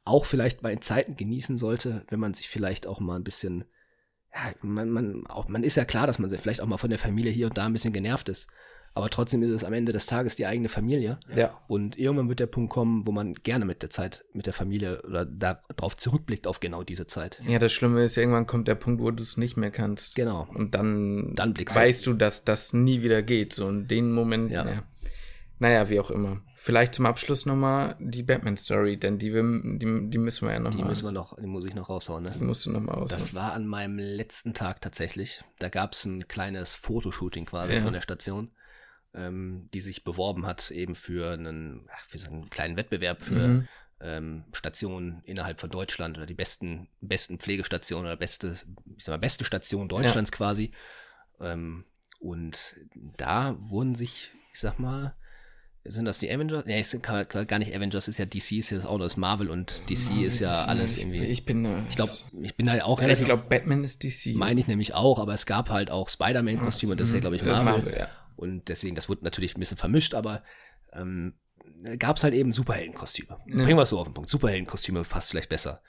[0.04, 3.64] auch vielleicht mal in Zeiten genießen sollte, wenn man sich vielleicht auch mal ein bisschen,
[4.32, 7.00] ja, man, man, auch, man ist ja klar, dass man vielleicht auch mal von der
[7.00, 8.46] Familie hier und da ein bisschen genervt ist.
[8.92, 11.18] Aber trotzdem ist es am Ende des Tages die eigene Familie.
[11.34, 11.56] Ja.
[11.68, 15.00] Und irgendwann wird der Punkt kommen, wo man gerne mit der Zeit, mit der Familie
[15.02, 17.40] oder darauf zurückblickt auf genau diese Zeit.
[17.46, 20.16] Ja, das Schlimme ist, irgendwann kommt der Punkt, wo du es nicht mehr kannst.
[20.16, 20.48] Genau.
[20.54, 23.52] Und dann, Dann weißt du, dass das nie wieder geht.
[23.52, 24.66] So in den Moment, Ja.
[24.68, 24.82] ja.
[25.60, 26.40] Naja, wie auch immer.
[26.56, 30.82] Vielleicht zum Abschluss nochmal die Batman-Story, denn die, wir- die, die müssen wir ja nochmal.
[30.82, 32.30] Die müssen wir noch, die muss ich noch raushauen, ne?
[32.34, 33.08] Die musst du nochmal aus.
[33.08, 35.42] Das war an meinem letzten Tag tatsächlich.
[35.58, 37.80] Da gab es ein kleines Fotoshooting quasi Ja.
[37.82, 38.50] von der Station,
[39.14, 43.48] ähm, die sich beworben hat eben für einen, ach, für so einen kleinen Wettbewerb für
[43.48, 43.68] Mhm.
[44.00, 48.54] ähm, Stationen innerhalb von Deutschland oder die besten, besten Pflegestationen oder beste,
[48.96, 50.70] ich sag mal, beste Station Deutschlands quasi.
[51.40, 51.84] Ähm,
[52.20, 52.76] und
[53.16, 55.14] da wurden sich, ich sag mal,
[55.84, 56.66] sind das die Avengers?
[56.66, 59.48] Nee, es sind gar nicht Avengers, ist ja DC, ist ja auch nur das Marvel
[59.48, 61.24] und DC ist ja alles ich, irgendwie.
[61.24, 61.64] Ich bin.
[61.64, 64.34] äh, Ich glaube, ich bin da auch ja, ich relativ glaube, Batman ist DC.
[64.36, 67.36] meine ich nämlich auch, aber es gab halt auch Spider-Man-Kostüme und das ist ja, glaube
[67.36, 67.82] ich, Das Marvel.
[67.84, 68.08] Marvel, ja.
[68.40, 70.42] Und deswegen, das wurde natürlich ein bisschen vermischt, aber
[70.94, 71.34] ähm,
[71.98, 73.36] gab es halt eben Superheldenkostüme.
[73.46, 73.54] Ja.
[73.54, 74.30] Bringen wir es so auf den Punkt.
[74.30, 75.82] Superheldenkostüme passt vielleicht besser.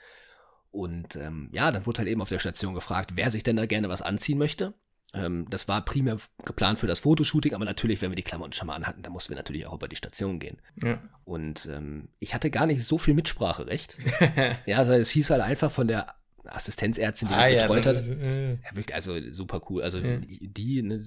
[0.70, 3.64] Und ähm, ja, dann wurde halt eben auf der Station gefragt, wer sich denn da
[3.64, 4.74] gerne was anziehen möchte.
[5.14, 8.66] Ähm, das war primär geplant für das Fotoshooting, aber natürlich, wenn wir die Klamotten schon
[8.66, 10.60] mal anhatten, dann mussten wir natürlich auch über die Station gehen.
[10.82, 11.00] Ja.
[11.24, 13.96] Und ähm, ich hatte gar nicht so viel Mitspracherecht.
[14.66, 16.14] ja, also es hieß halt einfach von der
[16.44, 17.96] Assistenzärztin, die mich betreut hat.
[17.96, 19.82] äh, Ja, wirklich, also super cool.
[19.82, 20.18] Also Ja.
[20.20, 21.04] die, ne,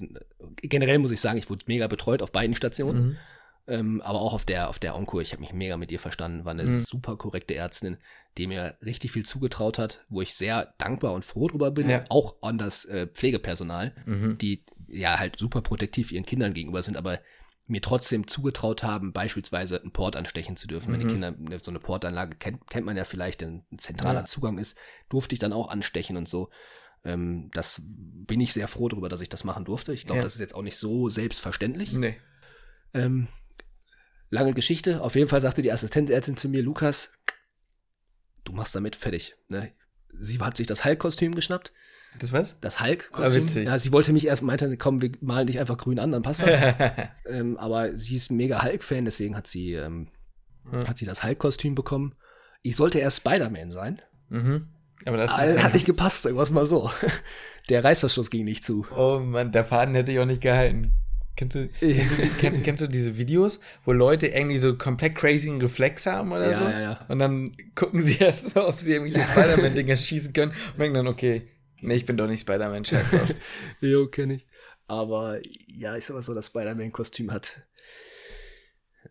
[0.62, 3.18] generell muss ich sagen, ich wurde mega betreut auf beiden Stationen, mhm.
[3.68, 5.20] ähm, aber auch auf der auf der Onco.
[5.20, 6.46] Ich habe mich mega mit ihr verstanden.
[6.46, 6.80] War eine Mhm.
[6.80, 7.98] super korrekte Ärztin,
[8.38, 11.90] die mir richtig viel zugetraut hat, wo ich sehr dankbar und froh drüber bin.
[11.90, 12.06] Ja.
[12.10, 14.38] Auch an das äh, Pflegepersonal, Mhm.
[14.38, 17.20] die ja halt super protektiv ihren Kindern gegenüber sind, aber
[17.68, 20.92] mir trotzdem zugetraut haben, beispielsweise einen Port anstechen zu dürfen.
[20.94, 21.10] Wenn die Mhm.
[21.36, 24.26] Kinder, so eine Portanlage kennt, kennt man ja vielleicht, denn ein zentraler Ja.
[24.26, 24.78] Zugang ist,
[25.10, 26.52] durfte ich dann auch anstechen und so.
[27.04, 29.94] Ähm, das bin ich sehr froh darüber, dass ich das machen durfte.
[29.94, 30.24] Ich glaube, Ja.
[30.24, 31.92] das ist jetzt auch nicht so selbstverständlich.
[31.94, 32.20] Nee.
[32.94, 33.28] Ähm,
[34.30, 35.02] lange Geschichte.
[35.02, 37.14] Auf jeden Fall sagte die Assistenzärztin zu mir, Lukas,
[38.44, 39.36] du machst damit fertig.
[39.48, 39.72] Ne?
[40.20, 41.74] Sie hat sich das Hulk-Kostüm geschnappt.
[42.20, 42.60] Das was?
[42.62, 43.44] Das Ah, Hulk-Kostüm.
[43.44, 43.68] witzig.
[43.68, 46.44] ja, sie wollte mich erst, meinte, komm, wir malen dich einfach grün an, dann passt
[46.46, 46.60] das.
[47.30, 50.08] ähm, aber sie ist mega Hulk-Fan, deswegen hat sie, ähm,
[50.72, 50.88] Ja.
[50.88, 52.16] hat sie das Hulk-Kostüm bekommen.
[52.62, 54.02] Ich sollte erst Spider-Man sein.
[54.30, 54.68] mhm.
[55.06, 56.90] Aber das Ah, hat nicht gepasst, sagen wir mal so.
[57.70, 58.86] Der Reißverschluss ging nicht zu.
[58.96, 60.94] Oh Mann, der Faden hätte ich auch nicht gehalten.
[61.36, 65.16] Kennst du, kennst, du, die- kenn, kennst du diese Videos, wo Leute irgendwie so komplett
[65.16, 66.64] crazy einen Reflex haben oder Ja, so?
[66.64, 67.06] ja, ja.
[67.10, 71.08] Und dann gucken sie erst mal, ob sie irgendwelche Spider-Man-Dinger schießen können und denken dann,
[71.08, 71.46] okay,
[71.82, 73.34] nee, ich bin doch nicht Spider-Man, scheiß drauf.
[73.82, 74.48] Jo, kenne ich.
[74.88, 77.62] Aber ja, ich sag mal so, das Spider-Man-Kostüm hat.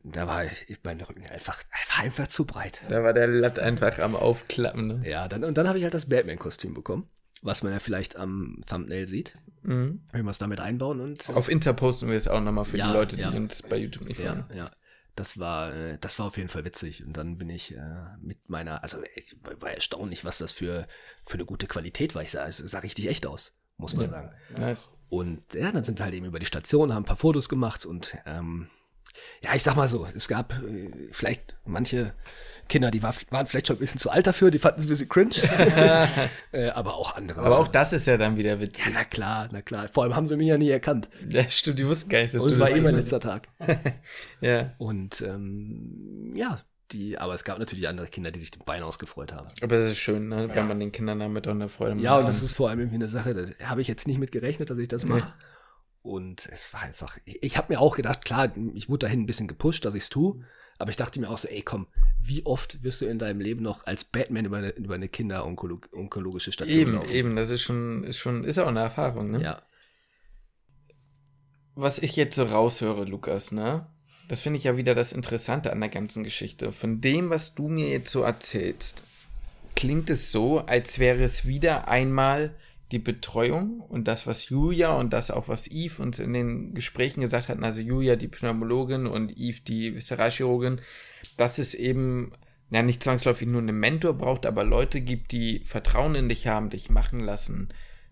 [0.02, 1.62] Da war ich- mein Rücken einfach,
[1.96, 2.80] war einfach zu breit.
[2.88, 4.86] Da war der Latt einfach am Aufklappen.
[5.00, 5.08] Ne?
[5.08, 7.08] Ja, dann, und dann habe ich halt das Batman-Kostüm bekommen,
[7.42, 10.02] was man ja vielleicht am Thumbnail sieht, Mhm.
[10.12, 11.00] wenn wir es damit einbauen.
[11.00, 13.30] Und Auf Inter posten wir es auch nochmal für Ja, die Leute, die ja.
[13.30, 14.56] uns bei YouTube nicht ja, folgen.
[14.56, 14.70] ja.
[15.16, 17.04] Das war, äh, das war auf jeden Fall witzig.
[17.04, 17.80] Und dann bin ich äh,
[18.20, 20.86] mit meiner, also ich war erstaunlich, was das für,
[21.26, 22.22] für eine gute Qualität war.
[22.22, 24.10] Ich sah, es sah richtig echt aus, muss man Ja.
[24.10, 24.30] sagen.
[24.56, 24.88] Nice.
[25.08, 27.86] Und ja, dann sind wir halt eben über die Station, haben ein paar Fotos gemacht
[27.86, 28.68] und ähm,
[29.42, 32.14] ja, ich sag mal so, es gab äh, vielleicht manche
[32.68, 34.88] Kinder, die war, waren vielleicht schon ein bisschen zu alt dafür, die fanden es ein
[34.88, 35.32] bisschen cringe,
[36.52, 37.40] äh, aber auch andere.
[37.40, 38.92] Aber auch das ist ja dann wieder ja, witzig.
[38.94, 39.88] na klar, na klar.
[39.92, 41.08] Vor allem haben sie mich ja nie erkannt.
[41.28, 43.48] Ja, stimmt, die wussten gar nicht, dass Und du es war eh mein letzter Tag.
[44.40, 46.60] Ja, Und ähm, ja,
[46.92, 49.48] die, aber es gab natürlich andere Kinder, die sich den Bein ausgefreut haben.
[49.62, 50.48] aber das ist schön, ne?
[50.52, 52.04] wenn man den Kindern damit auch eine Freude macht.
[52.04, 54.32] Ja, und das ist vor allem irgendwie eine Sache, da habe ich jetzt nicht mit
[54.32, 55.32] gerechnet, dass ich das mache.
[56.02, 59.26] Und es war einfach, ich, ich habe mir auch gedacht, klar, ich wurde dahin ein
[59.26, 60.44] bisschen gepusht, dass ich es tue.
[60.78, 61.86] Aber ich dachte mir auch so, ey, komm,
[62.20, 66.52] wie oft wirst du in deinem Leben noch als Batman über eine, über eine kinderonkologische
[66.52, 67.10] Station Eben, laufen?
[67.10, 69.42] eben, das ist schon, ist schon, ist auch eine Erfahrung, ne?
[69.42, 69.62] Ja.
[71.74, 73.86] Was ich jetzt so raushöre, Lukas, ne?
[74.28, 76.72] Das finde ich ja wieder das Interessante an der ganzen Geschichte.
[76.72, 79.04] Von dem, was du mir jetzt so erzählst,
[79.76, 82.54] klingt es so, als wäre es wieder einmal
[82.92, 87.20] die Betreuung und das, was Julia und das auch, was Eve uns in den Gesprächen
[87.20, 90.80] gesagt hatten, also Julia die Pneumologin und Eve die Visceralchirurgin,
[91.36, 92.32] dass es eben
[92.70, 96.70] ja nicht zwangsläufig nur einen Mentor braucht, aber Leute gibt, die Vertrauen in dich haben,
[96.70, 97.68] dich machen lassen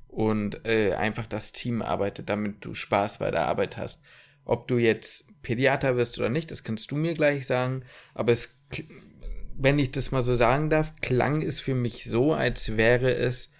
[0.09, 4.03] und äh, einfach das Team arbeitet, damit du Spaß bei der Arbeit hast.
[4.45, 7.83] Ob du jetzt Pädiater wirst oder nicht, das kannst du mir gleich sagen,
[8.15, 8.59] aber es,
[9.57, 13.52] wenn ich das mal so sagen darf, klang es für mich so, als wäre es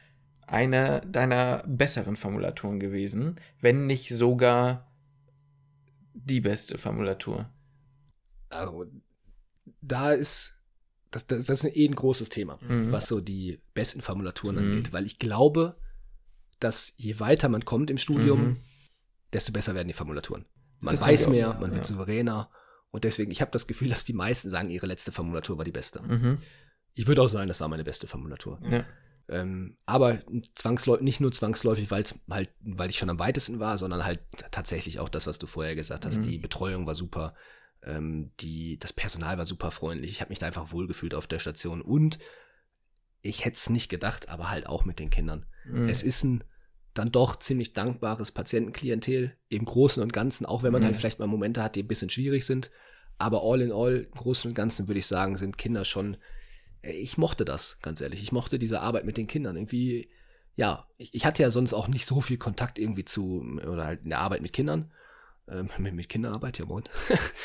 [0.53, 4.93] eine deiner besseren Formulaturen gewesen, wenn nicht sogar
[6.15, 7.51] die beste Formulatur.
[8.51, 8.85] Also,
[9.81, 10.59] da ist,
[11.11, 12.93] das, das, das ist eh ein großes Thema, Mhm.
[12.93, 14.63] was so die besten Formulaturen Mhm.
[14.77, 15.77] angeht, weil ich glaube,
[16.61, 18.57] dass je weiter man kommt im Studium, Mhm.
[19.33, 20.45] desto besser werden die Formulaturen.
[20.81, 21.95] Man Das weiß mehr, ja, man wird ja.
[21.95, 22.51] souveräner
[22.91, 25.73] und deswegen, ich habe das Gefühl, dass die meisten sagen, ihre letzte Formulatur war die
[25.73, 26.03] beste.
[26.03, 26.39] Mhm.
[26.95, 28.61] Ich würde auch sagen, das war meine beste Formulatur.
[28.69, 28.85] Ja.
[29.33, 30.21] Ähm, aber
[30.55, 34.21] zwangsläufig, nicht nur zwangsläufig, weil's halt, weil ich schon am weitesten war, sondern halt
[34.51, 36.19] tatsächlich auch das, was du vorher gesagt hast.
[36.19, 36.23] Mhm.
[36.25, 37.35] Die Betreuung war super,
[37.83, 40.11] ähm, die, das Personal war super freundlich.
[40.11, 42.19] Ich habe mich da einfach wohlgefühlt auf der Station und
[43.23, 45.47] ich hätte es nicht gedacht, aber halt auch mit den Kindern.
[45.65, 45.89] Mhm.
[45.89, 46.45] Es ist ein
[46.95, 50.87] dann doch ziemlich dankbares Patientenklientel im Großen und Ganzen, auch wenn man Mhm.
[50.87, 52.71] halt vielleicht mal Momente hat, die ein bisschen schwierig sind.
[53.17, 56.19] Aber all in all, im Großen und Ganzen würde ich sagen, sind Kinder schon,
[56.83, 58.23] ich mochte das, ganz ehrlich.
[58.23, 59.57] Ich mochte diese Arbeit mit den Kindern.
[59.57, 60.11] Irgendwie,
[60.57, 64.03] ja, ich, ich hatte ja sonst auch nicht so viel Kontakt irgendwie zu, oder halt
[64.03, 64.93] in der Arbeit mit Kindern.
[65.49, 66.85] Ähm, mit, mit Kinderarbeit, ja moin.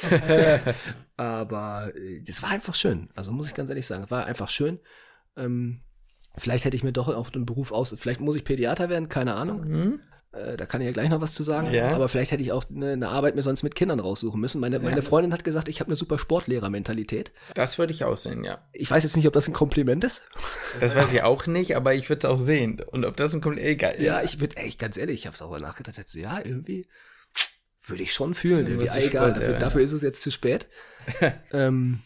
[1.18, 3.10] Aber äh, das war einfach schön.
[3.16, 4.80] Also muss ich ganz ehrlich sagen, es war einfach schön.
[5.36, 5.82] Ähm,
[6.36, 9.36] vielleicht hätte ich mir doch auch den Beruf aus, vielleicht muss ich Pädiater werden, keine
[9.36, 9.68] Ahnung.
[9.68, 10.00] Mhm.
[10.34, 11.72] Äh, da kann ich ja gleich noch was zu sagen.
[11.74, 11.96] Ja.
[11.96, 14.60] Aber vielleicht hätte ich auch eine, eine Arbeit mir sonst mit Kindern raussuchen müssen.
[14.60, 17.32] Meine, meine Freundin hat gesagt, ich habe eine super Sportlehrer-Mentalität.
[17.54, 18.60] Das würde ich auch sehen, ja.
[18.74, 20.28] Ich weiß jetzt nicht, ob das ein Kompliment ist.
[20.80, 22.82] Das weiß ich auch nicht, aber ich würde es auch sehen.
[22.92, 24.02] Und ob das ein Kompliment, egal.
[24.02, 26.88] Ja, ich würde, echt ganz ehrlich, ich habe darüber nachgedacht, jetzt, ja, irgendwie
[27.90, 28.66] würde ich schon fühlen.
[28.66, 29.60] Ja, Irgendwie, ah, egal, dafür, ja.
[29.60, 30.68] dafür ist es jetzt zu spät.
[31.52, 32.02] ähm,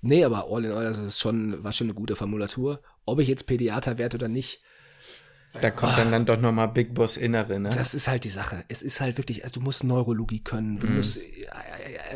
[0.00, 2.82] nee, aber all in all, das ist schon, war schon eine gute Formulatur.
[3.04, 4.62] Ob ich jetzt Pädiater werde oder nicht,
[5.60, 7.70] Da kommt dann, dann doch nochmal Big Boss Innere, ne?
[7.70, 8.64] Das ist halt die Sache.
[8.68, 10.96] Es ist halt wirklich, also du musst Neurologie können, du Mhm.
[10.96, 11.44] musst äh,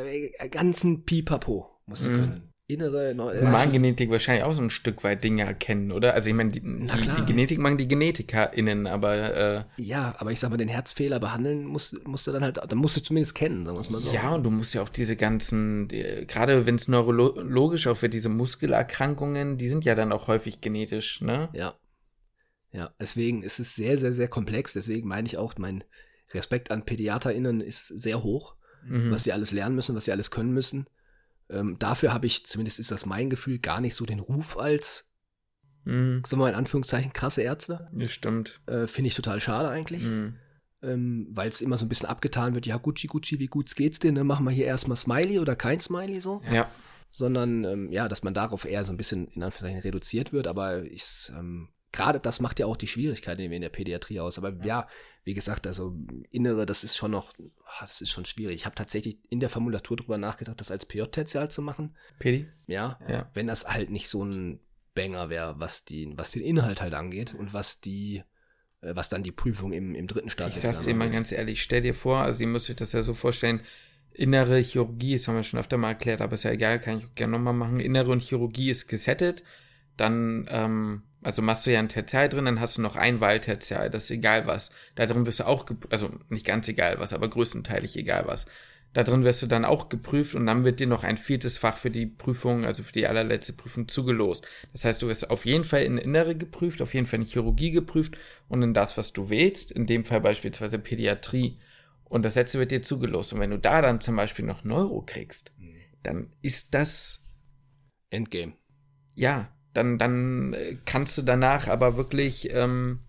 [0.00, 2.20] äh, äh, ganzen Pipapo musst du Mhm.
[2.20, 2.50] können.
[2.66, 6.14] Innere Neu Humangenetik wahrscheinlich auch so ein Stück weit Dinge erkennen, oder?
[6.14, 10.32] Also ich meine, die, Na die, die Genetik machen die GenetikerInnen, aber äh, Ja, aber
[10.32, 13.34] ich sag mal, den Herzfehler behandeln musst, musst du dann halt, dann musst du zumindest
[13.34, 14.10] kennen, sagen wir es mal so.
[14.14, 18.14] ja, und du musst ja auch diese ganzen, die, gerade wenn es neurologisch auch wird,
[18.14, 21.48] diese Muskelerkrankungen, die sind ja dann auch häufig genetisch, ne?
[21.52, 21.74] Ja.
[22.74, 24.72] Ja, deswegen ist es sehr, sehr, sehr komplex.
[24.72, 25.84] Deswegen meine ich auch, mein
[26.32, 28.56] Respekt an PädiaterInnen ist sehr hoch,
[28.86, 29.10] Mhm.
[29.12, 30.86] was sie alles lernen müssen, was sie alles können müssen.
[31.48, 35.10] Ähm, dafür habe ich, zumindest ist das mein Gefühl, gar nicht so den Ruf als,
[35.84, 36.22] Mhm.
[36.26, 37.88] sagen wir mal in Anführungszeichen, krasse Ärzte.
[37.92, 38.60] Das stimmt.
[38.66, 40.02] Äh, Finde ich total schade eigentlich.
[40.02, 40.36] Mhm.
[40.82, 44.00] ähm, weil es immer so ein bisschen abgetan wird, ja, Gucci, Gucci, wie gut geht's
[44.00, 44.22] dir, ne?
[44.22, 46.42] Machen wir hier erstmal Smiley oder kein Smiley so.
[46.52, 46.70] Ja.
[47.10, 50.82] Sondern, ähm, ja, dass man darauf eher so ein bisschen in Anführungszeichen reduziert wird, aber
[50.84, 54.36] ich, ähm, gerade das macht ja auch die Schwierigkeiten in der Pädiatrie aus.
[54.36, 54.88] Aber ja,
[55.24, 55.96] wie gesagt, also
[56.30, 57.32] Innere, das ist schon noch,
[57.64, 58.56] ah, das ist schon schwierig.
[58.56, 61.96] Ich habe tatsächlich in der Formulatur drüber nachgedacht, das als PJ-Tertial zu machen.
[62.18, 62.48] Pedi?
[62.66, 63.30] Ja, Ja.
[63.34, 64.60] wenn das halt nicht so ein
[64.94, 68.22] Banger wäre, was, die, was den Inhalt halt angeht und was die,
[68.80, 71.62] äh, was dann die Prüfung im, im dritten Ich Staatsexamen sag's dir mal ganz ehrlich,
[71.62, 73.60] stell dir vor, also ihr müsst euch das ja so vorstellen,
[74.12, 77.06] innere Chirurgie, das haben wir schon öfter mal erklärt, aber ist ja egal, kann ich
[77.06, 77.80] auch gerne nochmal machen.
[77.80, 79.42] Innere und Chirurgie ist gesettet,
[79.96, 83.90] dann, ähm, also machst du ja ein Tertial drin, dann hast du noch ein Wahltertial,
[83.90, 84.70] das ist egal was.
[84.94, 88.46] Da drin wirst du auch, also nicht ganz egal was, aber größtenteilig egal was.
[88.92, 91.78] Da drin wirst du dann auch geprüft und dann wird dir noch ein viertes Fach
[91.78, 94.46] für die Prüfung, also für die allerletzte Prüfung zugelost.
[94.72, 97.72] Das heißt, du wirst auf jeden Fall in Innere geprüft, auf jeden Fall in Chirurgie
[97.72, 98.16] geprüft
[98.48, 101.58] und in das, was du wählst, in dem Fall beispielsweise Pädiatrie.
[102.04, 103.32] Und das letzte wird dir zugelost.
[103.32, 105.52] Und wenn du da dann zum Beispiel noch Neuro kriegst,
[106.04, 107.26] dann ist das,
[108.10, 108.52] Endgame.
[109.14, 113.00] ja, dann, dann äh, kannst du danach aber wirklich, ähm,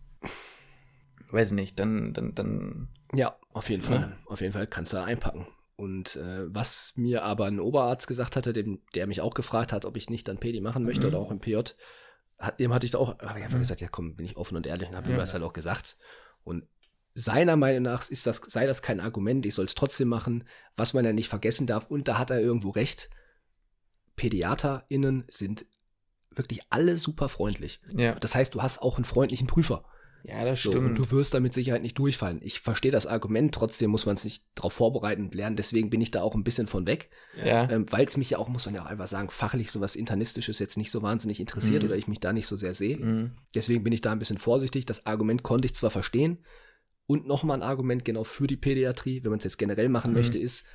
[1.32, 3.88] weiß nicht, dann, dann, dann, Ja, auf jeden Ja.
[3.88, 4.18] Fall.
[4.26, 5.47] Auf jeden Fall kannst du da einpacken.
[5.78, 9.86] Und äh, was mir aber ein Oberarzt gesagt hatte, dem, der mich auch gefragt hat,
[9.86, 11.13] ob ich nicht dann Pedi machen möchte Mhm.
[11.13, 11.57] oder auch im PJ,
[12.39, 13.61] hat, dem hatte ich da auch, habe ich einfach Mhm.
[13.63, 15.20] gesagt, ja komm, bin ich offen und ehrlich und habe ihm Ja.
[15.20, 15.97] das halt auch gesagt.
[16.43, 16.66] Und
[17.13, 20.45] seiner Meinung nach ist das, sei das kein Argument, ich soll es trotzdem machen,
[20.78, 21.89] was man ja nicht vergessen darf.
[21.89, 23.09] Und da hat er irgendwo recht.
[24.16, 25.66] PädiaterInnen sind
[26.38, 27.80] wirklich alle super freundlich.
[27.96, 28.16] Ja.
[28.16, 29.86] Das heißt, du hast auch einen freundlichen Prüfer.
[30.28, 30.86] Ja, das So, stimmt.
[30.88, 32.40] und du wirst da mit Sicherheit nicht durchfallen.
[32.42, 35.56] Ich verstehe das Argument, trotzdem muss man es nicht darauf vorbereiten und lernen.
[35.56, 37.12] Deswegen bin ich da auch ein bisschen von weg,
[37.44, 37.70] ja.
[37.70, 40.58] ähm, weil es mich ja auch, muss man ja auch einfach sagen, fachlich sowas Internistisches
[40.58, 41.90] jetzt nicht so wahnsinnig interessiert Mhm.
[41.90, 42.98] oder ich mich da nicht so sehr sehe.
[42.98, 43.32] Mhm.
[43.54, 44.88] Deswegen bin ich da ein bisschen vorsichtig.
[44.88, 46.40] Das Argument konnte ich zwar verstehen.
[47.06, 50.18] Und nochmal ein Argument genau für die Pädiatrie, wenn man es jetzt generell machen Mhm.
[50.18, 50.66] möchte, ist,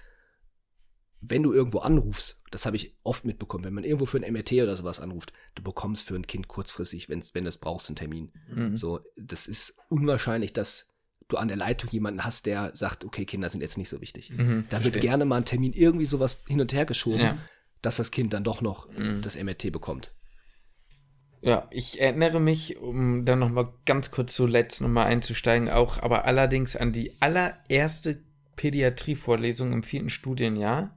[1.22, 4.52] wenn du irgendwo anrufst, das habe ich oft mitbekommen, wenn man irgendwo für ein MRT
[4.52, 7.96] oder sowas anruft, du bekommst für ein Kind kurzfristig, wenn's, wenn du es brauchst, einen
[7.96, 8.32] Termin.
[8.48, 8.76] Mhm.
[8.76, 10.88] So, das ist unwahrscheinlich, dass
[11.28, 14.30] du an der Leitung jemanden hast, der sagt, okay, Kinder sind jetzt nicht so wichtig.
[14.30, 14.64] Mhm.
[14.70, 14.94] Da Verstehe.
[14.94, 17.38] wird gerne mal ein Termin irgendwie sowas hin und her geschoben, Ja.
[17.82, 19.20] dass das Kind dann doch noch Mhm.
[19.22, 20.12] das MRT bekommt.
[21.42, 26.02] Ja, ich erinnere mich, um dann noch mal ganz kurz zuletzt noch mal einzusteigen, auch
[26.02, 28.22] aber allerdings an die allererste
[28.56, 30.96] Pädiatrievorlesung im vierten Studienjahr,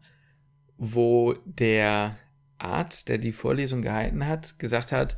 [0.91, 2.17] wo der
[2.57, 5.17] Arzt, der die Vorlesung gehalten hat, gesagt hat,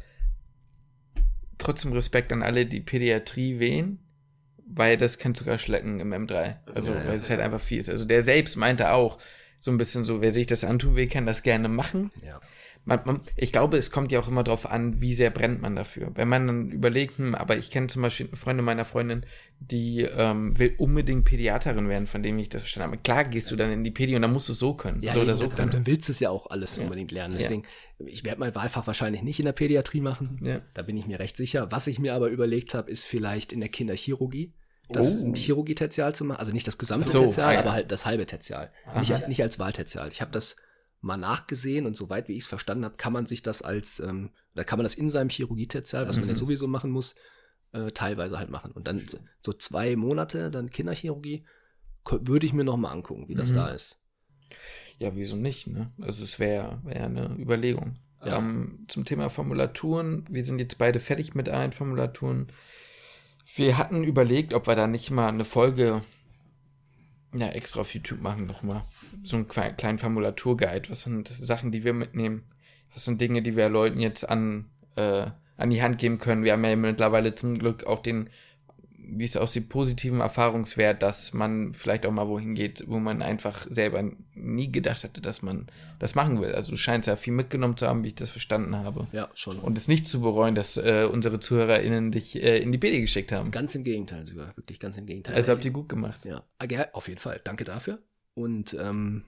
[1.57, 3.99] trotzdem Respekt an alle, die Pädiatrie wählen,
[4.67, 6.57] weil das kann sogar schlecken im M3.
[6.67, 7.89] Also, ja, ja, weil es halt einfach viel ist.
[7.89, 9.17] Also der selbst meinte auch
[9.59, 12.11] so ein bisschen so, wer sich das antun will, kann das gerne machen.
[12.23, 12.39] Ja.
[12.87, 15.75] Man, man, ich glaube, es kommt ja auch immer darauf an, wie sehr brennt man
[15.75, 16.11] dafür.
[16.13, 19.25] Wenn man dann überlegt, hm, aber ich kenne zum Beispiel eine Freundin meiner Freundin,
[19.59, 23.01] die ähm, will unbedingt Pädiaterin werden, von dem ich das verstanden habe.
[23.01, 25.01] Klar gehst du dann in die Pädi und dann musst du es so können.
[25.01, 25.71] Ja, so oder eben, so dann, können.
[25.71, 26.83] dann willst du es ja auch alles Ja.
[26.83, 27.33] unbedingt lernen.
[27.33, 27.39] Ja.
[27.39, 27.63] Deswegen,
[28.05, 30.37] ich werde mein Wahlfach wahrscheinlich nicht in der Pädiatrie machen.
[30.43, 30.61] Ja.
[30.75, 31.71] Da bin ich mir recht sicher.
[31.71, 34.53] Was ich mir aber überlegt habe, ist vielleicht in der Kinderchirurgie.
[34.89, 35.33] Das Oh.
[35.33, 36.37] Chirurgie-Tertial zu machen.
[36.37, 37.59] Also nicht das gesamte So, Tertial, ah, ja.
[37.61, 38.71] aber halt das halbe Tertial.
[38.85, 38.99] Aha.
[38.99, 40.09] Nicht, nicht als Wahltertial.
[40.09, 40.57] Ich habe das
[41.05, 44.31] mal nachgesehen und soweit wie ich es verstanden habe, kann man sich das als, ähm,
[44.53, 46.39] oder kann man das in seinem Chirurgie-Tertial, was man ja Mhm.
[46.39, 47.15] sowieso machen muss,
[47.73, 48.71] äh, teilweise halt machen.
[48.71, 51.45] Und dann so, so zwei Monate, dann Kinderchirurgie,
[52.09, 53.55] würde ich mir noch mal angucken, wie das Mhm.
[53.55, 53.99] da ist.
[54.97, 55.67] Ja, wieso nicht?
[55.67, 55.91] Ne?
[56.01, 57.95] Also es wäre wär eine Überlegung.
[58.23, 58.37] Ja.
[58.37, 62.47] Ähm, zum Thema Formulaturen, wir sind jetzt beide fertig mit allen Formulaturen.
[63.55, 66.01] Wir hatten überlegt, ob wir da nicht mal eine Folge
[67.37, 68.83] ja, extra auf YouTube machen, nochmal.
[69.23, 70.89] So einen kleinen Formulaturguide.
[70.89, 72.43] Was sind Sachen, die wir mitnehmen?
[72.93, 75.27] Was sind Dinge, die wir Leuten jetzt an, äh,
[75.57, 76.43] an die Hand geben können?
[76.43, 78.29] Wir haben ja mittlerweile zum Glück auch den,
[79.07, 83.65] wie es aussieht, positiven Erfahrungswert, dass man vielleicht auch mal wohin geht, wo man einfach
[83.69, 84.03] selber
[84.33, 85.67] nie gedacht hatte, dass man
[85.99, 86.53] das machen will.
[86.53, 89.07] Also du scheinst ja viel mitgenommen zu haben, wie ich das verstanden habe.
[89.11, 89.59] Ja, schon.
[89.59, 93.31] Und es nicht zu bereuen, dass äh, unsere ZuhörerInnen dich äh, in die BD geschickt
[93.31, 93.51] haben.
[93.51, 95.35] Ganz im Gegenteil sogar, wirklich ganz im Gegenteil.
[95.35, 96.25] Also habt ihr gut gemacht.
[96.25, 97.39] ja, Ah, ja, auf jeden Fall.
[97.43, 97.99] Danke dafür.
[98.33, 99.23] Und ähm,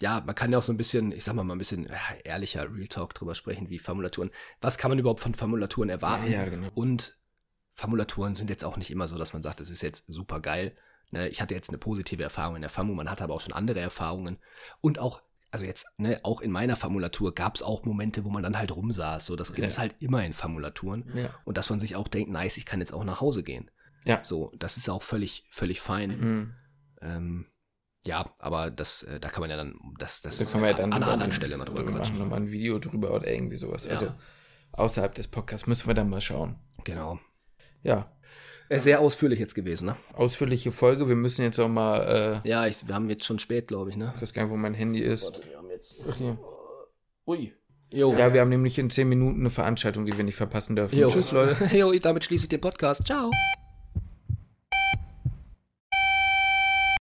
[0.00, 1.98] ja, man kann ja auch so ein bisschen, ich sag mal mal ein bisschen ja,
[2.24, 4.30] ehrlicher Real Talk drüber sprechen, wie Formulaturen.
[4.60, 6.30] Was kann man überhaupt von Formulaturen erwarten?
[6.30, 6.68] Ja, ja, genau.
[6.74, 7.16] Und
[7.74, 10.76] Formulaturen sind jetzt auch nicht immer so, dass man sagt, das ist jetzt super geil.
[11.10, 13.52] Ne, ich hatte jetzt eine positive Erfahrung in der FAMU, man hatte aber auch schon
[13.52, 14.38] andere Erfahrungen.
[14.80, 15.20] Und auch,
[15.50, 18.74] also jetzt, ne, auch in meiner Formulatur gab es auch Momente, wo man dann halt
[18.74, 19.26] rumsaß.
[19.26, 19.82] So, das gibt es Ja.
[19.82, 21.10] halt immer in Formulaturen.
[21.14, 21.30] Ja.
[21.44, 23.70] Und dass man sich auch denkt, nice, ich kann jetzt auch nach Hause gehen.
[24.04, 24.20] Ja.
[24.24, 26.10] So, das ist auch völlig, völlig fein.
[26.18, 26.54] Mhm.
[27.02, 27.46] Ähm,
[28.04, 30.76] ja, aber das, äh, da kann man ja dann, das, das Da können wir ja
[30.76, 32.18] dann an einer anderen Stelle mal drüber Wir machen quatschen.
[32.18, 33.86] nochmal ein Video drüber oder irgendwie sowas.
[33.86, 34.12] Also
[34.72, 36.56] außerhalb des Podcasts müssen wir dann mal schauen.
[36.84, 37.20] Genau.
[37.82, 38.10] Ja,
[38.68, 39.96] Äh, Sehr ausführlich jetzt gewesen, ne?
[40.14, 41.06] ausführliche Folge.
[41.08, 43.96] Wir müssen jetzt auch mal, äh, Ja, ich, wir haben jetzt schon spät, glaube ich,
[43.96, 44.12] ne?
[44.16, 45.40] ich weiß gar nicht, wo mein Handy ist.
[45.50, 45.96] wir haben jetzt.
[46.10, 46.38] Ach, hier.
[47.26, 47.52] Ui.
[47.90, 48.14] Jo.
[48.16, 50.98] Ja, wir haben nämlich in 10 Minuten eine Veranstaltung, die wir nicht verpassen dürfen.
[50.98, 51.08] Jo.
[51.08, 51.56] Tschüss, Leute.
[51.76, 53.06] Jo, damit schließe ich den Podcast.
[53.06, 53.30] Ciao.